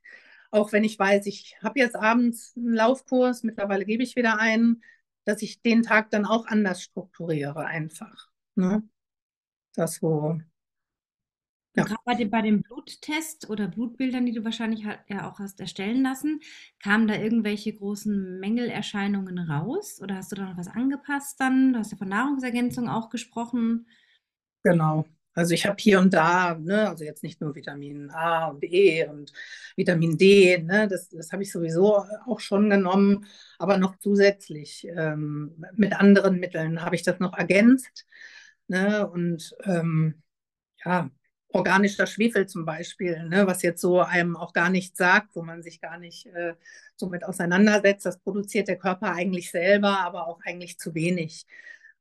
Auch 0.52 0.72
wenn 0.72 0.84
ich 0.84 0.98
weiß, 0.98 1.26
ich 1.28 1.58
habe 1.62 1.80
jetzt 1.80 1.96
abends 1.96 2.54
einen 2.58 2.74
Laufkurs, 2.74 3.44
mittlerweile 3.44 3.86
gebe 3.86 4.04
ich 4.04 4.16
wieder 4.16 4.40
einen, 4.40 4.84
dass 5.26 5.42
ich 5.42 5.62
den 5.62 5.84
Tag 5.84 6.10
dann 6.10 6.26
auch 6.26 6.48
anders 6.48 6.82
strukturiere, 6.82 7.66
einfach. 7.66 8.30
Ne? 8.56 8.84
Das 9.76 10.02
wo. 10.02 10.40
Ja. 11.76 11.86
Bei 12.04 12.16
dem, 12.16 12.30
bei 12.30 12.42
dem 12.42 12.64
Bluttest 12.64 13.50
oder 13.50 13.68
Blutbildern, 13.68 14.26
die 14.26 14.34
du 14.34 14.44
wahrscheinlich 14.44 14.86
ja 15.08 15.30
auch 15.30 15.40
hast 15.40 15.60
erstellen 15.60 16.02
lassen, 16.02 16.42
kamen 16.82 17.08
da 17.08 17.16
irgendwelche 17.16 17.74
großen 17.74 18.40
Mängelerscheinungen 18.40 19.38
raus? 19.38 20.02
Oder 20.02 20.16
hast 20.16 20.32
du 20.32 20.36
da 20.36 20.50
noch 20.50 20.58
was 20.58 20.68
angepasst 20.68 21.40
dann? 21.40 21.74
Du 21.74 21.80
hast 21.80 21.92
ja 21.92 21.98
von 21.98 22.10
Nahrungsergänzung 22.10 22.90
auch 22.90 23.10
gesprochen. 23.10 23.88
Genau. 24.64 25.06
Also 25.34 25.54
ich 25.54 25.66
habe 25.66 25.78
hier 25.80 26.00
und 26.00 26.14
da, 26.14 26.56
ne, 26.56 26.90
also 26.90 27.04
jetzt 27.06 27.24
nicht 27.24 27.40
nur 27.40 27.56
Vitamin 27.56 28.10
A 28.12 28.48
und 28.48 28.64
E 28.64 29.06
und 29.08 29.32
Vitamin 29.76 30.18
D, 30.18 30.58
ne, 30.64 30.88
das, 30.88 31.10
das 31.10 31.32
habe 31.32 31.44
ich 31.44 31.52
sowieso 31.52 32.04
auch 32.28 32.40
schon 32.40 32.70
genommen, 32.70 33.26
aber 33.58 33.78
noch 33.78 33.98
zusätzlich 34.00 34.88
ähm, 34.96 35.64
mit 35.76 35.94
anderen 35.94 36.40
Mitteln 36.40 36.82
habe 36.84 36.96
ich 36.96 37.04
das 37.04 37.20
noch 37.20 37.38
ergänzt. 37.38 38.06
Ne, 38.68 39.08
und 39.10 39.56
ähm, 39.66 40.22
ja, 40.86 41.10
organischer 41.50 42.06
Schwefel 42.08 42.48
zum 42.48 42.66
Beispiel, 42.66 43.24
ne, 43.28 43.48
was 43.48 43.62
jetzt 43.64 43.82
so 43.82 44.02
einem 44.02 44.36
auch 44.36 44.54
gar 44.54 44.70
nicht 44.70 44.96
sagt, 44.98 45.36
wo 45.36 45.42
man 45.42 45.64
sich 45.64 45.82
gar 45.82 45.98
nicht 45.98 46.28
äh, 46.28 46.56
so 46.96 47.08
mit 47.10 47.24
auseinandersetzt. 47.24 48.06
Das 48.06 48.20
produziert 48.20 48.68
der 48.68 48.78
Körper 48.78 49.14
eigentlich 49.14 49.52
selber, 49.52 50.00
aber 50.00 50.28
auch 50.28 50.40
eigentlich 50.46 50.78
zu 50.80 50.94
wenig. 50.96 51.46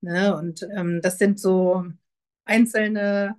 Ne? 0.01 0.37
Und 0.37 0.67
ähm, 0.77 1.01
das 1.03 1.19
sind 1.19 1.41
so 1.41 1.85
einzelne 2.49 3.37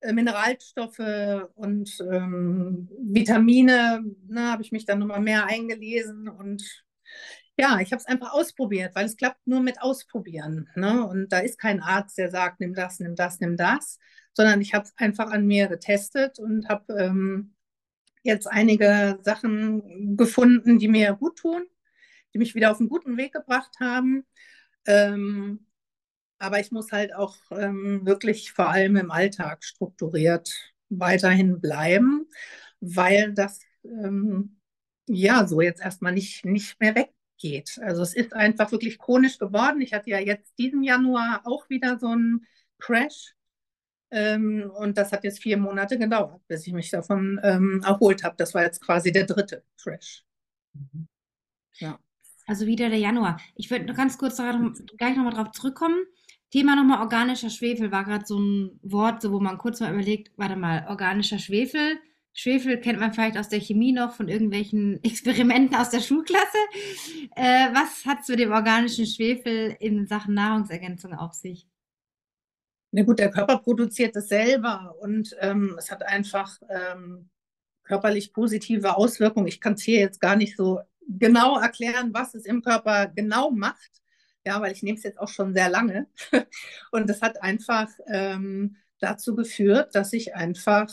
äh, 0.00 0.12
Mineralstoffe 0.12 1.48
und 1.54 1.98
ähm, 2.12 2.88
Vitamine, 3.00 4.04
ne, 4.28 4.52
habe 4.52 4.62
ich 4.62 4.72
mich 4.72 4.84
dann 4.84 4.98
nochmal 4.98 5.20
mehr 5.20 5.46
eingelesen 5.46 6.28
und 6.28 6.84
ja, 7.58 7.80
ich 7.80 7.92
habe 7.92 8.00
es 8.00 8.06
einfach 8.06 8.32
ausprobiert, 8.32 8.94
weil 8.94 9.06
es 9.06 9.16
klappt 9.16 9.46
nur 9.46 9.60
mit 9.60 9.80
Ausprobieren. 9.82 10.68
Ne? 10.74 11.06
Und 11.06 11.28
da 11.32 11.38
ist 11.40 11.58
kein 11.58 11.80
Arzt, 11.80 12.16
der 12.18 12.30
sagt, 12.30 12.60
nimm 12.60 12.74
das, 12.74 12.98
nimm 12.98 13.14
das, 13.14 13.40
nimm 13.40 13.56
das, 13.56 13.98
sondern 14.32 14.60
ich 14.60 14.74
habe 14.74 14.84
es 14.84 14.94
einfach 14.96 15.30
an 15.30 15.46
mir 15.46 15.68
getestet 15.68 16.38
und 16.38 16.68
habe 16.68 16.94
ähm, 16.94 17.54
jetzt 18.22 18.46
einige 18.46 19.18
Sachen 19.22 20.16
gefunden, 20.16 20.78
die 20.78 20.88
mir 20.88 21.12
gut 21.14 21.38
tun, 21.38 21.64
die 22.32 22.38
mich 22.38 22.54
wieder 22.54 22.70
auf 22.70 22.80
einen 22.80 22.88
guten 22.88 23.16
Weg 23.16 23.32
gebracht 23.32 23.74
haben. 23.80 24.24
Ähm, 24.86 25.66
aber 26.42 26.60
ich 26.60 26.72
muss 26.72 26.92
halt 26.92 27.14
auch 27.14 27.36
ähm, 27.52 28.04
wirklich 28.04 28.52
vor 28.52 28.68
allem 28.68 28.96
im 28.96 29.10
Alltag 29.10 29.64
strukturiert 29.64 30.52
weiterhin 30.88 31.60
bleiben, 31.60 32.26
weil 32.80 33.32
das 33.32 33.60
ähm, 33.84 34.58
ja 35.08 35.46
so 35.46 35.60
jetzt 35.60 35.80
erstmal 35.80 36.12
nicht, 36.12 36.44
nicht 36.44 36.78
mehr 36.80 36.94
weggeht. 36.94 37.78
Also 37.82 38.02
es 38.02 38.14
ist 38.14 38.34
einfach 38.34 38.72
wirklich 38.72 38.98
chronisch 38.98 39.38
geworden. 39.38 39.80
Ich 39.80 39.92
hatte 39.92 40.10
ja 40.10 40.18
jetzt 40.18 40.52
diesen 40.58 40.82
Januar 40.82 41.42
auch 41.44 41.68
wieder 41.70 41.98
so 41.98 42.08
einen 42.08 42.46
Crash 42.78 43.34
ähm, 44.10 44.70
und 44.74 44.98
das 44.98 45.12
hat 45.12 45.24
jetzt 45.24 45.40
vier 45.40 45.56
Monate 45.56 45.98
gedauert, 45.98 46.42
bis 46.48 46.66
ich 46.66 46.72
mich 46.72 46.90
davon 46.90 47.40
ähm, 47.42 47.82
erholt 47.84 48.24
habe. 48.24 48.34
Das 48.36 48.52
war 48.52 48.62
jetzt 48.62 48.82
quasi 48.82 49.10
der 49.12 49.24
dritte 49.24 49.64
Crash. 49.80 50.24
Mhm. 50.74 51.08
Ja. 51.78 51.98
Also 52.46 52.66
wieder 52.66 52.90
der 52.90 52.98
Januar. 52.98 53.40
Ich 53.54 53.70
würde 53.70 53.86
noch 53.86 53.94
ganz 53.96 54.18
kurz 54.18 54.36
gleich 54.36 55.16
nochmal 55.16 55.32
drauf 55.32 55.52
zurückkommen. 55.52 55.96
Thema 56.52 56.76
nochmal 56.76 57.00
organischer 57.00 57.48
Schwefel 57.48 57.90
war 57.90 58.04
gerade 58.04 58.26
so 58.26 58.38
ein 58.38 58.78
Wort, 58.82 59.22
so 59.22 59.32
wo 59.32 59.40
man 59.40 59.56
kurz 59.56 59.80
mal 59.80 59.92
überlegt, 59.92 60.32
warte 60.36 60.54
mal, 60.54 60.86
organischer 60.86 61.38
Schwefel. 61.38 61.98
Schwefel 62.34 62.78
kennt 62.78 63.00
man 63.00 63.14
vielleicht 63.14 63.38
aus 63.38 63.48
der 63.48 63.60
Chemie 63.60 63.92
noch 63.92 64.12
von 64.12 64.28
irgendwelchen 64.28 65.00
Experimenten 65.02 65.74
aus 65.74 65.88
der 65.88 66.00
Schulklasse. 66.00 66.58
Äh, 67.36 67.72
was 67.72 68.04
hat 68.04 68.20
es 68.20 68.28
mit 68.28 68.38
dem 68.38 68.52
organischen 68.52 69.06
Schwefel 69.06 69.74
in 69.80 70.06
Sachen 70.06 70.34
Nahrungsergänzung 70.34 71.14
auf 71.14 71.32
sich? 71.32 71.66
Na 72.90 73.02
gut, 73.02 73.18
der 73.18 73.30
Körper 73.30 73.56
produziert 73.56 74.14
es 74.16 74.28
selber 74.28 74.94
und 75.00 75.34
ähm, 75.40 75.74
es 75.78 75.90
hat 75.90 76.02
einfach 76.02 76.60
ähm, 76.68 77.30
körperlich 77.82 78.34
positive 78.34 78.94
Auswirkungen. 78.94 79.46
Ich 79.46 79.58
kann 79.58 79.72
es 79.72 79.82
hier 79.82 80.00
jetzt 80.00 80.20
gar 80.20 80.36
nicht 80.36 80.54
so 80.58 80.80
genau 81.08 81.58
erklären, 81.58 82.12
was 82.12 82.34
es 82.34 82.44
im 82.44 82.60
Körper 82.60 83.06
genau 83.06 83.50
macht, 83.50 84.01
ja, 84.44 84.60
weil 84.60 84.72
ich 84.72 84.82
nehme 84.82 84.98
es 84.98 85.04
jetzt 85.04 85.18
auch 85.18 85.28
schon 85.28 85.54
sehr 85.54 85.68
lange. 85.68 86.06
Und 86.90 87.08
es 87.10 87.22
hat 87.22 87.42
einfach 87.42 87.88
ähm, 88.08 88.76
dazu 88.98 89.34
geführt, 89.34 89.94
dass 89.94 90.12
ich 90.12 90.34
einfach, 90.34 90.88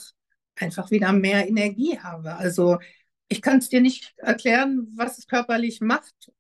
einfach 0.56 0.92
wieder 0.92 1.14
mehr 1.14 1.48
Energie 1.48 2.00
habe. 2.00 2.36
Also 2.36 2.80
ich 3.28 3.42
kann 3.42 3.60
es 3.60 3.70
dir 3.70 3.82
nicht 3.82 4.14
erklären, 4.18 4.88
was 4.96 5.18
es 5.18 5.28
körperlich 5.28 5.82
macht, 5.82 6.32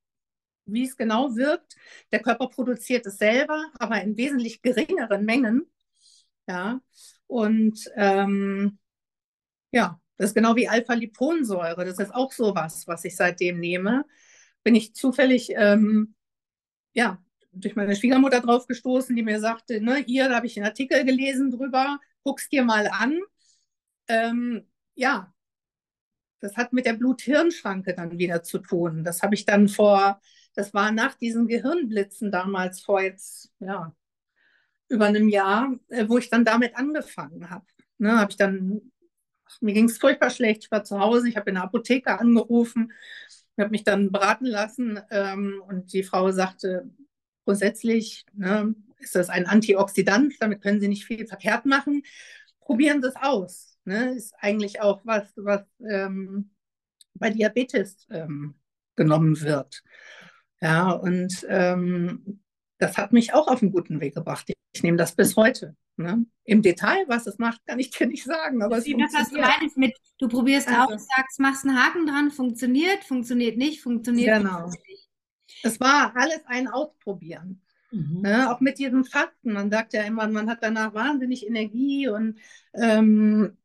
wie 0.65 0.85
es 0.85 0.97
genau 0.97 1.35
wirkt. 1.35 1.75
Der 2.11 2.21
Körper 2.21 2.47
produziert 2.49 3.05
es 3.05 3.17
selber, 3.17 3.65
aber 3.79 4.01
in 4.01 4.17
wesentlich 4.17 4.61
geringeren 4.61 5.25
Mengen. 5.25 5.69
Ja, 6.47 6.81
und 7.27 7.91
ähm, 7.95 8.79
ja, 9.71 9.99
das 10.17 10.31
ist 10.31 10.35
genau 10.35 10.55
wie 10.55 10.67
Alpha-Liponsäure. 10.67 11.85
Das 11.85 11.99
ist 11.99 12.13
auch 12.13 12.31
sowas, 12.31 12.87
was 12.87 13.05
ich 13.05 13.15
seitdem 13.15 13.59
nehme. 13.59 14.05
Bin 14.63 14.75
ich 14.75 14.95
zufällig 14.95 15.51
ähm, 15.55 16.15
ja, 16.93 17.21
durch 17.51 17.75
meine 17.75 17.95
Schwiegermutter 17.95 18.41
drauf 18.41 18.67
gestoßen, 18.67 19.15
die 19.15 19.23
mir 19.23 19.39
sagte, 19.39 19.81
ne, 19.81 19.97
hier, 19.97 20.29
da 20.29 20.35
habe 20.35 20.47
ich 20.47 20.57
einen 20.57 20.67
Artikel 20.67 21.03
gelesen 21.05 21.51
drüber, 21.51 21.99
guck's 22.23 22.49
dir 22.49 22.63
mal 22.63 22.87
an. 22.87 23.19
Ähm, 24.07 24.67
ja, 24.95 25.33
das 26.39 26.55
hat 26.57 26.73
mit 26.73 26.85
der 26.85 26.93
Blut-Hirn-Schranke 26.93 27.93
dann 27.93 28.17
wieder 28.17 28.43
zu 28.43 28.59
tun. 28.59 29.03
Das 29.03 29.21
habe 29.23 29.35
ich 29.35 29.45
dann 29.45 29.67
vor, 29.67 30.21
das 30.55 30.73
war 30.73 30.91
nach 30.91 31.15
diesen 31.15 31.47
Gehirnblitzen 31.47 32.31
damals 32.31 32.81
vor 32.81 33.01
jetzt, 33.01 33.51
ja, 33.59 33.93
über 34.87 35.05
einem 35.05 35.29
Jahr, 35.29 35.75
äh, 35.89 36.07
wo 36.07 36.17
ich 36.17 36.29
dann 36.29 36.45
damit 36.45 36.75
angefangen 36.75 37.49
habe. 37.49 37.65
Ne, 37.97 38.17
habe 38.17 38.31
ich 38.31 38.37
dann, 38.37 38.91
mir 39.61 39.73
ging 39.73 39.85
es 39.85 39.97
furchtbar 39.97 40.29
schlecht, 40.29 40.65
ich 40.65 40.71
war 40.71 40.83
zu 40.83 40.99
Hause, 40.99 41.27
ich 41.29 41.37
habe 41.37 41.49
in 41.49 41.55
der 41.55 41.65
Apotheke 41.65 42.17
angerufen, 42.17 42.93
habe 43.59 43.71
mich 43.71 43.83
dann 43.83 44.11
beraten 44.11 44.45
lassen 44.45 44.99
ähm, 45.11 45.61
und 45.67 45.93
die 45.93 46.03
Frau 46.03 46.31
sagte, 46.31 46.89
grundsätzlich 47.45 48.25
ne, 48.33 48.75
ist 48.99 49.15
das 49.15 49.29
ein 49.29 49.47
Antioxidant, 49.47 50.35
damit 50.39 50.61
können 50.61 50.79
Sie 50.79 50.87
nicht 50.87 51.05
viel 51.05 51.27
verkehrt 51.27 51.65
machen. 51.65 52.03
Probieren 52.59 53.01
Sie 53.01 53.07
es 53.07 53.15
aus. 53.15 53.77
Ne? 53.85 54.15
Ist 54.15 54.33
eigentlich 54.39 54.81
auch 54.81 55.01
was, 55.03 55.31
was 55.35 55.61
ähm, 55.89 56.51
bei 57.15 57.29
Diabetes 57.29 58.07
ähm, 58.09 58.55
genommen 58.95 59.39
wird. 59.41 59.83
Ja, 60.61 60.91
und 60.91 61.45
ähm, 61.49 62.41
das 62.77 62.97
hat 62.97 63.13
mich 63.13 63.33
auch 63.33 63.47
auf 63.47 63.61
einen 63.61 63.71
guten 63.71 63.99
Weg 64.01 64.15
gebracht. 64.15 64.45
Ich, 64.47 64.55
ich 64.73 64.83
nehme 64.83 64.97
das 64.97 65.15
bis 65.15 65.35
heute. 65.35 65.75
Ne? 65.99 66.25
Im 66.45 66.61
Detail, 66.61 67.03
was 67.07 67.27
es 67.27 67.39
macht, 67.39 67.65
kann 67.65 67.77
ich 67.77 67.91
dir 67.91 68.07
nicht 68.07 68.23
sagen. 68.23 68.63
Aber 68.63 68.83
Wie 68.85 68.95
das, 68.95 69.13
was 69.13 69.31
du 69.31 69.41
meinst 69.41 69.75
mit, 69.75 69.97
du 70.17 70.29
probierst 70.29 70.69
also, 70.69 70.93
aus, 70.93 71.07
sagst, 71.13 71.39
machst 71.41 71.65
einen 71.65 71.77
Haken 71.77 72.07
dran, 72.07 72.31
funktioniert, 72.31 73.03
funktioniert 73.03 73.57
nicht, 73.57 73.81
funktioniert 73.81 74.37
genau. 74.37 74.69
nicht. 74.69 75.09
Es 75.61 75.77
war 75.81 76.15
alles 76.15 76.39
ein 76.45 76.69
Ausprobieren. 76.69 77.61
Mhm. 77.91 78.21
Ne? 78.21 78.49
Auch 78.49 78.61
mit 78.61 78.79
diesem 78.79 79.03
Fasten. 79.03 79.51
Man 79.51 79.69
sagt 79.69 79.91
ja 79.91 80.03
immer, 80.03 80.25
man 80.29 80.49
hat 80.49 80.59
danach 80.61 80.93
wahnsinnig 80.93 81.45
Energie 81.45 82.07
und 82.07 82.39
ähm, 82.75 83.57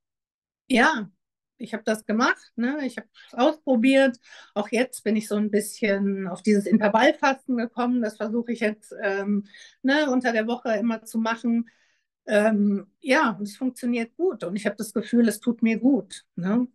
ja, 0.66 1.08
ich 1.56 1.72
habe 1.72 1.84
das 1.84 2.04
gemacht, 2.04 2.52
ne? 2.56 2.84
ich 2.84 2.96
habe 2.96 3.06
es 3.28 3.34
ausprobiert. 3.34 4.18
Auch 4.54 4.70
jetzt 4.72 5.04
bin 5.04 5.14
ich 5.14 5.28
so 5.28 5.36
ein 5.36 5.52
bisschen 5.52 6.26
auf 6.26 6.42
dieses 6.42 6.66
Intervallfasten 6.66 7.56
gekommen. 7.56 8.02
Das 8.02 8.16
versuche 8.16 8.50
ich 8.50 8.58
jetzt 8.58 8.92
ähm, 9.04 9.46
ne, 9.82 10.10
unter 10.10 10.32
der 10.32 10.48
Woche 10.48 10.74
immer 10.74 11.04
zu 11.04 11.18
machen. 11.18 11.70
Ähm, 12.26 12.86
ja, 13.00 13.38
es 13.42 13.56
funktioniert 13.56 14.16
gut 14.16 14.44
und 14.44 14.56
ich 14.56 14.66
habe 14.66 14.76
das 14.76 14.92
Gefühl, 14.92 15.28
es 15.28 15.40
tut 15.40 15.62
mir 15.62 15.78
gut. 15.78 16.24
Ne? 16.36 16.68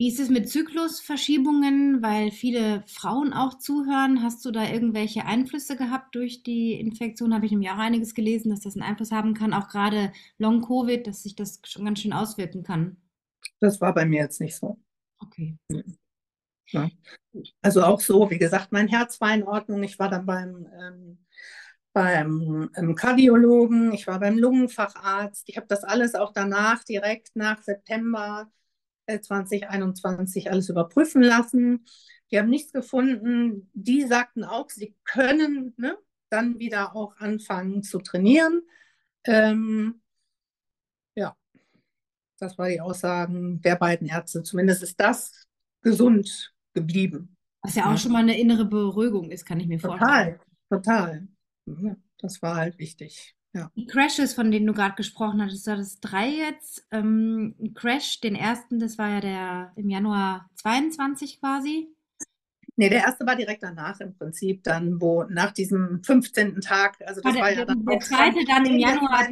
Wie 0.00 0.06
ist 0.06 0.20
es 0.20 0.30
mit 0.30 0.48
Zyklusverschiebungen, 0.48 2.02
weil 2.02 2.30
viele 2.30 2.84
Frauen 2.86 3.32
auch 3.32 3.58
zuhören? 3.58 4.22
Hast 4.22 4.44
du 4.44 4.52
da 4.52 4.64
irgendwelche 4.64 5.24
Einflüsse 5.24 5.76
gehabt 5.76 6.14
durch 6.14 6.44
die 6.44 6.74
Infektion? 6.74 7.34
Habe 7.34 7.46
ich 7.46 7.50
nämlich 7.50 7.70
auch 7.70 7.78
einiges 7.78 8.14
gelesen, 8.14 8.50
dass 8.50 8.60
das 8.60 8.76
einen 8.76 8.84
Einfluss 8.84 9.10
haben 9.10 9.34
kann, 9.34 9.52
auch 9.52 9.66
gerade 9.66 10.12
Long-Covid, 10.38 11.04
dass 11.04 11.24
sich 11.24 11.34
das 11.34 11.60
schon 11.64 11.84
ganz 11.84 11.98
schön 11.98 12.12
auswirken 12.12 12.62
kann. 12.62 12.96
Das 13.58 13.80
war 13.80 13.92
bei 13.92 14.06
mir 14.06 14.22
jetzt 14.22 14.40
nicht 14.40 14.54
so. 14.54 14.78
Okay. 15.18 15.56
Ja. 16.68 16.88
Also 17.60 17.82
auch 17.82 18.00
so, 18.00 18.30
wie 18.30 18.38
gesagt, 18.38 18.70
mein 18.70 18.86
Herz 18.86 19.20
war 19.20 19.34
in 19.34 19.42
Ordnung. 19.42 19.82
Ich 19.82 19.98
war 19.98 20.08
dann 20.08 20.26
beim, 20.26 20.68
ähm, 20.80 21.18
beim 21.98 22.70
ähm, 22.76 22.94
Kardiologen, 22.94 23.92
ich 23.92 24.06
war 24.06 24.20
beim 24.20 24.38
Lungenfacharzt. 24.38 25.48
Ich 25.48 25.56
habe 25.56 25.66
das 25.66 25.82
alles 25.82 26.14
auch 26.14 26.32
danach, 26.32 26.84
direkt 26.84 27.34
nach 27.34 27.60
September 27.60 28.48
2021 29.08 30.48
alles 30.48 30.68
überprüfen 30.68 31.22
lassen. 31.22 31.84
Die 32.30 32.38
haben 32.38 32.50
nichts 32.50 32.72
gefunden. 32.72 33.68
Die 33.72 34.04
sagten 34.06 34.44
auch, 34.44 34.70
sie 34.70 34.94
können 35.04 35.74
ne, 35.76 35.98
dann 36.30 36.60
wieder 36.60 36.94
auch 36.94 37.16
anfangen 37.16 37.82
zu 37.82 37.98
trainieren. 37.98 38.62
Ähm, 39.24 40.00
ja, 41.16 41.36
das 42.38 42.58
war 42.58 42.68
die 42.68 42.80
Aussagen 42.80 43.60
der 43.60 43.74
beiden 43.74 44.06
Ärzte. 44.06 44.44
Zumindest 44.44 44.84
ist 44.84 45.00
das 45.00 45.48
gesund 45.80 46.54
geblieben. 46.74 47.36
Was 47.62 47.74
ja 47.74 47.92
auch 47.92 47.98
schon 47.98 48.12
mal 48.12 48.22
eine 48.22 48.38
innere 48.38 48.66
Beruhigung 48.66 49.32
ist, 49.32 49.44
kann 49.44 49.58
ich 49.58 49.66
mir 49.66 49.80
vorstellen. 49.80 50.38
Total, 50.38 50.40
total. 50.70 51.28
Das 52.18 52.42
war 52.42 52.56
halt 52.56 52.78
wichtig. 52.78 53.34
Ja. 53.54 53.70
Die 53.76 53.86
Crashes, 53.86 54.34
von 54.34 54.50
denen 54.50 54.66
du 54.66 54.72
gerade 54.72 54.94
gesprochen 54.94 55.42
hattest, 55.42 55.66
war 55.66 55.76
das 55.76 56.00
drei 56.00 56.28
jetzt. 56.28 56.86
Ähm, 56.90 57.54
Crash, 57.74 58.20
den 58.20 58.34
ersten, 58.34 58.78
das 58.78 58.98
war 58.98 59.08
ja 59.08 59.20
der 59.20 59.72
im 59.76 59.88
Januar 59.88 60.50
22 60.56 61.40
quasi. 61.40 61.88
Nee, 62.76 62.90
der 62.90 63.00
erste 63.00 63.26
war 63.26 63.34
direkt 63.34 63.62
danach 63.62 63.98
im 64.00 64.14
Prinzip, 64.14 64.62
dann 64.62 65.00
wo 65.00 65.24
nach 65.24 65.50
diesem 65.50 66.02
15. 66.04 66.60
Tag, 66.60 66.96
also 67.04 67.20
das 67.20 67.34
war, 67.34 67.40
war 67.40 67.48
der, 67.48 67.58
ja 67.58 67.64
dann 67.64 67.84
der 67.84 68.00
zweite 68.00 68.44
dann 68.46 68.66
im 68.66 68.78
Januar. 68.78 69.28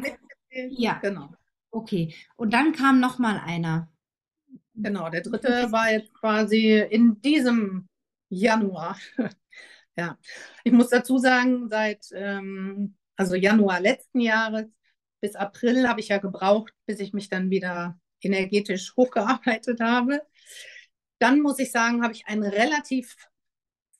Ja, 0.71 0.99
genau. 0.99 1.29
Okay, 1.71 2.13
und 2.35 2.53
dann 2.53 2.73
kam 2.73 2.99
noch 2.99 3.19
mal 3.19 3.39
einer. 3.39 3.89
Genau, 4.73 5.09
der 5.09 5.21
dritte 5.21 5.71
war 5.71 5.91
jetzt 5.91 6.13
quasi 6.13 6.77
in 6.89 7.21
diesem 7.21 7.87
Januar. 8.29 8.97
Ja, 9.97 10.17
ich 10.63 10.71
muss 10.71 10.89
dazu 10.89 11.17
sagen, 11.17 11.69
seit 11.69 12.07
ähm, 12.13 12.95
also 13.15 13.35
Januar 13.35 13.79
letzten 13.81 14.19
Jahres 14.19 14.65
bis 15.21 15.35
April 15.35 15.87
habe 15.87 15.99
ich 15.99 16.09
ja 16.09 16.19
gebraucht, 16.19 16.73
bis 16.85 16.99
ich 16.99 17.13
mich 17.13 17.29
dann 17.29 17.49
wieder 17.49 17.99
energetisch 18.21 18.95
hochgearbeitet 18.95 19.79
habe. 19.81 20.21
Dann 21.19 21.41
muss 21.41 21.59
ich 21.59 21.71
sagen, 21.71 22.03
habe 22.03 22.13
ich 22.13 22.27
ein 22.27 22.43
relativ 22.43 23.15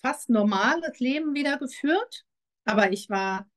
fast 0.01 0.29
normales 0.29 0.99
Leben 0.99 1.33
wieder 1.33 1.57
geführt, 1.57 2.25
aber 2.65 2.91
ich 2.91 3.09
war 3.09 3.49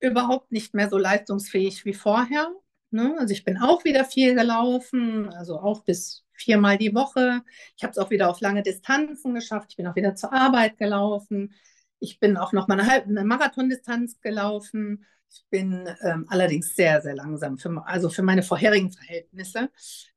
überhaupt 0.00 0.52
nicht 0.52 0.74
mehr 0.74 0.90
so 0.90 0.98
leistungsfähig 0.98 1.84
wie 1.86 1.94
vorher. 1.94 2.50
Ne? 2.90 3.16
Also 3.18 3.32
ich 3.32 3.44
bin 3.44 3.58
auch 3.58 3.84
wieder 3.84 4.04
viel 4.04 4.34
gelaufen, 4.34 5.32
also 5.32 5.58
auch 5.58 5.84
bis 5.84 6.24
viermal 6.40 6.78
die 6.78 6.94
Woche. 6.94 7.42
Ich 7.76 7.82
habe 7.82 7.92
es 7.92 7.98
auch 7.98 8.10
wieder 8.10 8.28
auf 8.28 8.40
lange 8.40 8.62
Distanzen 8.62 9.34
geschafft. 9.34 9.68
Ich 9.70 9.76
bin 9.76 9.86
auch 9.86 9.96
wieder 9.96 10.14
zur 10.14 10.32
Arbeit 10.32 10.78
gelaufen. 10.78 11.54
Ich 11.98 12.18
bin 12.18 12.36
auch 12.36 12.52
noch 12.52 12.68
mal 12.68 12.80
eine, 12.80 12.90
halbe, 12.90 13.08
eine 13.08 13.24
Marathondistanz 13.24 14.20
gelaufen. 14.20 15.04
Ich 15.30 15.44
bin 15.50 15.88
ähm, 16.02 16.26
allerdings 16.28 16.74
sehr, 16.74 17.00
sehr 17.02 17.14
langsam, 17.14 17.58
für, 17.58 17.86
also 17.86 18.08
für 18.08 18.22
meine 18.22 18.42
vorherigen 18.42 18.90
Verhältnisse. 18.90 19.70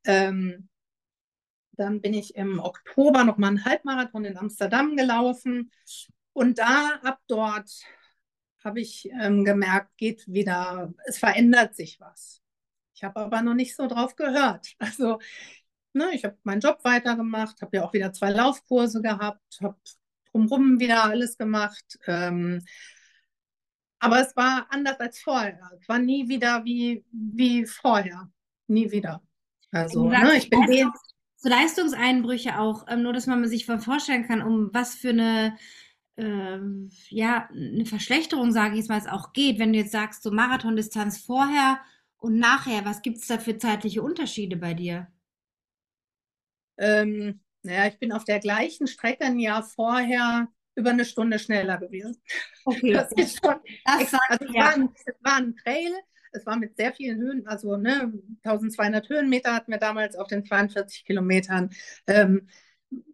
Ähm, 0.05 0.69
dann 1.73 2.01
bin 2.01 2.13
ich 2.13 2.35
im 2.35 2.59
Oktober 2.59 3.23
noch 3.23 3.37
mal 3.37 3.49
einen 3.49 3.65
Halbmarathon 3.65 4.25
in 4.25 4.37
Amsterdam 4.37 4.95
gelaufen. 4.95 5.71
Und 6.33 6.59
da, 6.59 6.99
ab 7.03 7.19
dort, 7.27 7.69
habe 8.63 8.79
ich 8.79 9.09
ähm, 9.19 9.43
gemerkt, 9.43 9.97
geht 9.97 10.25
wieder, 10.27 10.93
es 11.05 11.17
verändert 11.17 11.75
sich 11.75 11.99
was. 11.99 12.41
Ich 12.95 13.03
habe 13.03 13.19
aber 13.19 13.41
noch 13.41 13.55
nicht 13.55 13.75
so 13.75 13.87
drauf 13.87 14.15
gehört. 14.15 14.73
Also, 14.79 15.19
ne, 15.93 16.09
ich 16.13 16.23
habe 16.23 16.37
meinen 16.43 16.61
Job 16.61 16.79
weitergemacht, 16.83 17.61
habe 17.61 17.77
ja 17.77 17.83
auch 17.83 17.93
wieder 17.93 18.13
zwei 18.13 18.31
Laufkurse 18.31 19.01
gehabt, 19.01 19.41
habe 19.61 19.77
drumherum 20.31 20.79
wieder 20.79 21.03
alles 21.05 21.37
gemacht. 21.37 21.99
Ähm, 22.07 22.61
aber 23.99 24.19
es 24.19 24.35
war 24.35 24.67
anders 24.69 24.99
als 24.99 25.21
vorher. 25.21 25.71
Es 25.79 25.87
war 25.87 25.99
nie 25.99 26.27
wieder 26.27 26.65
wie, 26.65 27.05
wie 27.11 27.65
vorher. 27.65 28.29
Nie 28.67 28.91
wieder. 28.91 29.21
Also, 29.71 30.07
ne, 30.09 30.37
ich 30.37 30.49
bin 30.49 30.61
Leistungs 30.61 30.99
so 31.37 31.49
Leistungseinbrüche 31.49 32.59
auch, 32.59 32.85
ähm, 32.87 33.03
nur 33.03 33.13
dass 33.13 33.27
man 33.27 33.45
sich 33.47 33.65
vorstellen 33.65 34.25
kann, 34.27 34.41
um 34.41 34.69
was 34.73 34.95
für 34.95 35.09
eine 35.09 35.57
ähm, 36.15 36.89
ja, 37.09 37.49
eine 37.51 37.85
Verschlechterung, 37.85 38.51
sage 38.51 38.73
ich 38.73 38.81
jetzt 38.81 38.89
mal, 38.89 38.99
es 38.99 39.07
auch 39.07 39.33
geht, 39.33 39.59
wenn 39.59 39.73
du 39.73 39.79
jetzt 39.79 39.91
sagst, 39.91 40.23
so 40.23 40.31
Marathondistanz 40.31 41.19
vorher 41.19 41.79
und 42.17 42.37
nachher, 42.37 42.85
was 42.85 43.01
gibt 43.01 43.17
es 43.17 43.27
da 43.27 43.39
für 43.39 43.57
zeitliche 43.57 44.01
Unterschiede 44.01 44.57
bei 44.57 44.73
dir? 44.73 45.07
Ähm, 46.77 47.41
naja, 47.63 47.87
ich 47.87 47.99
bin 47.99 48.11
auf 48.11 48.25
der 48.25 48.39
gleichen 48.39 48.87
Strecke 48.87 49.25
ein 49.25 49.39
Jahr 49.39 49.63
vorher 49.63 50.47
über 50.75 50.89
eine 50.89 51.05
Stunde 51.05 51.39
schneller 51.39 51.77
gewesen. 51.77 52.21
Okay. 52.65 52.93
Das 52.93 53.11
ist 53.11 53.39
schon. 53.43 53.55
Das 53.85 54.13
also 54.13 54.17
es, 54.29 54.53
ja. 54.53 54.61
war 54.63 54.73
ein, 54.73 54.89
es 55.05 55.15
war 55.21 55.35
ein 55.35 55.55
Trail, 55.57 55.91
es 56.31 56.45
war 56.45 56.57
mit 56.57 56.75
sehr 56.77 56.93
vielen 56.93 57.19
Höhen, 57.19 57.47
also 57.47 57.77
ne, 57.77 58.11
1200 58.43 59.07
Höhenmeter 59.09 59.53
hatten 59.53 59.71
wir 59.71 59.79
damals 59.79 60.15
auf 60.15 60.27
den 60.27 60.45
42 60.45 61.05
Kilometern. 61.05 61.69
Ähm, 62.07 62.47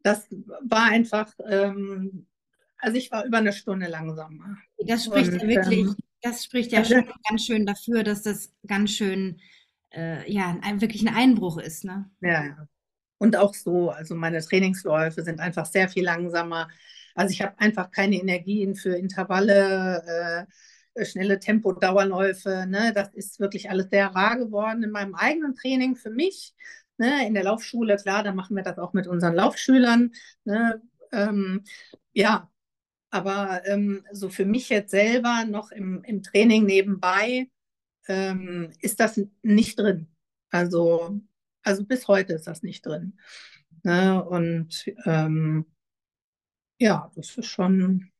das 0.03 0.27
war 0.61 0.85
einfach, 0.85 1.33
ähm, 1.47 2.27
also 2.77 2.97
ich 2.97 3.11
war 3.11 3.25
über 3.25 3.37
eine 3.37 3.53
Stunde 3.53 3.87
langsamer. 3.87 4.57
Das 4.85 5.05
spricht 5.05 5.33
Und, 5.33 5.41
ja 5.41 5.47
wirklich, 5.47 5.79
ähm, 5.79 5.95
das 6.21 6.43
spricht 6.43 6.71
ja 6.71 6.83
schon 6.83 7.05
ganz 7.29 7.45
schön 7.45 7.65
dafür, 7.65 8.03
dass 8.03 8.23
das 8.23 8.53
ganz 8.67 8.91
schön, 8.91 9.39
äh, 9.91 10.29
ja, 10.31 10.57
ein, 10.61 10.81
wirklich 10.81 11.01
ein 11.07 11.13
Einbruch 11.13 11.57
ist. 11.57 11.85
Ne? 11.85 12.09
Ja, 12.21 12.45
ja. 12.45 12.67
Und 13.19 13.35
auch 13.35 13.53
so, 13.53 13.91
also 13.91 14.15
meine 14.15 14.41
Trainingsläufe 14.41 15.21
sind 15.23 15.39
einfach 15.39 15.67
sehr 15.67 15.89
viel 15.89 16.05
langsamer. 16.05 16.69
Also 17.13 17.31
ich 17.33 17.41
habe 17.41 17.59
einfach 17.59 17.91
keine 17.91 18.15
Energien 18.15 18.75
für 18.75 18.95
Intervalle, 18.95 20.47
äh, 20.95 21.05
schnelle 21.05 21.39
Tempodauerläufe. 21.39 22.65
Ne? 22.67 22.93
Das 22.95 23.13
ist 23.13 23.39
wirklich 23.39 23.69
alles 23.69 23.89
sehr 23.91 24.07
rar 24.07 24.37
geworden 24.37 24.83
in 24.83 24.91
meinem 24.91 25.15
eigenen 25.15 25.53
Training 25.55 25.95
für 25.95 26.09
mich. 26.09 26.55
Ne? 26.97 27.27
In 27.27 27.33
der 27.33 27.43
Laufschule, 27.43 27.97
klar, 27.97 28.23
da 28.23 28.33
machen 28.33 28.55
wir 28.55 28.63
das 28.63 28.79
auch 28.79 28.93
mit 28.93 29.07
unseren 29.07 29.35
Laufschülern. 29.35 30.11
Ne? 30.45 30.81
Ähm, 31.11 31.63
ja, 32.13 32.49
aber 33.11 33.61
ähm, 33.65 34.05
so 34.11 34.29
für 34.29 34.45
mich 34.45 34.69
jetzt 34.69 34.91
selber 34.91 35.45
noch 35.45 35.71
im, 35.71 36.03
im 36.03 36.23
Training 36.23 36.65
nebenbei 36.65 37.49
ähm, 38.07 38.71
ist 38.81 38.99
das 38.99 39.21
nicht 39.41 39.79
drin. 39.79 40.07
Also, 40.51 41.21
also 41.63 41.85
bis 41.85 42.07
heute 42.07 42.33
ist 42.33 42.47
das 42.47 42.63
nicht 42.63 42.85
drin. 42.85 43.17
Ne? 43.83 44.23
Und 44.23 44.85
ähm, 45.05 45.65
ja, 46.79 47.11
das 47.15 47.37
ist 47.37 47.47
schon. 47.47 48.11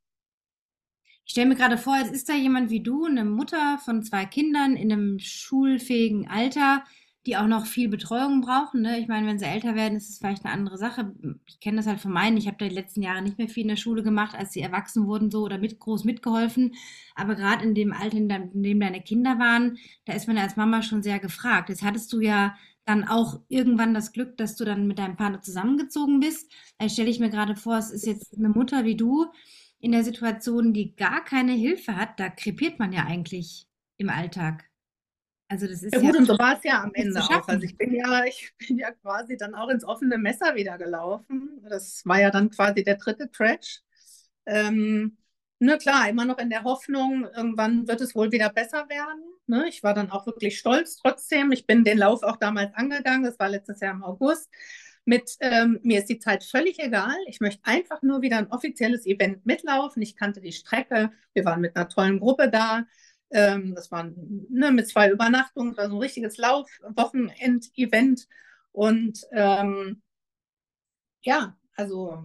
Ich 1.25 1.31
stelle 1.31 1.47
mir 1.47 1.55
gerade 1.55 1.77
vor, 1.77 1.95
jetzt 1.97 2.11
ist 2.11 2.27
da 2.27 2.33
jemand 2.33 2.71
wie 2.71 2.81
du, 2.81 3.05
eine 3.05 3.23
Mutter 3.23 3.77
von 3.85 4.03
zwei 4.03 4.25
Kindern 4.25 4.75
in 4.75 4.91
einem 4.91 5.19
schulfähigen 5.19 6.27
Alter, 6.27 6.83
die 7.25 7.37
auch 7.37 7.47
noch 7.47 7.67
viel 7.67 7.89
Betreuung 7.89 8.41
brauchen. 8.41 8.81
Ne? 8.81 8.99
Ich 8.99 9.07
meine, 9.07 9.27
wenn 9.27 9.37
sie 9.37 9.45
älter 9.45 9.75
werden, 9.75 9.95
ist 9.95 10.09
es 10.09 10.17
vielleicht 10.17 10.43
eine 10.43 10.53
andere 10.53 10.77
Sache. 10.77 11.13
Ich 11.45 11.59
kenne 11.59 11.77
das 11.77 11.85
halt 11.85 11.99
von 11.99 12.11
meinen. 12.11 12.37
Ich 12.37 12.47
habe 12.47 12.57
da 12.57 12.67
die 12.67 12.73
letzten 12.73 13.03
Jahre 13.03 13.21
nicht 13.21 13.37
mehr 13.37 13.47
viel 13.47 13.63
in 13.63 13.69
der 13.69 13.75
Schule 13.75 14.01
gemacht, 14.01 14.35
als 14.35 14.53
sie 14.53 14.61
erwachsen 14.61 15.05
wurden 15.05 15.29
so 15.29 15.43
oder 15.43 15.59
mit 15.59 15.77
groß 15.79 16.05
mitgeholfen. 16.05 16.73
Aber 17.15 17.35
gerade 17.35 17.63
in 17.63 17.75
dem 17.75 17.93
Alter, 17.93 18.17
in 18.17 18.63
dem 18.63 18.79
deine 18.79 19.01
Kinder 19.01 19.37
waren, 19.37 19.77
da 20.05 20.13
ist 20.13 20.27
man 20.27 20.37
als 20.39 20.55
Mama 20.55 20.81
schon 20.81 21.03
sehr 21.03 21.19
gefragt. 21.19 21.69
Jetzt 21.69 21.83
hattest 21.83 22.11
du 22.13 22.21
ja 22.21 22.55
dann 22.89 23.07
auch 23.07 23.39
irgendwann 23.49 23.93
das 23.93 24.13
Glück, 24.13 24.35
dass 24.37 24.55
du 24.55 24.65
dann 24.65 24.87
mit 24.87 24.97
deinem 24.97 25.15
Partner 25.15 25.43
zusammengezogen 25.43 26.19
bist. 26.19 26.51
Da 26.79 26.89
stelle 26.89 27.09
ich 27.09 27.19
mir 27.19 27.29
gerade 27.29 27.55
vor, 27.55 27.77
es 27.77 27.91
ist 27.91 28.07
jetzt 28.07 28.35
eine 28.35 28.49
Mutter 28.49 28.83
wie 28.83 28.97
du 28.97 29.27
in 29.79 29.91
der 29.91 30.03
Situation, 30.03 30.73
die 30.73 30.95
gar 30.95 31.23
keine 31.23 31.51
Hilfe 31.51 31.95
hat. 31.95 32.19
Da 32.19 32.29
krepiert 32.29 32.79
man 32.79 32.91
ja 32.91 33.05
eigentlich 33.05 33.67
im 33.97 34.09
Alltag. 34.09 34.65
Also 35.49 35.67
das 35.67 35.83
ist 35.83 35.93
ja 35.93 35.99
gut, 35.99 36.13
ja 36.13 36.19
und 36.19 36.25
so 36.25 36.39
war 36.39 36.57
es 36.57 36.63
ja 36.63 36.81
am 36.81 36.91
Ende 36.95 37.21
auch. 37.21 37.47
Also 37.47 37.63
ich 37.63 37.77
bin 37.77 37.93
ja, 37.93 38.25
ich 38.25 38.51
bin 38.57 38.79
ja 38.79 38.89
quasi 38.91 39.37
dann 39.37 39.53
auch 39.53 39.69
ins 39.69 39.83
offene 39.83 40.17
Messer 40.17 40.55
wieder 40.55 40.79
gelaufen. 40.79 41.61
Das 41.69 42.01
war 42.05 42.19
ja 42.19 42.31
dann 42.31 42.49
quasi 42.49 42.83
der 42.83 42.95
dritte 42.97 43.27
Crash. 43.27 43.81
Ähm, 44.47 45.18
na 45.59 45.77
klar, 45.77 46.09
immer 46.09 46.25
noch 46.25 46.37
in 46.37 46.49
der 46.49 46.63
Hoffnung, 46.63 47.27
irgendwann 47.35 47.87
wird 47.87 48.01
es 48.01 48.15
wohl 48.15 48.31
wieder 48.31 48.49
besser 48.49 48.87
werden. 48.89 49.21
Ne? 49.45 49.67
Ich 49.67 49.83
war 49.83 49.93
dann 49.93 50.09
auch 50.09 50.25
wirklich 50.25 50.57
stolz 50.57 50.95
trotzdem. 50.95 51.51
Ich 51.51 51.67
bin 51.67 51.83
den 51.83 51.97
Lauf 51.97 52.23
auch 52.23 52.37
damals 52.37 52.73
angegangen. 52.75 53.23
Das 53.23 53.37
war 53.39 53.49
letztes 53.49 53.81
Jahr 53.81 53.93
im 53.93 54.03
August. 54.03 54.49
Mit 55.05 55.35
ähm, 55.39 55.79
mir 55.83 55.99
ist 55.99 56.09
die 56.09 56.19
Zeit 56.19 56.43
völlig 56.43 56.79
egal. 56.79 57.15
Ich 57.27 57.41
möchte 57.41 57.65
einfach 57.65 58.01
nur 58.01 58.21
wieder 58.21 58.37
ein 58.37 58.51
offizielles 58.51 59.05
Event 59.05 59.45
mitlaufen. 59.45 60.01
Ich 60.01 60.15
kannte 60.15 60.39
die 60.39 60.51
Strecke. 60.51 61.11
Wir 61.33 61.45
waren 61.45 61.61
mit 61.61 61.75
einer 61.75 61.89
tollen 61.89 62.19
Gruppe 62.19 62.49
da. 62.49 62.85
Ähm, 63.31 63.75
das 63.75 63.91
war 63.91 64.03
ne, 64.05 64.71
mit 64.71 64.87
zwei 64.87 65.09
Übernachtungen, 65.09 65.75
war 65.75 65.89
so 65.89 65.95
ein 65.95 66.01
richtiges 66.01 66.37
Lauf-Wochenend-Event. 66.37 68.27
Und 68.71 69.25
ähm, 69.31 70.01
ja, 71.21 71.57
also 71.75 72.23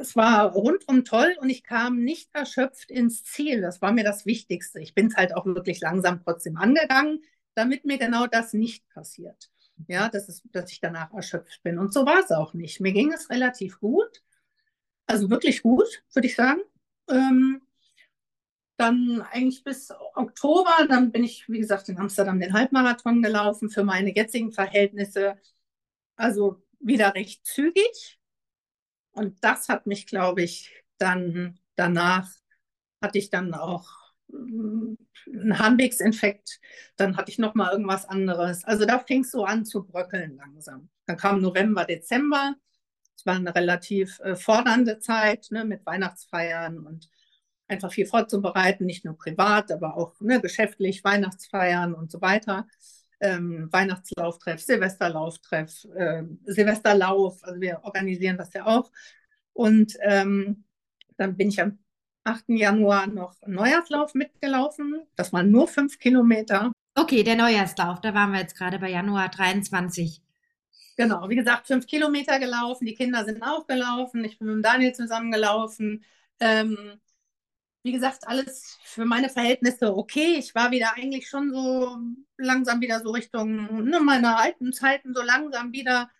es 0.00 0.16
war 0.16 0.52
rundum 0.52 1.04
toll 1.04 1.36
und 1.40 1.50
ich 1.50 1.62
kam 1.62 2.02
nicht 2.02 2.30
erschöpft 2.32 2.90
ins 2.90 3.22
Ziel. 3.22 3.60
Das 3.60 3.82
war 3.82 3.92
mir 3.92 4.02
das 4.02 4.24
Wichtigste. 4.24 4.80
Ich 4.80 4.94
bin 4.94 5.08
es 5.08 5.16
halt 5.16 5.36
auch 5.36 5.44
wirklich 5.44 5.80
langsam 5.80 6.22
trotzdem 6.24 6.56
angegangen, 6.56 7.22
damit 7.54 7.84
mir 7.84 7.98
genau 7.98 8.26
das 8.26 8.54
nicht 8.54 8.88
passiert. 8.88 9.50
Ja, 9.88 10.08
dass, 10.08 10.28
es, 10.28 10.42
dass 10.52 10.72
ich 10.72 10.80
danach 10.80 11.12
erschöpft 11.12 11.62
bin. 11.62 11.78
Und 11.78 11.92
so 11.92 12.06
war 12.06 12.20
es 12.20 12.30
auch 12.30 12.54
nicht. 12.54 12.80
Mir 12.80 12.92
ging 12.92 13.12
es 13.12 13.30
relativ 13.30 13.78
gut. 13.80 14.22
Also 15.06 15.28
wirklich 15.30 15.62
gut, 15.62 16.02
würde 16.14 16.28
ich 16.28 16.34
sagen. 16.34 16.60
Ähm, 17.10 17.62
dann 18.76 19.22
eigentlich 19.30 19.62
bis 19.64 19.92
Oktober, 20.14 20.86
dann 20.88 21.12
bin 21.12 21.24
ich, 21.24 21.46
wie 21.48 21.58
gesagt, 21.58 21.88
in 21.90 21.98
Amsterdam 21.98 22.40
den 22.40 22.54
Halbmarathon 22.54 23.22
gelaufen 23.22 23.68
für 23.68 23.84
meine 23.84 24.14
jetzigen 24.14 24.52
Verhältnisse. 24.52 25.38
Also 26.16 26.62
wieder 26.78 27.14
recht 27.14 27.44
zügig. 27.46 28.19
Und 29.12 29.42
das 29.42 29.68
hat 29.68 29.86
mich, 29.86 30.06
glaube 30.06 30.42
ich, 30.42 30.70
dann 30.98 31.58
danach 31.76 32.28
hatte 33.02 33.18
ich 33.18 33.30
dann 33.30 33.54
auch 33.54 33.88
mm, 34.28 34.94
einen 35.26 35.58
Harnwegsinfekt, 35.58 36.60
dann 36.96 37.16
hatte 37.16 37.30
ich 37.30 37.38
noch 37.38 37.54
mal 37.54 37.72
irgendwas 37.72 38.06
anderes. 38.06 38.64
Also 38.64 38.84
da 38.86 38.98
fing 38.98 39.22
es 39.22 39.30
so 39.30 39.44
an 39.44 39.64
zu 39.64 39.84
bröckeln 39.84 40.36
langsam. 40.36 40.88
Dann 41.06 41.16
kam 41.16 41.40
November, 41.40 41.84
Dezember. 41.84 42.54
Es 43.16 43.26
war 43.26 43.36
eine 43.36 43.54
relativ 43.54 44.18
äh, 44.20 44.36
fordernde 44.36 44.98
Zeit 44.98 45.48
ne, 45.50 45.64
mit 45.64 45.84
Weihnachtsfeiern 45.84 46.78
und 46.78 47.10
einfach 47.68 47.92
viel 47.92 48.06
vorzubereiten, 48.06 48.86
nicht 48.86 49.04
nur 49.04 49.16
privat, 49.16 49.70
aber 49.72 49.96
auch 49.96 50.20
ne, 50.20 50.40
geschäftlich, 50.40 51.04
Weihnachtsfeiern 51.04 51.94
und 51.94 52.10
so 52.10 52.20
weiter 52.20 52.66
ähm, 53.20 53.68
Weihnachtslauftreff, 53.70 54.60
Silvesterlauftreff, 54.60 55.84
äh, 55.94 56.24
Silvesterlauf. 56.44 57.42
Also 57.42 57.60
wir 57.60 57.80
organisieren 57.82 58.38
das 58.38 58.52
ja 58.52 58.66
auch. 58.66 58.90
Und 59.52 59.96
ähm, 60.02 60.64
dann 61.16 61.36
bin 61.36 61.48
ich 61.48 61.60
am 61.60 61.78
8. 62.24 62.44
Januar 62.48 63.06
noch 63.06 63.36
Neujahrslauf 63.46 64.14
mitgelaufen. 64.14 65.02
Das 65.16 65.32
waren 65.32 65.50
nur 65.50 65.68
fünf 65.68 65.98
Kilometer. 65.98 66.72
Okay, 66.94 67.22
der 67.22 67.36
Neujahrslauf, 67.36 68.00
da 68.00 68.14
waren 68.14 68.32
wir 68.32 68.40
jetzt 68.40 68.56
gerade 68.56 68.78
bei 68.78 68.90
Januar 68.90 69.28
23. 69.28 70.22
Genau, 70.96 71.28
wie 71.28 71.36
gesagt, 71.36 71.66
fünf 71.66 71.86
Kilometer 71.86 72.38
gelaufen. 72.38 72.84
Die 72.84 72.94
Kinder 72.94 73.24
sind 73.24 73.42
auch 73.42 73.66
gelaufen. 73.66 74.24
Ich 74.24 74.38
bin 74.38 74.56
mit 74.56 74.64
Daniel 74.64 74.92
zusammengelaufen. 74.92 76.04
Ähm, 76.40 77.00
wie 77.82 77.92
gesagt, 77.92 78.26
alles 78.28 78.78
für 78.84 79.04
meine 79.04 79.30
Verhältnisse 79.30 79.96
okay. 79.96 80.36
Ich 80.38 80.54
war 80.54 80.70
wieder 80.70 80.94
eigentlich 80.96 81.28
schon 81.28 81.52
so 81.52 81.96
langsam 82.36 82.80
wieder 82.80 83.00
so 83.00 83.10
Richtung 83.10 83.84
ne, 83.84 84.00
meiner 84.00 84.38
alten 84.38 84.72
Zeiten, 84.72 85.14
so 85.14 85.22
langsam 85.22 85.72
wieder. 85.72 86.10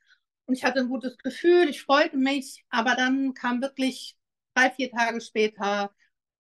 Und 0.47 0.55
ich 0.55 0.65
hatte 0.65 0.81
ein 0.81 0.89
gutes 0.89 1.19
Gefühl, 1.19 1.69
ich 1.69 1.83
freute 1.83 2.17
mich, 2.17 2.65
aber 2.71 2.95
dann 2.97 3.35
kam 3.35 3.63
wirklich 3.63 4.17
drei, 4.55 4.71
vier 4.71 4.91
Tage 4.91 5.21
später, 5.21 5.95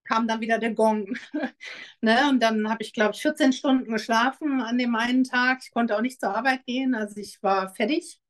kam 0.05 0.27
dann 0.27 0.41
wieder 0.41 0.59
der 0.59 0.75
Gong. 0.75 1.17
ne? 2.01 2.29
Und 2.31 2.41
dann 2.43 2.69
habe 2.69 2.83
ich, 2.83 2.93
glaube 2.93 3.15
ich, 3.15 3.23
14 3.23 3.53
Stunden 3.53 3.93
geschlafen 3.93 4.61
an 4.63 4.79
dem 4.79 4.95
einen 4.97 5.25
Tag. 5.25 5.61
Ich 5.63 5.71
konnte 5.71 5.97
auch 5.97 6.01
nicht 6.03 6.21
zur 6.21 6.35
Arbeit 6.37 6.65
gehen, 6.67 6.95
also 6.95 7.21
ich 7.21 7.43
war 7.43 7.73
fertig. 7.75 8.21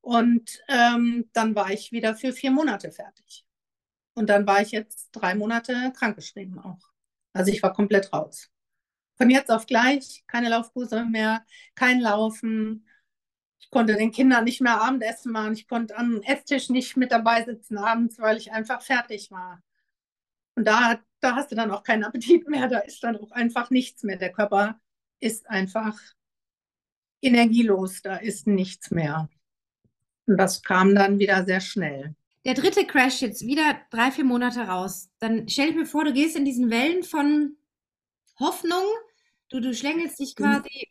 Und 0.00 0.62
ähm, 0.68 1.28
dann 1.32 1.54
war 1.54 1.70
ich 1.70 1.90
wieder 1.92 2.14
für 2.14 2.32
vier 2.32 2.50
Monate 2.50 2.92
fertig. 2.92 3.44
Und 4.14 4.28
dann 4.28 4.46
war 4.46 4.60
ich 4.62 4.70
jetzt 4.70 5.10
drei 5.12 5.34
Monate 5.34 5.92
krankgeschrieben 5.96 6.58
auch. 6.58 6.78
Also 7.32 7.50
ich 7.50 7.62
war 7.62 7.72
komplett 7.72 8.12
raus. 8.12 8.48
Von 9.16 9.30
jetzt 9.30 9.50
auf 9.50 9.66
gleich 9.66 10.24
keine 10.26 10.48
Laufkurse 10.48 11.04
mehr, 11.04 11.44
kein 11.74 12.00
Laufen. 12.00 12.88
Ich 13.58 13.70
konnte 13.70 13.94
den 13.94 14.12
Kindern 14.12 14.44
nicht 14.44 14.60
mehr 14.60 14.80
Abendessen 14.80 15.32
machen. 15.32 15.52
Ich 15.54 15.68
konnte 15.68 15.96
am 15.96 16.22
Esstisch 16.22 16.68
nicht 16.68 16.96
mit 16.96 17.12
dabei 17.12 17.44
sitzen 17.44 17.78
abends, 17.78 18.18
weil 18.18 18.36
ich 18.36 18.52
einfach 18.52 18.82
fertig 18.82 19.30
war. 19.30 19.62
Und 20.56 20.66
da, 20.66 21.00
da 21.20 21.34
hast 21.34 21.50
du 21.50 21.56
dann 21.56 21.70
auch 21.72 21.82
keinen 21.82 22.04
Appetit 22.04 22.48
mehr. 22.48 22.68
Da 22.68 22.78
ist 22.78 23.02
dann 23.02 23.16
auch 23.16 23.32
einfach 23.32 23.70
nichts 23.70 24.04
mehr. 24.04 24.16
Der 24.16 24.32
Körper 24.32 24.80
ist 25.20 25.48
einfach 25.48 25.98
energielos. 27.20 28.02
Da 28.02 28.16
ist 28.16 28.46
nichts 28.46 28.90
mehr. 28.90 29.28
Und 30.26 30.36
das 30.36 30.62
kam 30.62 30.94
dann 30.94 31.18
wieder 31.18 31.44
sehr 31.44 31.60
schnell 31.60 32.14
der 32.44 32.54
dritte 32.54 32.86
Crash 32.86 33.22
jetzt 33.22 33.46
wieder 33.46 33.80
drei, 33.90 34.10
vier 34.10 34.24
Monate 34.24 34.62
raus. 34.62 35.10
Dann 35.18 35.48
stell 35.48 35.72
dir 35.72 35.80
mir 35.80 35.86
vor, 35.86 36.04
du 36.04 36.12
gehst 36.12 36.36
in 36.36 36.44
diesen 36.44 36.70
Wellen 36.70 37.02
von 37.02 37.56
Hoffnung. 38.38 38.84
Du, 39.48 39.60
du 39.60 39.74
schlängelst 39.74 40.18
dich 40.18 40.36
quasi 40.36 40.88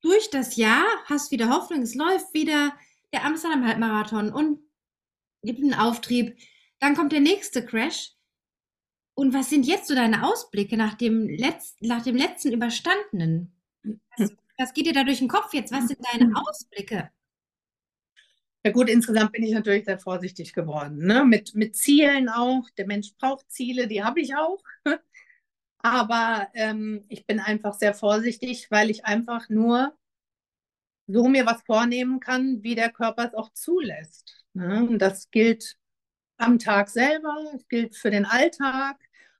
durch 0.00 0.30
das 0.30 0.56
Jahr, 0.56 0.84
hast 1.06 1.30
wieder 1.30 1.50
Hoffnung, 1.50 1.82
es 1.82 1.94
läuft 1.94 2.32
wieder 2.32 2.72
der 3.12 3.24
Amsterdam 3.24 3.66
Halbmarathon 3.66 4.32
und 4.32 4.60
gibt 5.42 5.60
einen 5.60 5.74
Auftrieb. 5.74 6.36
Dann 6.78 6.94
kommt 6.94 7.12
der 7.12 7.20
nächste 7.20 7.64
Crash. 7.64 8.12
Und 9.14 9.34
was 9.34 9.50
sind 9.50 9.66
jetzt 9.66 9.88
so 9.88 9.96
deine 9.96 10.24
Ausblicke 10.24 10.76
nach 10.76 10.94
dem, 10.94 11.26
Letz-, 11.26 11.74
nach 11.80 12.04
dem 12.04 12.14
letzten 12.14 12.52
Überstandenen? 12.52 13.52
Was, 14.16 14.32
was 14.58 14.74
geht 14.74 14.86
dir 14.86 14.92
da 14.92 15.02
durch 15.02 15.18
den 15.18 15.28
Kopf 15.28 15.52
jetzt? 15.54 15.72
Was 15.72 15.88
sind 15.88 15.98
deine 16.12 16.32
Ausblicke? 16.36 17.10
Ja 18.64 18.72
gut, 18.72 18.88
insgesamt 18.88 19.32
bin 19.32 19.44
ich 19.44 19.52
natürlich 19.52 19.84
sehr 19.84 19.98
vorsichtig 19.98 20.52
geworden. 20.52 21.06
Ne? 21.06 21.24
Mit, 21.24 21.54
mit 21.54 21.76
Zielen 21.76 22.28
auch. 22.28 22.68
Der 22.76 22.86
Mensch 22.86 23.14
braucht 23.18 23.50
Ziele, 23.50 23.86
die 23.86 24.02
habe 24.02 24.20
ich 24.20 24.34
auch. 24.34 24.62
Aber 25.78 26.48
ähm, 26.54 27.04
ich 27.08 27.26
bin 27.26 27.40
einfach 27.40 27.74
sehr 27.74 27.94
vorsichtig, 27.94 28.70
weil 28.70 28.90
ich 28.90 29.04
einfach 29.06 29.48
nur 29.48 29.96
so 31.06 31.28
mir 31.28 31.46
was 31.46 31.62
vornehmen 31.62 32.20
kann, 32.20 32.62
wie 32.62 32.74
der 32.74 32.90
Körper 32.90 33.26
es 33.26 33.34
auch 33.34 33.52
zulässt. 33.52 34.44
Ne? 34.52 34.84
Und 34.84 34.98
das 34.98 35.30
gilt 35.30 35.76
am 36.36 36.58
Tag 36.58 36.90
selber, 36.90 37.34
gilt 37.68 37.96
für 37.96 38.10
den 38.10 38.26
Alltag. 38.26 38.96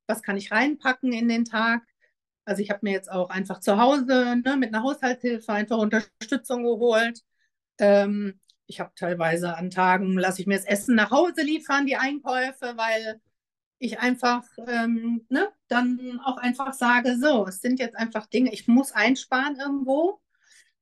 Was 0.07 0.23
kann 0.23 0.37
ich 0.37 0.51
reinpacken 0.51 1.12
in 1.12 1.29
den 1.29 1.45
Tag? 1.45 1.83
Also 2.45 2.62
ich 2.62 2.71
habe 2.71 2.81
mir 2.83 2.93
jetzt 2.93 3.11
auch 3.11 3.31
einfach 3.31 3.61
zu 3.61 3.79
Hause 3.79 4.41
ne, 4.43 4.57
mit 4.57 4.75
einer 4.75 4.83
Haushaltshilfe 4.83 5.53
einfach 5.53 5.77
Unterstützung 5.77 6.64
geholt. 6.64 7.23
Ähm, 7.79 8.41
ich 8.69 8.81
habe 8.81 8.93
teilweise 8.95 9.57
an 9.57 9.71
Tagen, 9.71 10.19
lasse 10.19 10.43
ich 10.43 10.47
mir 10.47 10.57
das 10.57 10.66
Essen 10.66 10.95
nach 10.95 11.11
Hause 11.11 11.43
liefern, 11.43 11.87
die 11.87 11.97
Einkäufe, 11.97 12.75
weil 12.77 13.21
ich 13.79 13.99
einfach 13.99 14.45
ähm, 14.66 15.25
ne, 15.31 15.49
dann 15.69 16.21
auch 16.25 16.37
einfach 16.37 16.75
sage, 16.75 17.16
so, 17.19 17.47
es 17.47 17.61
sind 17.61 17.81
jetzt 17.81 17.97
einfach 17.97 18.27
Dinge, 18.27 18.53
ich 18.53 18.69
muss 18.69 18.93
einsparen 18.93 19.57
irgendwo. 19.59 20.21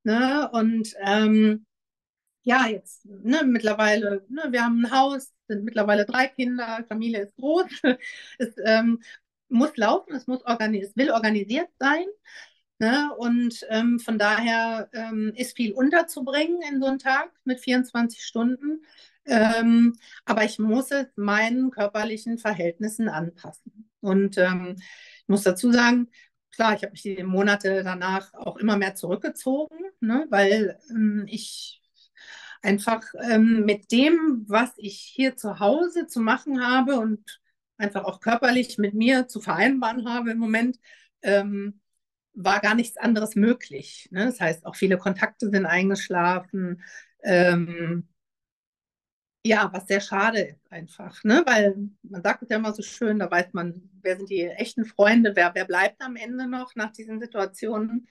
Ne, 0.03 0.49
und 0.51 0.95
ähm, 1.01 1.65
ja, 2.43 2.67
jetzt 2.67 3.05
ne, 3.05 3.43
mittlerweile, 3.45 4.25
ne, 4.29 4.43
wir 4.51 4.63
haben 4.63 4.85
ein 4.85 4.91
Haus, 4.91 5.33
sind 5.47 5.63
mittlerweile 5.63 6.05
drei 6.05 6.27
Kinder, 6.27 6.83
Familie 6.87 7.21
ist 7.23 7.35
groß. 7.37 7.65
es 8.39 8.55
ähm, 8.65 9.01
muss 9.49 9.75
laufen, 9.77 10.13
es 10.15 10.27
muss 10.27 10.45
organis 10.45 10.95
will 10.95 11.11
organisiert 11.11 11.69
sein. 11.79 12.05
Ne? 12.79 13.11
Und 13.17 13.65
ähm, 13.69 13.99
von 13.99 14.19
daher 14.19 14.89
ähm, 14.93 15.33
ist 15.35 15.55
viel 15.55 15.73
unterzubringen 15.73 16.59
in 16.71 16.79
so 16.79 16.87
einem 16.87 16.99
Tag 16.99 17.31
mit 17.43 17.59
24 17.59 18.23
Stunden. 18.23 18.83
Ähm, 19.25 19.95
aber 20.25 20.43
ich 20.45 20.59
muss 20.59 20.91
es 20.91 21.07
meinen 21.15 21.71
körperlichen 21.71 22.37
Verhältnissen 22.37 23.09
anpassen. 23.09 23.89
Und 23.99 24.37
ähm, 24.37 24.75
ich 24.77 25.27
muss 25.27 25.43
dazu 25.43 25.71
sagen, 25.71 26.09
klar, 26.51 26.75
ich 26.75 26.83
habe 26.83 26.91
mich 26.91 27.01
die 27.01 27.23
Monate 27.23 27.83
danach 27.83 28.33
auch 28.33 28.57
immer 28.57 28.77
mehr 28.77 28.95
zurückgezogen, 28.95 29.77
ne? 29.99 30.25
weil 30.29 30.79
ähm, 30.89 31.25
ich 31.27 31.81
einfach 32.61 33.03
ähm, 33.21 33.65
mit 33.65 33.91
dem, 33.91 34.45
was 34.47 34.71
ich 34.77 34.99
hier 34.99 35.35
zu 35.35 35.59
Hause 35.59 36.07
zu 36.07 36.19
machen 36.21 36.65
habe 36.65 36.99
und 36.99 37.39
einfach 37.77 38.05
auch 38.05 38.19
körperlich 38.19 38.77
mit 38.77 38.93
mir 38.93 39.27
zu 39.27 39.39
vereinbaren 39.39 40.09
habe 40.09 40.31
im 40.31 40.37
Moment, 40.39 40.79
ähm, 41.21 41.79
war 42.37 42.59
gar 42.61 42.75
nichts 42.75 42.97
anderes 42.97 43.35
möglich. 43.35 44.07
Ne? 44.11 44.25
Das 44.25 44.39
heißt, 44.39 44.65
auch 44.65 44.75
viele 44.75 44.97
Kontakte 44.97 45.49
sind 45.49 45.65
eingeschlafen. 45.65 46.83
Ähm, 47.23 48.07
ja, 49.43 49.69
was 49.73 49.87
sehr 49.87 50.01
schade 50.01 50.41
ist 50.41 50.71
einfach, 50.71 51.23
ne? 51.23 51.43
weil 51.45 51.75
man 52.03 52.21
sagt 52.21 52.43
es 52.43 52.49
ja 52.49 52.57
immer 52.57 52.73
so 52.73 52.83
schön, 52.83 53.19
da 53.19 53.31
weiß 53.31 53.53
man, 53.53 53.89
wer 54.01 54.17
sind 54.17 54.29
die 54.29 54.43
echten 54.43 54.85
Freunde, 54.85 55.35
wer, 55.35 55.51
wer 55.55 55.65
bleibt 55.65 56.01
am 56.01 56.15
Ende 56.15 56.47
noch 56.47 56.75
nach 56.75 56.91
diesen 56.91 57.19
Situationen. 57.19 58.07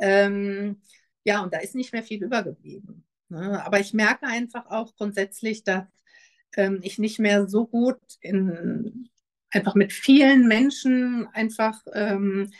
Ähm, 0.00 0.80
ja, 1.22 1.42
und 1.42 1.54
da 1.54 1.58
ist 1.58 1.74
nicht 1.74 1.92
mehr 1.92 2.02
viel 2.02 2.22
übergeblieben. 2.24 3.04
Ne? 3.28 3.64
Aber 3.64 3.78
ich 3.78 3.94
merke 3.94 4.26
einfach 4.26 4.66
auch 4.66 4.96
grundsätzlich, 4.96 5.62
dass 5.64 5.84
ähm, 6.56 6.80
ich 6.82 6.98
nicht 6.98 7.18
mehr 7.20 7.46
so 7.46 7.66
gut 7.66 8.00
in, 8.20 9.10
einfach 9.50 9.74
mit 9.74 9.92
vielen 9.92 10.48
Menschen 10.48 11.28
einfach 11.32 11.80
ähm, 11.92 12.50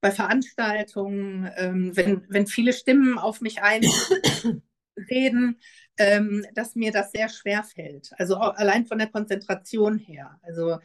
bei 0.00 0.10
Veranstaltungen, 0.10 1.50
ähm, 1.56 1.96
wenn, 1.96 2.24
wenn 2.28 2.46
viele 2.46 2.72
Stimmen 2.72 3.18
auf 3.18 3.40
mich 3.40 3.62
einreden, 3.62 5.60
ähm, 5.98 6.46
dass 6.54 6.74
mir 6.74 6.92
das 6.92 7.12
sehr 7.12 7.28
schwer 7.28 7.64
fällt. 7.64 8.10
Also 8.18 8.36
allein 8.36 8.86
von 8.86 8.98
der 8.98 9.08
Konzentration 9.08 9.98
her. 9.98 10.38
Also 10.42 10.78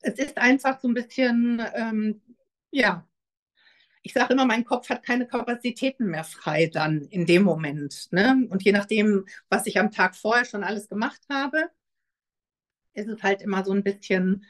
es 0.00 0.14
ist 0.14 0.38
einfach 0.38 0.80
so 0.80 0.88
ein 0.88 0.94
bisschen, 0.94 1.62
ähm, 1.74 2.20
ja, 2.70 3.06
ich 4.02 4.12
sage 4.14 4.32
immer, 4.32 4.46
mein 4.46 4.64
Kopf 4.64 4.88
hat 4.88 5.02
keine 5.04 5.26
Kapazitäten 5.26 6.06
mehr 6.06 6.24
frei 6.24 6.66
dann 6.66 7.02
in 7.02 7.26
dem 7.26 7.42
Moment. 7.42 8.08
Ne? 8.12 8.46
Und 8.48 8.62
je 8.62 8.72
nachdem, 8.72 9.26
was 9.50 9.66
ich 9.66 9.78
am 9.78 9.90
Tag 9.90 10.16
vorher 10.16 10.44
schon 10.44 10.64
alles 10.64 10.88
gemacht 10.88 11.20
habe, 11.30 11.70
ist 12.94 13.08
es 13.08 13.22
halt 13.22 13.42
immer 13.42 13.64
so 13.64 13.72
ein 13.72 13.82
bisschen, 13.82 14.44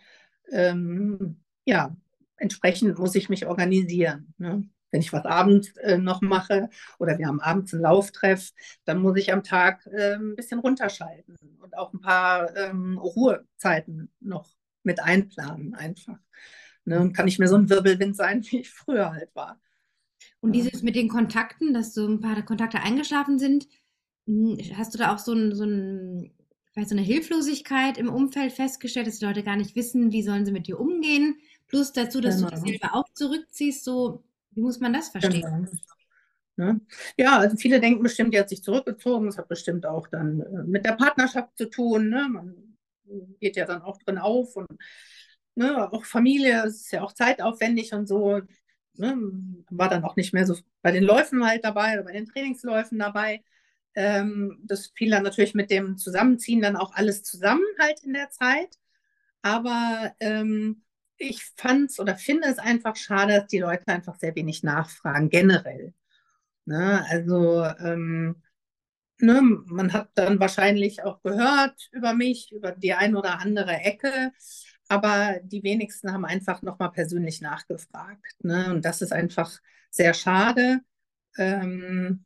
ähm, 0.52 1.42
ja, 1.64 1.96
entsprechend 2.40 2.98
muss 2.98 3.14
ich 3.14 3.28
mich 3.28 3.46
organisieren. 3.46 4.34
Ne? 4.38 4.68
Wenn 4.90 5.00
ich 5.00 5.12
was 5.12 5.24
abends 5.24 5.76
äh, 5.76 5.98
noch 5.98 6.20
mache 6.20 6.68
oder 6.98 7.16
wir 7.18 7.28
haben 7.28 7.40
abends 7.40 7.72
einen 7.72 7.82
Lauftreff, 7.82 8.50
dann 8.84 9.00
muss 9.00 9.16
ich 9.18 9.32
am 9.32 9.44
Tag 9.44 9.86
äh, 9.86 10.14
ein 10.14 10.34
bisschen 10.34 10.58
runterschalten 10.58 11.36
und 11.60 11.78
auch 11.78 11.92
ein 11.92 12.00
paar 12.00 12.56
ähm, 12.56 12.98
Ruhezeiten 12.98 14.10
noch 14.18 14.48
mit 14.82 15.00
einplanen 15.00 15.74
einfach. 15.74 16.18
Ne? 16.84 17.12
Kann 17.12 17.28
ich 17.28 17.38
mir 17.38 17.46
so 17.46 17.56
ein 17.56 17.70
Wirbelwind 17.70 18.16
sein, 18.16 18.42
wie 18.50 18.60
ich 18.60 18.70
früher 18.70 19.12
halt 19.12 19.34
war. 19.34 19.60
Und 20.40 20.52
dieses 20.52 20.82
mit 20.82 20.96
den 20.96 21.08
Kontakten, 21.08 21.72
dass 21.74 21.94
so 21.94 22.06
ein 22.06 22.20
paar 22.20 22.42
Kontakte 22.42 22.80
eingeschlafen 22.80 23.38
sind, 23.38 23.68
hm, 24.26 24.58
hast 24.74 24.94
du 24.94 24.98
da 24.98 25.14
auch 25.14 25.18
so, 25.18 25.34
ein, 25.34 25.54
so, 25.54 25.64
ein, 25.64 26.32
so 26.74 26.94
eine 26.94 27.02
Hilflosigkeit 27.02 27.98
im 27.98 28.08
Umfeld 28.08 28.52
festgestellt, 28.52 29.06
dass 29.06 29.18
die 29.18 29.26
Leute 29.26 29.42
gar 29.42 29.56
nicht 29.56 29.76
wissen, 29.76 30.10
wie 30.12 30.22
sollen 30.22 30.46
sie 30.46 30.52
mit 30.52 30.66
dir 30.66 30.80
umgehen? 30.80 31.36
Plus 31.70 31.92
dazu, 31.92 32.20
dass 32.20 32.36
genau. 32.36 32.50
du 32.50 32.56
dich 32.56 32.80
selber 32.80 32.96
auch 32.96 33.08
zurückziehst, 33.14 33.84
so, 33.84 34.24
wie 34.50 34.60
muss 34.60 34.80
man 34.80 34.92
das 34.92 35.08
verstehen? 35.08 35.42
Genau. 35.42 36.72
Ne? 36.72 36.80
Ja, 37.16 37.38
also 37.38 37.56
viele 37.56 37.80
denken 37.80 38.02
bestimmt, 38.02 38.34
die 38.34 38.38
hat 38.38 38.48
sich 38.48 38.62
zurückgezogen. 38.62 39.26
Das 39.26 39.38
hat 39.38 39.48
bestimmt 39.48 39.86
auch 39.86 40.08
dann 40.08 40.40
äh, 40.40 40.64
mit 40.64 40.84
der 40.84 40.92
Partnerschaft 40.92 41.56
zu 41.56 41.70
tun. 41.70 42.10
Ne? 42.10 42.28
Man 42.28 42.76
geht 43.40 43.56
ja 43.56 43.64
dann 43.64 43.82
auch 43.82 43.98
drin 43.98 44.18
auf 44.18 44.56
und 44.56 44.68
ne, 45.54 45.90
auch 45.92 46.04
Familie, 46.04 46.64
es 46.66 46.82
ist 46.82 46.92
ja 46.92 47.02
auch 47.02 47.12
zeitaufwendig 47.12 47.92
und 47.92 48.06
so. 48.06 48.40
Ne? 48.94 49.16
War 49.70 49.88
dann 49.88 50.04
auch 50.04 50.16
nicht 50.16 50.34
mehr 50.34 50.46
so 50.46 50.56
bei 50.82 50.90
den 50.90 51.04
Läufen 51.04 51.44
halt 51.46 51.64
dabei 51.64 51.94
oder 51.94 52.04
bei 52.04 52.12
den 52.12 52.26
Trainingsläufen 52.26 52.98
dabei. 52.98 53.42
Ähm, 53.94 54.58
das 54.64 54.88
fiel 54.94 55.10
dann 55.10 55.22
natürlich 55.22 55.54
mit 55.54 55.70
dem 55.70 55.96
Zusammenziehen 55.96 56.60
dann 56.60 56.76
auch 56.76 56.92
alles 56.94 57.22
zusammen 57.22 57.64
halt 57.78 58.02
in 58.04 58.12
der 58.12 58.30
Zeit. 58.30 58.76
Aber 59.42 60.12
ähm, 60.20 60.82
ich 61.20 61.44
fand 61.56 61.90
es 61.90 62.00
oder 62.00 62.16
finde 62.16 62.48
es 62.48 62.58
einfach 62.58 62.96
schade, 62.96 63.40
dass 63.40 63.46
die 63.48 63.58
Leute 63.58 63.88
einfach 63.88 64.16
sehr 64.16 64.34
wenig 64.34 64.62
nachfragen, 64.62 65.28
generell. 65.28 65.92
Ne? 66.64 67.04
Also 67.08 67.64
ähm, 67.64 68.42
ne, 69.18 69.42
man 69.42 69.92
hat 69.92 70.10
dann 70.14 70.40
wahrscheinlich 70.40 71.02
auch 71.04 71.22
gehört 71.22 71.88
über 71.92 72.14
mich, 72.14 72.52
über 72.52 72.72
die 72.72 72.94
ein 72.94 73.16
oder 73.16 73.38
andere 73.40 73.72
Ecke, 73.72 74.32
aber 74.88 75.38
die 75.42 75.62
wenigsten 75.62 76.12
haben 76.12 76.24
einfach 76.24 76.62
nochmal 76.62 76.90
persönlich 76.90 77.42
nachgefragt. 77.42 78.42
Ne? 78.42 78.72
Und 78.72 78.84
das 78.84 79.02
ist 79.02 79.12
einfach 79.12 79.58
sehr 79.90 80.14
schade. 80.14 80.80
Ähm, 81.36 82.24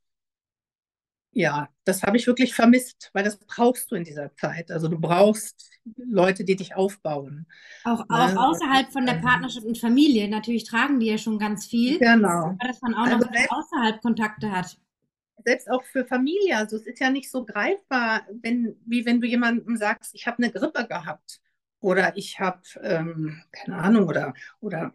ja, 1.34 1.68
das 1.84 2.02
habe 2.02 2.16
ich 2.16 2.26
wirklich 2.26 2.54
vermisst, 2.54 3.10
weil 3.12 3.24
das 3.24 3.36
brauchst 3.36 3.90
du 3.90 3.96
in 3.96 4.04
dieser 4.04 4.34
Zeit. 4.36 4.70
Also 4.70 4.88
du 4.88 4.98
brauchst 4.98 5.70
Leute, 5.96 6.44
die 6.44 6.56
dich 6.56 6.76
aufbauen. 6.76 7.46
Auch, 7.82 8.04
auch 8.08 8.28
ne? 8.28 8.40
außerhalb 8.40 8.92
von 8.92 9.04
der 9.04 9.14
Partnerschaft 9.14 9.66
und 9.66 9.76
Familie. 9.76 10.28
Natürlich 10.28 10.64
tragen 10.64 11.00
die 11.00 11.06
ja 11.06 11.18
schon 11.18 11.38
ganz 11.38 11.66
viel. 11.66 11.98
Genau. 11.98 12.28
Aber 12.28 12.56
dass 12.60 12.80
man 12.80 12.94
auch 12.94 13.06
also 13.06 13.18
noch 13.18 13.32
selbst, 13.32 13.50
außerhalb 13.50 14.00
Kontakte 14.00 14.50
hat. 14.50 14.78
Selbst 15.44 15.70
auch 15.70 15.82
für 15.84 16.06
Familie. 16.06 16.56
Also 16.56 16.76
es 16.76 16.86
ist 16.86 17.00
ja 17.00 17.10
nicht 17.10 17.30
so 17.30 17.44
greifbar, 17.44 18.22
wenn, 18.40 18.76
wie 18.86 19.04
wenn 19.04 19.20
du 19.20 19.26
jemandem 19.26 19.76
sagst, 19.76 20.14
ich 20.14 20.26
habe 20.26 20.38
eine 20.38 20.52
Grippe 20.52 20.86
gehabt. 20.86 21.40
Oder 21.84 22.16
ich 22.16 22.40
habe, 22.40 22.62
ähm, 22.80 23.42
keine 23.52 23.76
Ahnung, 23.76 24.08
oder, 24.08 24.32
oder 24.60 24.94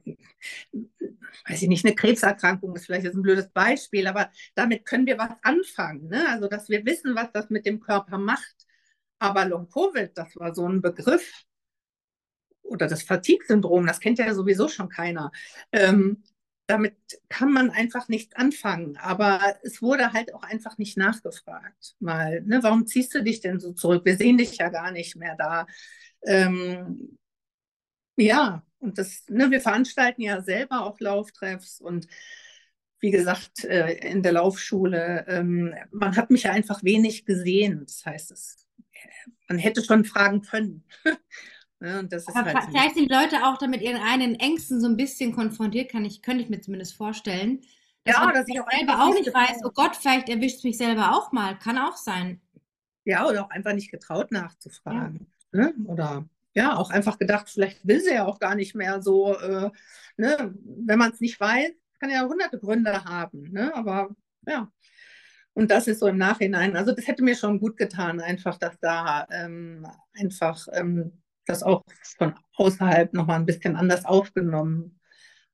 weiß 1.47 1.61
ich 1.61 1.67
nicht, 1.67 1.85
eine 1.85 1.93
Krebserkrankung 1.93 2.75
ist 2.75 2.87
vielleicht 2.87 3.03
jetzt 3.03 3.13
ein 3.13 3.21
blödes 3.21 3.47
Beispiel, 3.49 4.07
aber 4.07 4.31
damit 4.55 4.87
können 4.87 5.05
wir 5.05 5.19
was 5.19 5.29
anfangen. 5.43 6.07
Ne? 6.07 6.27
Also, 6.29 6.47
dass 6.47 6.67
wir 6.67 6.83
wissen, 6.87 7.13
was 7.13 7.31
das 7.31 7.51
mit 7.51 7.67
dem 7.67 7.79
Körper 7.79 8.17
macht. 8.17 8.65
Aber 9.19 9.45
Long-Covid, 9.45 10.17
das 10.17 10.35
war 10.37 10.55
so 10.55 10.67
ein 10.67 10.81
Begriff, 10.81 11.45
oder 12.63 12.87
das 12.87 13.03
Fatigue-Syndrom, 13.03 13.85
das 13.85 13.99
kennt 13.99 14.17
ja 14.17 14.33
sowieso 14.33 14.67
schon 14.67 14.89
keiner. 14.89 15.31
Ähm, 15.71 16.23
damit 16.65 16.95
kann 17.29 17.51
man 17.51 17.69
einfach 17.69 18.07
nichts 18.09 18.35
anfangen. 18.35 18.97
Aber 18.97 19.57
es 19.61 19.83
wurde 19.83 20.13
halt 20.13 20.33
auch 20.33 20.43
einfach 20.43 20.79
nicht 20.79 20.97
nachgefragt. 20.97 21.95
Mal, 21.99 22.41
ne, 22.41 22.63
warum 22.63 22.87
ziehst 22.87 23.13
du 23.13 23.23
dich 23.23 23.41
denn 23.41 23.59
so 23.59 23.73
zurück? 23.73 24.05
Wir 24.05 24.17
sehen 24.17 24.39
dich 24.39 24.57
ja 24.57 24.69
gar 24.69 24.91
nicht 24.91 25.15
mehr 25.15 25.35
da. 25.35 25.67
Ähm, 26.25 27.17
ja, 28.17 28.63
und 28.79 28.97
das, 28.97 29.23
ne, 29.27 29.51
wir 29.51 29.61
veranstalten 29.61 30.21
ja 30.21 30.41
selber 30.41 30.85
auch 30.85 30.99
Lauftreffs 30.99 31.79
und 31.79 32.07
wie 33.01 33.11
gesagt, 33.11 33.63
äh, 33.63 33.93
in 34.09 34.23
der 34.23 34.33
Laufschule, 34.33 35.25
ähm, 35.27 35.73
man 35.91 36.15
hat 36.17 36.31
mich 36.31 36.43
ja 36.43 36.51
einfach 36.51 36.83
wenig 36.83 37.25
gesehen. 37.25 37.85
Das 37.85 38.05
heißt, 38.05 38.31
es, 38.31 38.67
man 39.47 39.57
hätte 39.57 39.83
schon 39.83 40.03
fragen 40.03 40.41
können. 40.41 40.83
ja, 41.79 41.99
und 41.99 42.11
das 42.11 42.27
ist 42.27 42.35
Aber 42.35 42.53
halt 42.53 42.65
vielleicht 42.69 42.95
sind 42.95 43.09
Leute 43.09 43.45
auch 43.45 43.57
damit 43.57 43.81
ihren 43.81 44.01
eigenen 44.01 44.35
Ängsten 44.35 44.81
so 44.81 44.87
ein 44.87 44.97
bisschen 44.97 45.33
konfrontiert, 45.33 45.91
kann 45.91 46.03
ich, 46.03 46.21
könnte 46.21 46.43
ich 46.43 46.49
mir 46.49 46.59
zumindest 46.59 46.95
vorstellen. 46.95 47.61
Dass 48.03 48.15
ja, 48.15 48.31
dass 48.31 48.47
ich 48.47 48.59
auch 48.59 48.69
selber 48.69 49.03
auch 49.03 49.13
nicht 49.13 49.33
weiß, 49.33 49.61
oh 49.63 49.71
Gott, 49.71 49.95
vielleicht 49.95 50.29
erwischt 50.29 50.57
es 50.57 50.63
mich 50.63 50.77
selber 50.77 51.15
auch 51.15 51.31
mal. 51.31 51.57
Kann 51.57 51.77
auch 51.77 51.97
sein. 51.97 52.41
Ja, 53.05 53.27
oder 53.27 53.45
auch 53.45 53.49
einfach 53.49 53.73
nicht 53.73 53.91
getraut 53.91 54.31
nachzufragen. 54.31 55.19
Ja. 55.19 55.38
Ne? 55.51 55.73
Oder 55.85 56.27
ja, 56.53 56.75
auch 56.75 56.89
einfach 56.89 57.17
gedacht, 57.17 57.49
vielleicht 57.49 57.87
will 57.87 57.99
sie 58.01 58.13
ja 58.13 58.25
auch 58.25 58.39
gar 58.39 58.55
nicht 58.55 58.75
mehr 58.75 59.01
so, 59.01 59.37
äh, 59.37 59.69
ne? 60.17 60.53
wenn 60.63 60.99
man 60.99 61.11
es 61.11 61.19
nicht 61.19 61.39
weiß, 61.39 61.71
kann 61.99 62.09
ja 62.09 62.23
hunderte 62.23 62.59
Gründe 62.59 63.03
haben. 63.03 63.51
Ne? 63.51 63.73
Aber 63.75 64.09
ja. 64.47 64.71
Und 65.53 65.71
das 65.71 65.87
ist 65.87 65.99
so 65.99 66.07
im 66.07 66.17
Nachhinein, 66.17 66.77
also 66.77 66.93
das 66.93 67.07
hätte 67.07 67.23
mir 67.23 67.35
schon 67.35 67.59
gut 67.59 67.75
getan, 67.77 68.21
einfach, 68.21 68.57
dass 68.57 68.79
da 68.79 69.27
ähm, 69.31 69.85
einfach 70.13 70.67
ähm, 70.71 71.21
das 71.45 71.63
auch 71.63 71.83
von 72.17 72.35
außerhalb 72.55 73.13
nochmal 73.13 73.39
ein 73.39 73.45
bisschen 73.45 73.75
anders 73.75 74.05
aufgenommen 74.05 74.99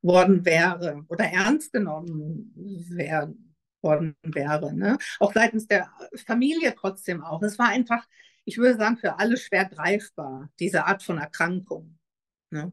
worden 0.02 0.46
wäre 0.46 1.04
oder 1.08 1.26
ernst 1.26 1.74
genommen 1.74 2.54
wär, 2.90 3.34
worden 3.82 4.16
wäre. 4.24 4.74
Ne? 4.74 4.98
Auch 5.20 5.34
seitens 5.34 5.68
der 5.68 5.90
Familie 6.26 6.76
trotzdem 6.76 7.24
auch. 7.24 7.42
Es 7.42 7.58
war 7.58 7.70
einfach, 7.70 8.06
ich 8.46 8.58
würde 8.58 8.78
sagen, 8.78 8.98
für 8.98 9.20
alle 9.20 9.38
schwer 9.38 9.66
greifbar, 9.66 10.50
diese 10.60 10.86
Art 10.86 11.04
von 11.04 11.18
Erkrankung. 11.18 11.98
Ne? 12.52 12.72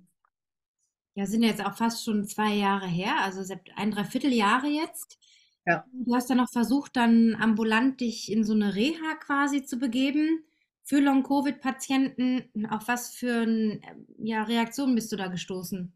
Ja, 1.15 1.27
sind 1.27 1.43
jetzt 1.43 1.65
auch 1.65 1.77
fast 1.77 2.05
schon 2.05 2.27
zwei 2.27 2.55
Jahre 2.55 2.87
her, 2.87 3.17
also 3.23 3.43
ein 3.77 3.91
Dreivierteljahre 3.91 4.69
jetzt. 4.69 5.19
Ja. 5.67 5.85
Du 5.93 6.15
hast 6.15 6.29
dann 6.31 6.39
noch 6.39 6.51
versucht, 6.51 6.97
dann 6.97 7.37
ambulant 7.37 8.01
dich 8.01 8.31
in 8.31 8.45
so 8.45 8.53
eine 8.53 8.75
Reha 8.75 9.15
quasi 9.21 9.65
zu 9.65 9.79
begeben 9.79 10.45
für 10.83 11.01
Long-Covid-Patienten. 11.01 12.67
Auf 12.71 12.89
was 12.89 13.11
für 13.15 13.47
ja, 14.19 14.43
Reaktionen 14.43 14.95
bist 14.95 15.13
du 15.13 15.17
da 15.17 15.29
gestoßen? 15.29 15.93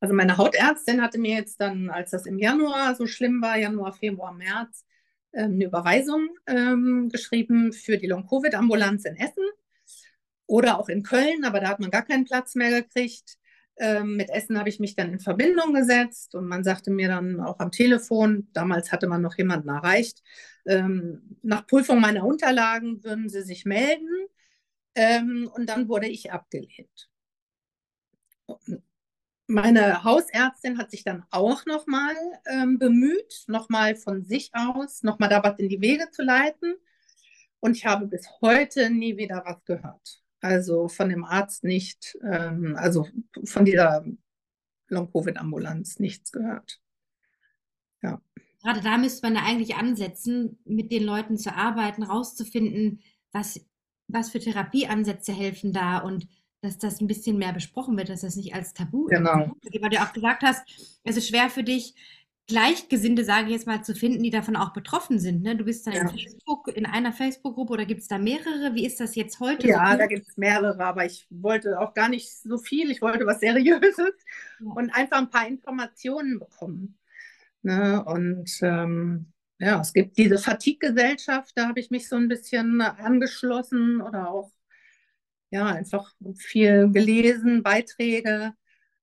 Also 0.00 0.14
meine 0.14 0.36
Hautärztin 0.36 1.00
hatte 1.00 1.18
mir 1.18 1.36
jetzt 1.36 1.60
dann, 1.60 1.88
als 1.88 2.10
das 2.10 2.26
im 2.26 2.38
Januar 2.38 2.96
so 2.96 3.06
schlimm 3.06 3.40
war, 3.40 3.56
Januar, 3.56 3.92
Februar, 3.92 4.32
März, 4.32 4.84
eine 5.32 5.64
Überweisung 5.64 6.28
ähm, 6.46 7.08
geschrieben 7.10 7.72
für 7.72 7.98
die 7.98 8.06
Long-Covid-Ambulanz 8.06 9.04
in 9.04 9.16
Essen 9.16 9.44
oder 10.46 10.78
auch 10.78 10.88
in 10.88 11.02
Köln, 11.02 11.44
aber 11.44 11.60
da 11.60 11.68
hat 11.68 11.80
man 11.80 11.90
gar 11.90 12.02
keinen 12.02 12.24
Platz 12.24 12.54
mehr 12.54 12.82
gekriegt. 12.82 13.38
Ähm, 13.78 14.16
mit 14.16 14.28
Essen 14.30 14.58
habe 14.58 14.68
ich 14.68 14.80
mich 14.80 14.94
dann 14.96 15.12
in 15.12 15.20
Verbindung 15.20 15.72
gesetzt 15.72 16.34
und 16.34 16.46
man 16.46 16.62
sagte 16.62 16.90
mir 16.90 17.08
dann 17.08 17.40
auch 17.40 17.58
am 17.58 17.72
Telefon, 17.72 18.48
damals 18.52 18.92
hatte 18.92 19.06
man 19.06 19.22
noch 19.22 19.36
jemanden 19.38 19.70
erreicht, 19.70 20.22
ähm, 20.66 21.38
nach 21.42 21.66
Prüfung 21.66 22.00
meiner 22.00 22.24
Unterlagen 22.24 23.02
würden 23.02 23.28
sie 23.28 23.42
sich 23.42 23.64
melden 23.64 24.08
ähm, 24.94 25.50
und 25.54 25.68
dann 25.68 25.88
wurde 25.88 26.08
ich 26.08 26.32
abgelehnt. 26.32 27.08
Meine 29.46 30.04
Hausärztin 30.04 30.78
hat 30.78 30.90
sich 30.90 31.04
dann 31.04 31.24
auch 31.30 31.66
nochmal 31.66 32.14
ähm, 32.46 32.78
bemüht, 32.78 33.44
nochmal 33.48 33.96
von 33.96 34.24
sich 34.24 34.50
aus, 34.54 35.02
nochmal 35.02 35.28
da 35.28 35.42
was 35.42 35.58
in 35.58 35.68
die 35.68 35.80
Wege 35.80 36.10
zu 36.10 36.22
leiten. 36.22 36.74
Und 37.60 37.76
ich 37.76 37.86
habe 37.86 38.06
bis 38.06 38.28
heute 38.40 38.90
nie 38.90 39.16
wieder 39.16 39.42
was 39.44 39.64
gehört. 39.64 40.22
Also 40.40 40.88
von 40.88 41.08
dem 41.08 41.24
Arzt 41.24 41.64
nicht, 41.64 42.18
ähm, 42.24 42.76
also 42.76 43.06
von 43.44 43.64
dieser 43.64 44.04
Long-Covid-Ambulanz 44.88 45.98
nichts 45.98 46.32
gehört. 46.32 46.80
Ja. 48.02 48.20
Gerade 48.62 48.80
da 48.80 48.98
müsste 48.98 49.26
man 49.26 49.36
ja 49.36 49.42
eigentlich 49.44 49.76
ansetzen, 49.76 50.58
mit 50.64 50.92
den 50.92 51.04
Leuten 51.04 51.36
zu 51.36 51.54
arbeiten, 51.54 52.02
rauszufinden, 52.02 53.00
was, 53.32 53.64
was 54.08 54.30
für 54.30 54.40
Therapieansätze 54.40 55.32
helfen 55.32 55.72
da 55.72 55.98
und 55.98 56.26
dass 56.62 56.78
das 56.78 57.00
ein 57.00 57.08
bisschen 57.08 57.38
mehr 57.38 57.52
besprochen 57.52 57.96
wird, 57.96 58.08
dass 58.08 58.22
das 58.22 58.36
nicht 58.36 58.54
als 58.54 58.72
Tabu 58.72 59.06
genau. 59.06 59.56
ist. 59.60 59.82
Weil 59.82 59.90
du 59.90 60.00
auch 60.00 60.12
gesagt 60.12 60.42
hast, 60.42 60.62
es 61.04 61.16
ist 61.16 61.28
schwer 61.28 61.50
für 61.50 61.64
dich, 61.64 61.94
Gleichgesinnte, 62.48 63.24
sage 63.24 63.46
ich 63.46 63.52
jetzt 63.52 63.66
mal, 63.66 63.82
zu 63.82 63.94
finden, 63.94 64.22
die 64.22 64.30
davon 64.30 64.56
auch 64.56 64.72
betroffen 64.72 65.18
sind. 65.18 65.42
Ne? 65.42 65.56
Du 65.56 65.64
bist 65.64 65.86
dann 65.86 65.94
ja. 65.94 66.02
in, 66.02 66.08
Facebook, 66.08 66.68
in 66.68 66.86
einer 66.86 67.12
Facebook-Gruppe 67.12 67.72
oder 67.72 67.86
gibt 67.86 68.02
es 68.02 68.08
da 68.08 68.18
mehrere? 68.18 68.74
Wie 68.74 68.84
ist 68.84 69.00
das 69.00 69.14
jetzt 69.14 69.38
heute? 69.40 69.68
Ja, 69.68 69.92
so 69.92 69.98
da 69.98 70.06
gibt 70.06 70.28
es 70.28 70.36
mehrere, 70.36 70.84
aber 70.84 71.04
ich 71.04 71.26
wollte 71.30 71.78
auch 71.78 71.94
gar 71.94 72.08
nicht 72.08 72.30
so 72.30 72.58
viel. 72.58 72.90
Ich 72.90 73.00
wollte 73.00 73.26
was 73.26 73.40
Seriöses 73.40 74.12
ja. 74.60 74.70
und 74.74 74.90
einfach 74.90 75.18
ein 75.18 75.30
paar 75.30 75.46
Informationen 75.46 76.40
bekommen. 76.40 76.98
Ne? 77.62 78.04
Und 78.04 78.50
ähm, 78.62 79.32
ja, 79.58 79.80
es 79.80 79.92
gibt 79.92 80.18
diese 80.18 80.38
Fatigue-Gesellschaft, 80.38 81.52
da 81.54 81.68
habe 81.68 81.78
ich 81.78 81.90
mich 81.90 82.08
so 82.08 82.16
ein 82.16 82.28
bisschen 82.28 82.80
angeschlossen 82.80 84.00
oder 84.00 84.28
auch 84.28 84.50
ja, 85.52 85.66
einfach 85.66 86.12
viel 86.36 86.90
gelesen, 86.90 87.62
Beiträge 87.62 88.54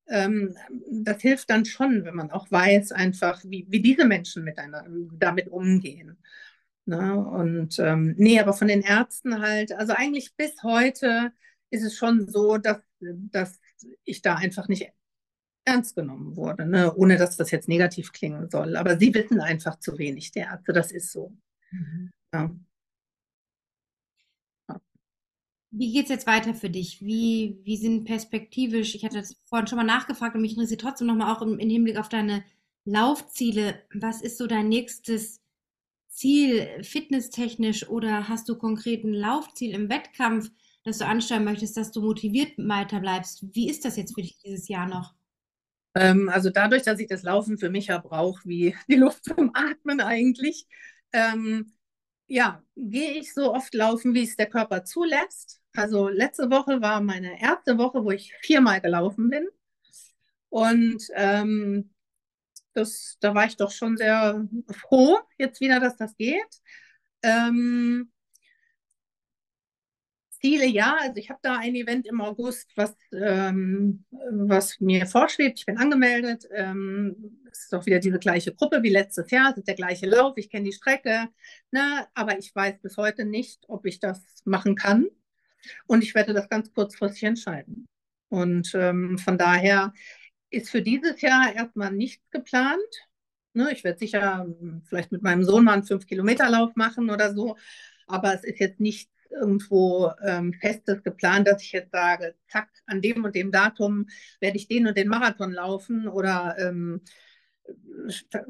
ähm, 0.09 0.55
das 0.89 1.21
hilft 1.21 1.49
dann 1.49 1.65
schon, 1.65 2.03
wenn 2.03 2.15
man 2.15 2.31
auch 2.31 2.49
weiß, 2.51 2.91
einfach, 2.91 3.41
wie, 3.45 3.67
wie 3.69 3.81
diese 3.81 4.05
Menschen 4.05 4.43
miteinander 4.43 4.85
damit 5.13 5.47
umgehen. 5.49 6.17
Ne? 6.85 7.15
Und 7.23 7.77
ähm, 7.79 8.15
nee, 8.17 8.39
aber 8.39 8.53
von 8.53 8.67
den 8.67 8.81
Ärzten 8.81 9.39
halt, 9.39 9.71
also 9.71 9.93
eigentlich 9.93 10.35
bis 10.35 10.63
heute 10.63 11.31
ist 11.69 11.83
es 11.83 11.95
schon 11.95 12.27
so, 12.27 12.57
dass, 12.57 12.79
dass 12.99 13.59
ich 14.03 14.21
da 14.23 14.35
einfach 14.35 14.67
nicht 14.67 14.91
ernst 15.65 15.95
genommen 15.95 16.35
wurde, 16.35 16.65
ne? 16.65 16.93
ohne 16.95 17.17
dass 17.17 17.37
das 17.37 17.51
jetzt 17.51 17.67
negativ 17.67 18.11
klingen 18.11 18.49
soll. 18.49 18.75
Aber 18.75 18.97
sie 18.97 19.13
wissen 19.13 19.39
einfach 19.39 19.77
zu 19.79 19.99
wenig, 19.99 20.31
die 20.31 20.39
Ärzte, 20.39 20.73
das 20.73 20.91
ist 20.91 21.11
so. 21.11 21.37
Mhm. 21.69 22.09
Ja. 22.33 22.49
Wie 25.71 25.93
geht 25.93 26.05
es 26.05 26.09
jetzt 26.09 26.27
weiter 26.27 26.55
für 26.55 26.69
dich? 26.69 27.01
Wie, 27.01 27.59
wie 27.63 27.77
sind 27.77 28.05
perspektivisch, 28.05 28.95
ich 28.95 29.05
hatte 29.05 29.17
das 29.17 29.35
vorhin 29.45 29.67
schon 29.67 29.77
mal 29.77 29.83
nachgefragt 29.83 30.35
und 30.35 30.41
mich 30.41 30.53
interessiert 30.53 30.81
trotzdem 30.81 31.07
nochmal 31.07 31.35
auch 31.35 31.41
im, 31.41 31.59
im 31.59 31.69
Hinblick 31.69 31.97
auf 31.97 32.09
deine 32.09 32.43
Laufziele. 32.85 33.79
Was 33.93 34.21
ist 34.21 34.37
so 34.37 34.47
dein 34.47 34.67
nächstes 34.67 35.41
Ziel, 36.07 36.83
fitnesstechnisch 36.83 37.87
oder 37.87 38.27
hast 38.27 38.49
du 38.49 38.57
konkret 38.57 39.03
ein 39.03 39.13
Laufziel 39.13 39.75
im 39.75 39.89
Wettkampf, 39.89 40.49
das 40.83 40.97
du 40.97 41.05
ansteuern 41.05 41.43
möchtest, 41.43 41.77
dass 41.77 41.91
du 41.91 42.01
motiviert 42.01 42.53
weiter 42.57 42.99
bleibst? 42.99 43.45
Wie 43.53 43.69
ist 43.69 43.85
das 43.85 43.95
jetzt 43.95 44.15
für 44.15 44.21
dich 44.21 44.39
dieses 44.39 44.67
Jahr 44.67 44.87
noch? 44.87 45.13
Ähm, 45.95 46.29
also 46.29 46.49
dadurch, 46.49 46.83
dass 46.83 46.99
ich 46.99 47.07
das 47.07 47.23
Laufen 47.23 47.59
für 47.59 47.69
mich 47.69 47.87
ja 47.87 47.99
brauche, 47.99 48.41
wie 48.47 48.75
die 48.87 48.95
Luft 48.95 49.25
zum 49.25 49.51
Atmen 49.53 50.01
eigentlich, 50.01 50.67
ähm, 51.13 51.73
ja, 52.27 52.63
gehe 52.75 53.13
ich 53.13 53.33
so 53.33 53.53
oft 53.53 53.73
laufen, 53.73 54.13
wie 54.13 54.23
es 54.23 54.35
der 54.35 54.49
Körper 54.49 54.83
zulässt. 54.83 55.58
Also 55.73 56.09
letzte 56.09 56.49
Woche 56.49 56.81
war 56.81 57.01
meine 57.01 57.41
erste 57.41 57.77
Woche, 57.77 58.03
wo 58.03 58.11
ich 58.11 58.33
viermal 58.41 58.81
gelaufen 58.81 59.29
bin. 59.29 59.47
Und 60.49 61.03
ähm, 61.15 61.91
das, 62.73 63.17
da 63.19 63.35
war 63.35 63.45
ich 63.45 63.57
doch 63.57 63.71
schon 63.71 63.97
sehr 63.97 64.47
froh, 64.71 65.19
jetzt 65.37 65.61
wieder, 65.61 65.79
dass 65.79 65.95
das 65.97 66.15
geht. 66.17 66.61
Ähm, 67.23 68.11
Ziele, 70.41 70.65
ja, 70.67 70.97
also 71.01 71.17
ich 71.17 71.29
habe 71.29 71.39
da 71.43 71.57
ein 71.57 71.75
Event 71.75 72.07
im 72.07 72.21
August, 72.21 72.71
was, 72.75 72.95
ähm, 73.11 74.05
was 74.31 74.79
mir 74.79 75.05
vorschwebt. 75.05 75.59
Ich 75.59 75.65
bin 75.65 75.77
angemeldet. 75.77 76.47
Ähm, 76.53 77.41
es 77.51 77.63
ist 77.63 77.73
doch 77.73 77.85
wieder 77.85 77.99
diese 77.99 78.19
gleiche 78.19 78.53
Gruppe 78.53 78.81
wie 78.81 78.89
letztes 78.89 79.29
Jahr. 79.31 79.51
Es 79.51 79.57
ist 79.57 79.67
der 79.67 79.75
gleiche 79.75 80.07
Lauf. 80.07 80.37
Ich 80.37 80.49
kenne 80.49 80.65
die 80.65 80.71
Strecke. 80.71 81.27
Ne? 81.71 82.07
Aber 82.13 82.39
ich 82.39 82.55
weiß 82.55 82.79
bis 82.81 82.95
heute 82.95 83.25
nicht, 83.25 83.65
ob 83.67 83.85
ich 83.85 83.99
das 83.99 84.23
machen 84.45 84.75
kann. 84.75 85.07
Und 85.87 86.03
ich 86.03 86.15
werde 86.15 86.33
das 86.33 86.49
ganz 86.49 86.71
kurzfristig 86.73 87.23
entscheiden. 87.23 87.85
Und 88.29 88.73
ähm, 88.75 89.17
von 89.17 89.37
daher 89.37 89.93
ist 90.49 90.69
für 90.69 90.81
dieses 90.81 91.21
Jahr 91.21 91.53
erstmal 91.53 91.91
nichts 91.91 92.29
geplant. 92.31 92.79
Ne, 93.53 93.71
ich 93.71 93.83
werde 93.83 93.99
sicher 93.99 94.43
hm, 94.43 94.83
vielleicht 94.85 95.11
mit 95.11 95.21
meinem 95.23 95.43
Sohn 95.43 95.63
mal 95.63 95.73
einen 95.73 95.83
5-Kilometer-Lauf 95.83 96.75
machen 96.75 97.09
oder 97.09 97.33
so. 97.33 97.57
Aber 98.07 98.33
es 98.33 98.43
ist 98.43 98.59
jetzt 98.59 98.79
nicht 98.79 99.09
irgendwo 99.29 100.11
ähm, 100.23 100.53
Festes 100.53 101.03
geplant, 101.03 101.47
dass 101.47 101.61
ich 101.61 101.71
jetzt 101.71 101.91
sage, 101.91 102.35
zack, 102.47 102.69
an 102.87 103.01
dem 103.01 103.23
und 103.23 103.35
dem 103.35 103.51
Datum 103.51 104.07
werde 104.39 104.57
ich 104.57 104.67
den 104.67 104.87
und 104.87 104.97
den 104.97 105.07
Marathon 105.07 105.51
laufen 105.51 106.07
oder 106.07 106.55
ähm, 106.59 107.01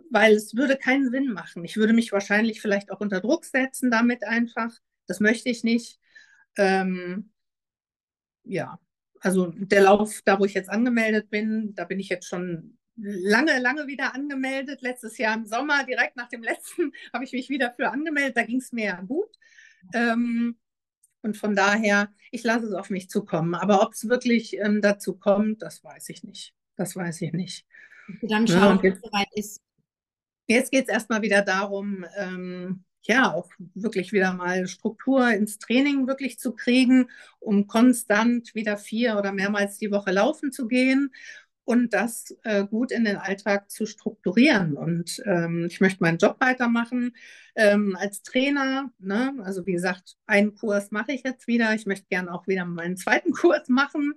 weil 0.09 0.33
es 0.33 0.55
würde 0.55 0.77
keinen 0.77 1.11
Sinn 1.11 1.33
machen. 1.33 1.65
Ich 1.65 1.75
würde 1.77 1.93
mich 1.93 2.11
wahrscheinlich 2.11 2.61
vielleicht 2.61 2.91
auch 2.91 3.01
unter 3.01 3.19
Druck 3.19 3.45
setzen 3.45 3.91
damit 3.91 4.23
einfach. 4.23 4.71
Das 5.07 5.19
möchte 5.19 5.49
ich 5.49 5.63
nicht. 5.63 5.98
Ähm, 6.59 7.31
ja, 8.43 8.79
also 9.21 9.47
der 9.55 9.81
Lauf, 9.81 10.21
da 10.25 10.39
wo 10.39 10.45
ich 10.45 10.53
jetzt 10.53 10.69
angemeldet 10.69 11.29
bin, 11.29 11.73
da 11.73 11.85
bin 11.85 11.99
ich 11.99 12.09
jetzt 12.09 12.27
schon 12.27 12.77
lange, 12.97 13.59
lange 13.59 13.87
wieder 13.87 14.13
angemeldet. 14.13 14.81
Letztes 14.81 15.17
Jahr 15.17 15.35
im 15.35 15.45
Sommer, 15.45 15.85
direkt 15.85 16.17
nach 16.17 16.27
dem 16.27 16.43
letzten, 16.43 16.91
habe 17.13 17.23
ich 17.23 17.31
mich 17.31 17.49
wieder 17.49 17.71
für 17.71 17.89
angemeldet. 17.89 18.35
Da 18.35 18.43
ging 18.43 18.59
es 18.59 18.73
mir 18.73 18.85
ja 18.85 19.01
gut. 19.01 19.29
Ähm, 19.93 20.57
und 21.21 21.37
von 21.37 21.55
daher, 21.55 22.13
ich 22.31 22.43
lasse 22.43 22.67
es 22.67 22.73
auf 22.73 22.89
mich 22.89 23.09
zukommen. 23.09 23.55
Aber 23.55 23.81
ob 23.81 23.93
es 23.93 24.09
wirklich 24.09 24.57
ähm, 24.57 24.81
dazu 24.81 25.17
kommt, 25.17 25.61
das 25.61 25.83
weiß 25.83 26.09
ich 26.09 26.23
nicht. 26.23 26.53
Das 26.75 26.95
weiß 26.95 27.21
ich 27.21 27.31
nicht. 27.31 27.65
Dann 28.21 28.47
schauen, 28.47 28.77
ja, 28.77 28.89
jetzt, 28.89 29.03
soweit 29.03 29.27
ist. 29.33 29.61
Jetzt 30.47 30.71
geht 30.71 30.83
es 30.83 30.89
erstmal 30.89 31.21
wieder 31.21 31.41
darum, 31.41 32.05
ähm, 32.17 32.83
ja, 33.03 33.33
auch 33.33 33.49
wirklich 33.75 34.11
wieder 34.13 34.33
mal 34.33 34.67
Struktur 34.67 35.29
ins 35.31 35.57
Training 35.57 36.07
wirklich 36.07 36.39
zu 36.39 36.53
kriegen, 36.53 37.09
um 37.39 37.67
konstant 37.67 38.53
wieder 38.55 38.77
vier 38.77 39.17
oder 39.17 39.31
mehrmals 39.31 39.77
die 39.77 39.91
Woche 39.91 40.11
laufen 40.11 40.51
zu 40.51 40.67
gehen. 40.67 41.11
und 41.65 41.93
das 41.93 42.35
äh, 42.43 42.65
gut 42.65 42.91
in 42.91 43.05
den 43.05 43.17
Alltag 43.17 43.69
zu 43.69 43.85
strukturieren. 43.85 44.75
Und 44.75 45.21
ähm, 45.25 45.67
ich 45.69 45.79
möchte 45.81 46.01
meinen 46.03 46.17
Job 46.17 46.37
weitermachen 46.39 47.15
ähm, 47.55 47.95
als 47.99 48.23
Trainer. 48.23 48.91
Ne? 48.97 49.35
Also 49.43 49.65
wie 49.67 49.73
gesagt, 49.73 50.17
einen 50.25 50.55
Kurs 50.55 50.89
mache 50.91 51.11
ich 51.11 51.23
jetzt 51.23 51.47
wieder. 51.47 51.75
Ich 51.75 51.85
möchte 51.85 52.07
gerne 52.09 52.33
auch 52.33 52.47
wieder 52.47 52.65
meinen 52.65 52.97
zweiten 52.97 53.31
Kurs 53.33 53.69
machen. 53.69 54.15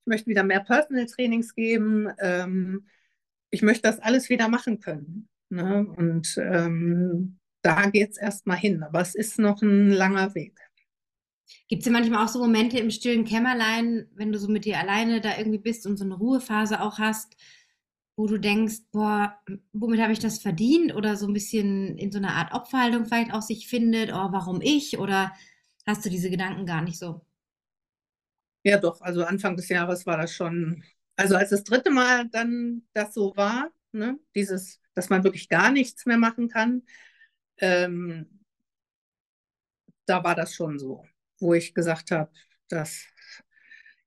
Ich 0.00 0.06
möchte 0.06 0.30
wieder 0.30 0.42
mehr 0.42 0.60
Personal 0.60 1.04
Trainings 1.06 1.54
geben. 1.54 2.08
Ähm, 2.18 2.86
ich 3.50 3.62
möchte 3.62 3.82
das 3.82 3.98
alles 3.98 4.30
wieder 4.30 4.48
machen 4.48 4.80
können. 4.80 5.28
Ne? 5.50 5.86
Und 5.86 6.38
ähm, 6.38 7.38
da 7.66 7.90
geht 7.90 8.12
es 8.12 8.16
erstmal 8.16 8.58
hin. 8.58 8.82
Aber 8.84 9.00
es 9.00 9.14
ist 9.14 9.38
noch 9.38 9.60
ein 9.60 9.90
langer 9.90 10.34
Weg. 10.34 10.54
Gibt 11.68 11.80
es 11.82 11.86
ja 11.86 11.92
manchmal 11.92 12.24
auch 12.24 12.28
so 12.28 12.38
Momente 12.38 12.78
im 12.78 12.90
stillen 12.90 13.24
Kämmerlein, 13.24 14.06
wenn 14.14 14.30
du 14.32 14.38
so 14.38 14.48
mit 14.48 14.64
dir 14.64 14.78
alleine 14.78 15.20
da 15.20 15.36
irgendwie 15.36 15.58
bist 15.58 15.86
und 15.86 15.96
so 15.96 16.04
eine 16.04 16.14
Ruhephase 16.14 16.80
auch 16.80 16.98
hast, 16.98 17.36
wo 18.16 18.26
du 18.26 18.38
denkst, 18.38 18.76
boah, 18.92 19.36
womit 19.72 20.00
habe 20.00 20.12
ich 20.12 20.20
das 20.20 20.38
verdient? 20.38 20.94
Oder 20.94 21.16
so 21.16 21.26
ein 21.26 21.32
bisschen 21.32 21.98
in 21.98 22.12
so 22.12 22.18
einer 22.18 22.34
Art 22.34 22.54
Opferhaltung 22.54 23.04
vielleicht 23.06 23.32
auch 23.32 23.42
sich 23.42 23.66
findet, 23.66 24.10
oh, 24.12 24.28
warum 24.30 24.60
ich? 24.60 24.98
Oder 24.98 25.32
hast 25.86 26.04
du 26.04 26.10
diese 26.10 26.30
Gedanken 26.30 26.66
gar 26.66 26.82
nicht 26.82 26.98
so? 26.98 27.20
Ja, 28.62 28.78
doch, 28.78 29.00
also 29.00 29.24
Anfang 29.24 29.56
des 29.56 29.68
Jahres 29.68 30.06
war 30.06 30.16
das 30.16 30.34
schon, 30.34 30.82
also 31.16 31.36
als 31.36 31.50
das 31.50 31.64
dritte 31.64 31.90
Mal 31.90 32.28
dann 32.28 32.82
das 32.94 33.14
so 33.14 33.36
war, 33.36 33.70
ne, 33.92 34.18
dieses, 34.34 34.80
dass 34.94 35.08
man 35.08 35.24
wirklich 35.24 35.48
gar 35.48 35.70
nichts 35.70 36.06
mehr 36.06 36.18
machen 36.18 36.48
kann, 36.48 36.82
ähm, 37.58 38.26
da 40.06 40.22
war 40.24 40.34
das 40.34 40.54
schon 40.54 40.78
so 40.78 41.04
wo 41.40 41.54
ich 41.54 41.74
gesagt 41.74 42.10
habe, 42.10 42.30
das 42.68 43.04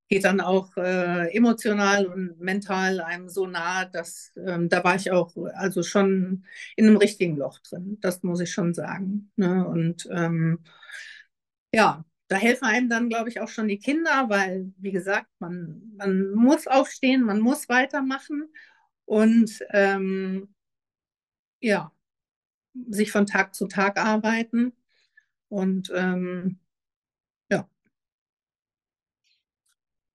geht 0.08 0.24
dann 0.24 0.42
auch 0.42 0.76
äh, 0.78 1.28
emotional 1.36 2.08
und 2.08 2.40
mental 2.40 3.00
einem 3.00 3.30
so 3.30 3.46
nahe, 3.46 3.90
dass 3.92 4.32
ähm, 4.44 4.68
da 4.68 4.84
war 4.84 4.96
ich 4.96 5.12
auch 5.12 5.36
also 5.54 5.84
schon 5.84 6.46
in 6.76 6.88
einem 6.88 6.98
richtigen 6.98 7.38
Loch 7.38 7.60
drin. 7.60 8.00
Das 8.02 8.24
muss 8.24 8.40
ich 8.40 8.52
schon 8.52 8.74
sagen. 8.74 9.32
Ne? 9.36 9.68
Und 9.68 10.08
ähm, 10.12 10.64
ja, 11.72 12.04
da 12.28 12.36
helfen 12.38 12.66
einem 12.66 12.90
dann, 12.90 13.10
glaube 13.10 13.30
ich, 13.30 13.40
auch 13.42 13.48
schon 13.50 13.68
die 13.68 13.80
Kinder, 13.80 14.26
weil, 14.30 14.72
wie 14.78 14.92
gesagt, 14.92 15.28
man, 15.40 15.82
man 15.96 16.32
muss 16.32 16.68
aufstehen, 16.68 17.24
man 17.24 17.40
muss 17.40 17.70
weitermachen 17.70 18.50
und 19.06 19.64
ähm, 19.72 20.54
ja, 21.62 21.92
sich 22.90 23.12
von 23.12 23.26
Tag 23.26 23.56
zu 23.56 23.68
Tag 23.68 23.98
arbeiten. 23.98 24.74
Und 25.50 25.92
ähm, 25.96 26.60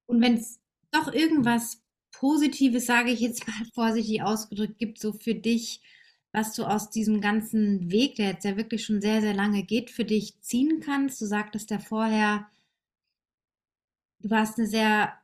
Und 0.07 0.21
wenn 0.21 0.35
es 0.35 0.61
doch 0.91 1.13
irgendwas 1.13 1.83
Positives, 2.13 2.87
sage 2.87 3.11
ich 3.11 3.21
jetzt 3.21 3.47
mal 3.49 3.65
vorsichtig 3.75 4.23
ausgedrückt, 4.23 4.79
gibt, 4.79 5.01
so 5.01 5.13
für 5.13 5.35
dich, 5.35 5.81
was 6.33 6.55
du 6.55 6.65
aus 6.65 6.91
diesem 6.91 7.21
ganzen 7.21 7.91
Weg, 7.91 8.17
der 8.17 8.29
jetzt 8.29 8.45
ja 8.45 8.57
wirklich 8.57 8.85
schon 8.85 9.01
sehr, 9.01 9.21
sehr 9.21 9.35
lange 9.35 9.65
geht, 9.65 9.91
für 9.91 10.05
dich 10.05 10.41
ziehen 10.41 10.81
kannst. 10.81 11.21
Du 11.21 11.27
sagtest 11.27 11.71
ja 11.71 11.79
vorher, 11.79 12.47
du 14.21 14.31
warst 14.31 14.59
eine 14.59 14.67
sehr 14.69 15.15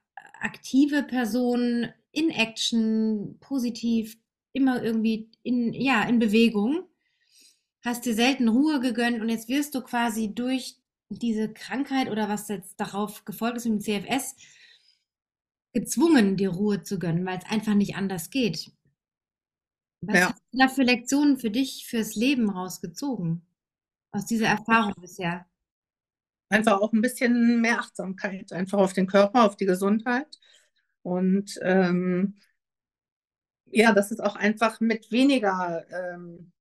aktive 0.41 1.03
Person, 1.03 1.89
in 2.13 2.31
Action, 2.31 3.37
positiv, 3.39 4.19
immer 4.53 4.83
irgendwie 4.83 5.31
in, 5.45 5.73
ja, 5.73 6.03
in 6.03 6.19
Bewegung. 6.19 6.90
Hast 7.83 8.05
dir 8.05 8.15
selten 8.15 8.49
Ruhe 8.49 8.81
gegönnt 8.81 9.21
und 9.21 9.29
jetzt 9.29 9.49
wirst 9.49 9.75
du 9.75 9.81
quasi 9.81 10.35
durch 10.35 10.77
diese 11.09 11.53
Krankheit 11.53 12.09
oder 12.09 12.29
was 12.29 12.49
jetzt 12.49 12.79
darauf 12.79 13.25
gefolgt 13.25 13.57
ist 13.57 13.67
im 13.67 13.81
CFS 13.81 14.37
gezwungen, 15.73 16.37
dir 16.37 16.51
Ruhe 16.51 16.83
zu 16.83 16.99
gönnen, 16.99 17.25
weil 17.27 17.39
es 17.39 17.51
einfach 17.51 17.75
nicht 17.75 17.97
anders 17.97 18.31
geht. 18.31 18.73
Was 20.03 20.17
ja. 20.17 20.29
hast 20.31 20.43
du 20.53 20.59
da 20.59 20.69
für 20.69 20.83
Lektionen 20.83 21.39
für 21.39 21.51
dich, 21.51 21.87
fürs 21.87 22.15
Leben 22.15 22.51
rausgezogen? 22.51 23.43
Aus 24.13 24.27
dieser 24.27 24.47
Erfahrung 24.47 24.95
bisher? 25.01 25.47
Einfach 26.49 26.81
auch 26.81 26.93
ein 26.93 27.03
bisschen 27.03 27.61
mehr 27.61 27.79
Achtsamkeit, 27.79 28.53
einfach 28.53 28.79
auf 28.79 28.93
den 28.93 29.07
Körper, 29.07 29.45
auf 29.45 29.57
die 29.57 29.67
Gesundheit. 29.67 30.39
Und 31.03 31.59
ähm, 31.63 32.41
ja, 33.67 33.93
dass 33.93 34.11
es 34.11 34.21
auch 34.21 34.37
einfach 34.37 34.81
mit 34.81 35.13
weniger 35.13 35.85
ähm, 35.91 36.53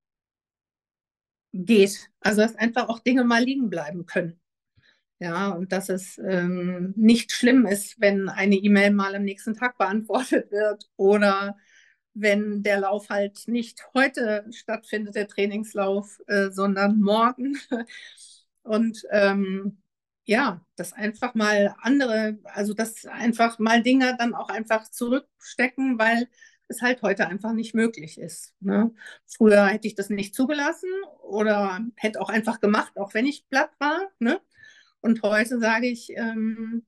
geht. 1.53 2.09
Also 2.21 2.41
dass 2.41 2.55
einfach 2.55 2.89
auch 2.89 2.99
Dinge 2.99 3.23
mal 3.23 3.43
liegen 3.43 3.69
bleiben 3.69 4.05
können. 4.05 4.39
Ja, 5.19 5.49
und 5.49 5.71
dass 5.73 5.89
es 5.89 6.17
ähm, 6.19 6.93
nicht 6.95 7.31
schlimm 7.33 7.65
ist, 7.65 7.99
wenn 7.99 8.29
eine 8.29 8.55
E-Mail 8.55 8.91
mal 8.91 9.15
am 9.15 9.23
nächsten 9.23 9.53
Tag 9.53 9.77
beantwortet 9.77 10.49
wird 10.51 10.89
oder 10.95 11.57
wenn 12.13 12.63
der 12.63 12.79
Lauf 12.81 13.09
halt 13.09 13.47
nicht 13.47 13.83
heute 13.93 14.45
stattfindet, 14.51 15.15
der 15.15 15.27
Trainingslauf, 15.27 16.19
äh, 16.27 16.51
sondern 16.51 16.99
morgen. 17.01 17.57
Und 18.63 19.03
ähm, 19.11 19.81
ja, 20.25 20.61
dass 20.75 20.93
einfach 20.93 21.33
mal 21.35 21.75
andere, 21.81 22.37
also 22.43 22.73
dass 22.73 23.05
einfach 23.05 23.59
mal 23.59 23.81
Dinge 23.83 24.15
dann 24.17 24.33
auch 24.35 24.49
einfach 24.49 24.89
zurückstecken, 24.89 25.97
weil 25.99 26.27
es 26.69 26.81
halt 26.81 27.01
heute 27.01 27.27
einfach 27.27 27.51
nicht 27.51 27.73
möglich 27.73 28.17
ist. 28.19 28.53
Ne? 28.59 28.93
Früher 29.25 29.67
hätte 29.67 29.87
ich 29.87 29.95
das 29.95 30.09
nicht 30.09 30.35
zugelassen 30.35 30.89
oder 31.23 31.79
hätte 31.95 32.21
auch 32.21 32.29
einfach 32.29 32.59
gemacht, 32.61 32.97
auch 32.97 33.13
wenn 33.13 33.25
ich 33.25 33.47
platt 33.49 33.71
war. 33.79 33.99
Ne? 34.19 34.39
Und 35.01 35.21
heute 35.23 35.59
sage 35.59 35.87
ich, 35.87 36.11
ähm, 36.15 36.85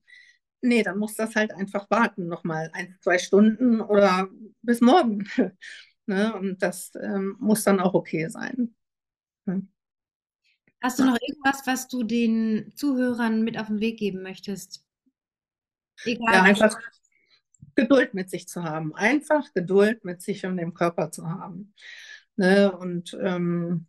nee, 0.60 0.82
dann 0.82 0.98
muss 0.98 1.14
das 1.14 1.34
halt 1.34 1.52
einfach 1.52 1.90
warten, 1.90 2.26
nochmal 2.28 2.70
ein, 2.72 2.96
zwei 3.00 3.18
Stunden 3.18 3.80
oder 3.80 4.28
bis 4.62 4.80
morgen. 4.80 5.28
ne? 6.06 6.34
Und 6.34 6.62
das 6.62 6.92
ähm, 7.00 7.36
muss 7.40 7.64
dann 7.64 7.80
auch 7.80 7.94
okay 7.94 8.28
sein. 8.28 8.74
Ne? 9.46 9.66
Hast 10.80 10.98
du 10.98 11.04
noch 11.04 11.18
irgendwas, 11.20 11.66
was 11.66 11.88
du 11.88 12.02
den 12.02 12.72
Zuhörern 12.74 13.42
mit 13.42 13.58
auf 13.58 13.68
den 13.68 13.80
Weg 13.80 13.98
geben 13.98 14.22
möchtest? 14.22 14.84
Egal. 16.04 16.34
Ja, 16.34 16.42
einfach 16.42 16.76
Geduld 17.74 18.14
mit 18.14 18.30
sich 18.30 18.48
zu 18.48 18.64
haben. 18.64 18.94
Einfach 18.94 19.52
Geduld 19.54 20.04
mit 20.04 20.22
sich 20.22 20.44
und 20.46 20.56
dem 20.56 20.74
Körper 20.74 21.10
zu 21.10 21.28
haben. 21.28 21.74
Ne? 22.36 22.72
Und 22.72 23.16
ähm, 23.20 23.86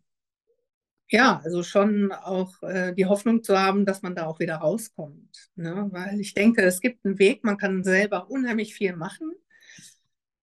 ja, 1.08 1.40
also 1.44 1.62
schon 1.62 2.12
auch 2.12 2.62
äh, 2.62 2.92
die 2.94 3.06
Hoffnung 3.06 3.42
zu 3.42 3.58
haben, 3.58 3.86
dass 3.86 4.02
man 4.02 4.14
da 4.14 4.26
auch 4.26 4.40
wieder 4.40 4.56
rauskommt. 4.56 5.50
Ne? 5.54 5.88
Weil 5.90 6.20
ich 6.20 6.34
denke, 6.34 6.62
es 6.62 6.80
gibt 6.80 7.04
einen 7.04 7.18
Weg, 7.18 7.44
man 7.44 7.58
kann 7.58 7.84
selber 7.84 8.30
unheimlich 8.30 8.74
viel 8.74 8.96
machen. 8.96 9.32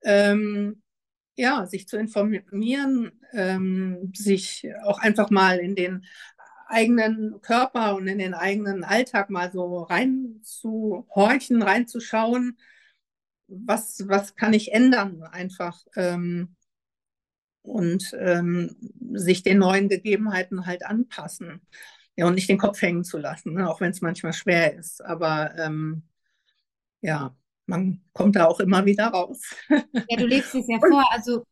Ähm, 0.03 0.81
ja, 1.35 1.65
sich 1.65 1.87
zu 1.87 1.97
informieren, 1.97 3.11
ähm, 3.33 4.11
sich 4.15 4.67
auch 4.83 4.99
einfach 4.99 5.29
mal 5.29 5.59
in 5.59 5.75
den 5.75 6.05
eigenen 6.67 7.41
Körper 7.41 7.95
und 7.95 8.07
in 8.07 8.19
den 8.19 8.33
eigenen 8.33 8.83
Alltag 8.83 9.29
mal 9.29 9.51
so 9.51 9.83
reinzuhorchen, 9.83 11.61
reinzuschauen, 11.61 12.57
was, 13.51 14.07
was 14.07 14.35
kann 14.35 14.53
ich 14.53 14.73
ändern 14.73 15.23
einfach. 15.23 15.85
Ähm, 15.95 16.55
und 17.63 18.15
ähm, 18.19 18.75
sich 19.13 19.43
den 19.43 19.59
neuen 19.59 19.87
Gegebenheiten 19.89 20.65
halt 20.65 20.85
anpassen. 20.85 21.61
Ja, 22.15 22.25
und 22.27 22.35
nicht 22.35 22.49
den 22.49 22.57
Kopf 22.57 22.81
hängen 22.81 23.03
zu 23.03 23.17
lassen, 23.17 23.53
ne? 23.53 23.69
auch 23.69 23.81
wenn 23.81 23.91
es 23.91 24.01
manchmal 24.01 24.33
schwer 24.33 24.75
ist. 24.75 25.03
Aber 25.03 25.55
ähm, 25.57 26.03
ja, 27.01 27.35
man 27.65 28.01
kommt 28.13 28.35
da 28.35 28.45
auch 28.45 28.59
immer 28.59 28.85
wieder 28.85 29.07
raus. 29.07 29.55
Ja, 29.69 30.17
du 30.17 30.25
lebst 30.27 30.55
es 30.55 30.67
ja 30.67 30.79
vor, 30.79 31.03
also. 31.11 31.45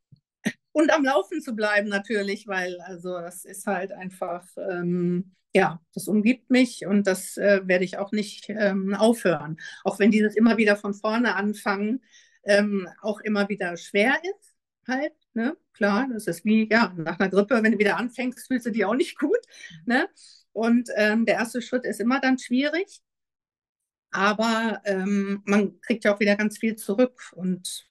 Und 0.71 0.91
am 0.93 1.03
Laufen 1.03 1.41
zu 1.41 1.55
bleiben 1.55 1.89
natürlich, 1.89 2.47
weil 2.47 2.79
also 2.81 3.19
das 3.19 3.45
ist 3.45 3.65
halt 3.67 3.91
einfach, 3.91 4.45
ähm, 4.57 5.35
ja, 5.53 5.81
das 5.93 6.07
umgibt 6.07 6.49
mich 6.51 6.85
und 6.85 7.07
das 7.07 7.37
äh, 7.37 7.61
werde 7.65 7.83
ich 7.85 7.97
auch 7.97 8.11
nicht 8.11 8.49
ähm, 8.49 8.93
aufhören. 8.93 9.57
Auch 9.83 9.99
wenn 9.99 10.11
dieses 10.11 10.35
immer 10.35 10.57
wieder 10.57 10.75
von 10.75 10.93
vorne 10.93 11.35
anfangen 11.35 12.01
ähm, 12.43 12.87
auch 13.01 13.19
immer 13.21 13.49
wieder 13.49 13.77
schwer 13.77 14.15
ist, 14.23 14.55
halt, 14.87 15.13
ne? 15.33 15.57
Klar, 15.73 16.07
das 16.11 16.27
ist 16.27 16.45
wie, 16.45 16.67
ja, 16.69 16.93
nach 16.97 17.19
einer 17.19 17.29
Grippe, 17.29 17.61
wenn 17.63 17.71
du 17.73 17.79
wieder 17.79 17.97
anfängst, 17.97 18.47
fühlst 18.47 18.65
du 18.65 18.71
dich 18.71 18.85
auch 18.85 18.95
nicht 18.95 19.17
gut, 19.19 19.39
ne? 19.85 20.07
Und 20.53 20.89
ähm, 20.95 21.25
der 21.25 21.35
erste 21.35 21.61
Schritt 21.61 21.85
ist 21.85 21.99
immer 21.99 22.19
dann 22.19 22.37
schwierig, 22.37 23.01
aber 24.11 24.81
ähm, 24.85 25.41
man 25.45 25.79
kriegt 25.81 26.03
ja 26.03 26.15
auch 26.15 26.19
wieder 26.19 26.35
ganz 26.35 26.57
viel 26.57 26.75
zurück 26.75 27.31
und 27.35 27.88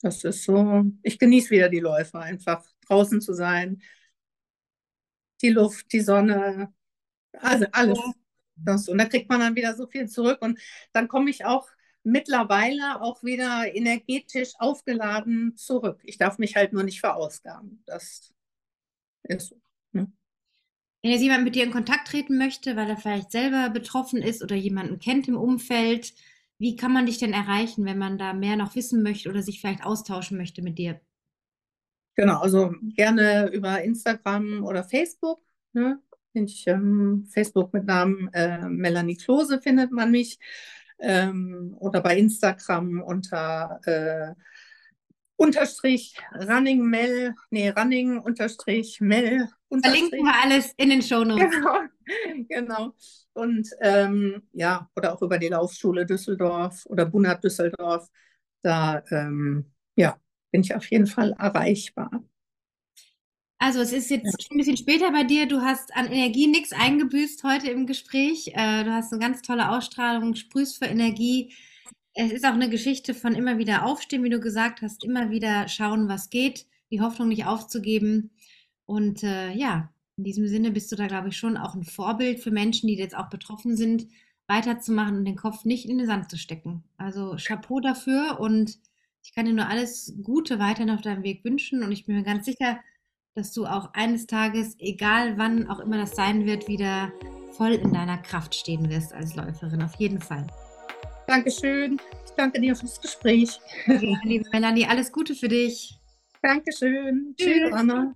das 0.00 0.24
ist 0.24 0.44
so, 0.44 0.84
ich 1.02 1.18
genieße 1.18 1.50
wieder 1.50 1.68
die 1.68 1.80
Läufe, 1.80 2.18
einfach 2.18 2.64
draußen 2.86 3.20
zu 3.20 3.32
sein, 3.34 3.82
die 5.42 5.50
Luft, 5.50 5.92
die 5.92 6.00
Sonne, 6.00 6.72
also 7.32 7.66
alles. 7.72 7.98
Das, 8.56 8.88
und 8.88 8.98
da 8.98 9.04
kriegt 9.04 9.28
man 9.28 9.40
dann 9.40 9.54
wieder 9.54 9.76
so 9.76 9.86
viel 9.86 10.08
zurück 10.08 10.42
und 10.42 10.58
dann 10.92 11.06
komme 11.06 11.30
ich 11.30 11.44
auch 11.44 11.68
mittlerweile 12.02 13.00
auch 13.00 13.22
wieder 13.22 13.72
energetisch 13.74 14.52
aufgeladen 14.58 15.56
zurück. 15.56 16.00
Ich 16.04 16.18
darf 16.18 16.38
mich 16.38 16.56
halt 16.56 16.72
nur 16.72 16.82
nicht 16.82 17.00
verausgaben. 17.00 17.82
Das 17.86 18.32
ist 19.24 19.48
so. 19.48 19.60
Ne? 19.92 20.10
Wenn 21.02 21.12
jetzt 21.12 21.22
jemand 21.22 21.44
mit 21.44 21.54
dir 21.54 21.64
in 21.64 21.70
Kontakt 21.70 22.08
treten 22.08 22.38
möchte, 22.38 22.74
weil 22.74 22.88
er 22.90 22.96
vielleicht 22.96 23.30
selber 23.30 23.70
betroffen 23.70 24.22
ist 24.22 24.42
oder 24.42 24.56
jemanden 24.56 24.98
kennt 24.98 25.28
im 25.28 25.36
Umfeld, 25.36 26.14
Wie 26.58 26.76
kann 26.76 26.92
man 26.92 27.06
dich 27.06 27.18
denn 27.18 27.32
erreichen, 27.32 27.84
wenn 27.84 27.98
man 27.98 28.18
da 28.18 28.32
mehr 28.32 28.56
noch 28.56 28.74
wissen 28.74 29.02
möchte 29.02 29.28
oder 29.28 29.42
sich 29.42 29.60
vielleicht 29.60 29.84
austauschen 29.84 30.36
möchte 30.36 30.62
mit 30.62 30.78
dir? 30.78 31.00
Genau, 32.16 32.40
also 32.40 32.74
gerne 32.96 33.48
über 33.52 33.80
Instagram 33.82 34.64
oder 34.64 34.82
Facebook. 34.82 35.40
Ne? 35.72 36.00
Ich, 36.32 36.66
ähm, 36.66 37.28
Facebook 37.32 37.72
mit 37.72 37.86
Namen 37.86 38.28
äh, 38.32 38.68
Melanie 38.68 39.16
Klose 39.16 39.60
findet 39.60 39.92
man 39.92 40.10
mich. 40.10 40.38
Ähm, 41.00 41.76
oder 41.78 42.00
bei 42.00 42.18
Instagram 42.18 43.02
unter 43.02 43.80
äh, 43.84 44.34
unterstrich 45.38 46.16
Running 46.34 46.84
Mel, 46.84 47.34
nee, 47.50 47.70
Running 47.70 48.18
unterstrich 48.18 49.00
Mel. 49.00 49.48
Verlinken 49.70 50.24
wir 50.24 50.34
alles 50.42 50.74
in 50.76 50.90
den 50.90 51.02
Show 51.02 51.24
Notes. 51.24 51.50
Genau, 51.50 51.78
genau. 52.48 52.94
Und 53.32 53.68
ähm, 53.80 54.42
ja, 54.52 54.90
oder 54.96 55.14
auch 55.14 55.22
über 55.22 55.38
die 55.38 55.48
Laufschule 55.48 56.04
Düsseldorf 56.04 56.84
oder 56.86 57.06
Bunat 57.06 57.42
Düsseldorf. 57.42 58.08
Da 58.62 59.02
ähm, 59.10 59.72
ja, 59.94 60.18
bin 60.50 60.62
ich 60.62 60.74
auf 60.74 60.90
jeden 60.90 61.06
Fall 61.06 61.32
erreichbar. 61.38 62.10
Also 63.58 63.80
es 63.80 63.92
ist 63.92 64.10
jetzt 64.10 64.42
schon 64.42 64.56
ein 64.56 64.58
bisschen 64.58 64.76
später 64.76 65.10
bei 65.12 65.24
dir. 65.24 65.46
Du 65.46 65.60
hast 65.60 65.94
an 65.96 66.06
Energie 66.06 66.46
nichts 66.48 66.72
eingebüßt 66.72 67.44
heute 67.44 67.70
im 67.70 67.86
Gespräch. 67.86 68.48
Äh, 68.54 68.84
du 68.84 68.92
hast 68.92 69.12
eine 69.12 69.20
ganz 69.20 69.42
tolle 69.42 69.70
Ausstrahlung, 69.70 70.34
sprühst 70.34 70.78
für 70.78 70.86
Energie. 70.86 71.52
Es 72.20 72.32
ist 72.32 72.44
auch 72.44 72.52
eine 72.52 72.68
Geschichte 72.68 73.14
von 73.14 73.36
immer 73.36 73.58
wieder 73.58 73.86
aufstehen, 73.86 74.24
wie 74.24 74.28
du 74.28 74.40
gesagt 74.40 74.82
hast, 74.82 75.04
immer 75.04 75.30
wieder 75.30 75.68
schauen, 75.68 76.08
was 76.08 76.30
geht, 76.30 76.66
die 76.90 77.00
Hoffnung 77.00 77.28
nicht 77.28 77.46
aufzugeben. 77.46 78.30
Und 78.86 79.22
äh, 79.22 79.52
ja, 79.52 79.92
in 80.16 80.24
diesem 80.24 80.48
Sinne 80.48 80.72
bist 80.72 80.90
du 80.90 80.96
da, 80.96 81.06
glaube 81.06 81.28
ich, 81.28 81.36
schon 81.36 81.56
auch 81.56 81.76
ein 81.76 81.84
Vorbild 81.84 82.40
für 82.40 82.50
Menschen, 82.50 82.88
die 82.88 82.96
jetzt 82.96 83.16
auch 83.16 83.30
betroffen 83.30 83.76
sind, 83.76 84.08
weiterzumachen 84.48 85.18
und 85.18 85.26
den 85.26 85.36
Kopf 85.36 85.64
nicht 85.64 85.88
in 85.88 85.96
den 85.96 86.08
Sand 86.08 86.28
zu 86.28 86.36
stecken. 86.36 86.82
Also 86.96 87.36
Chapeau 87.38 87.78
dafür 87.78 88.40
und 88.40 88.80
ich 89.22 89.32
kann 89.32 89.46
dir 89.46 89.52
nur 89.52 89.68
alles 89.68 90.12
Gute 90.20 90.58
weiterhin 90.58 90.90
auf 90.90 91.02
deinem 91.02 91.22
Weg 91.22 91.44
wünschen 91.44 91.84
und 91.84 91.92
ich 91.92 92.04
bin 92.04 92.16
mir 92.16 92.24
ganz 92.24 92.46
sicher, 92.46 92.80
dass 93.36 93.52
du 93.52 93.64
auch 93.64 93.94
eines 93.94 94.26
Tages, 94.26 94.74
egal 94.80 95.38
wann 95.38 95.70
auch 95.70 95.78
immer 95.78 95.98
das 95.98 96.16
sein 96.16 96.46
wird, 96.46 96.66
wieder 96.66 97.12
voll 97.52 97.74
in 97.74 97.92
deiner 97.92 98.18
Kraft 98.18 98.56
stehen 98.56 98.90
wirst 98.90 99.12
als 99.12 99.36
Läuferin. 99.36 99.82
Auf 99.82 99.94
jeden 100.00 100.20
Fall. 100.20 100.48
Dankeschön. 101.28 102.00
Ich 102.24 102.30
danke 102.36 102.58
dir 102.58 102.74
fürs 102.74 103.00
Gespräch. 103.00 103.60
Ja, 103.86 104.18
liebe 104.24 104.48
Melanie, 104.50 104.86
alles 104.86 105.12
Gute 105.12 105.34
für 105.34 105.48
dich. 105.48 105.94
Dankeschön. 106.42 107.34
Tschüss, 107.36 107.52
Tschüss 107.52 107.72
Anna. 107.74 108.14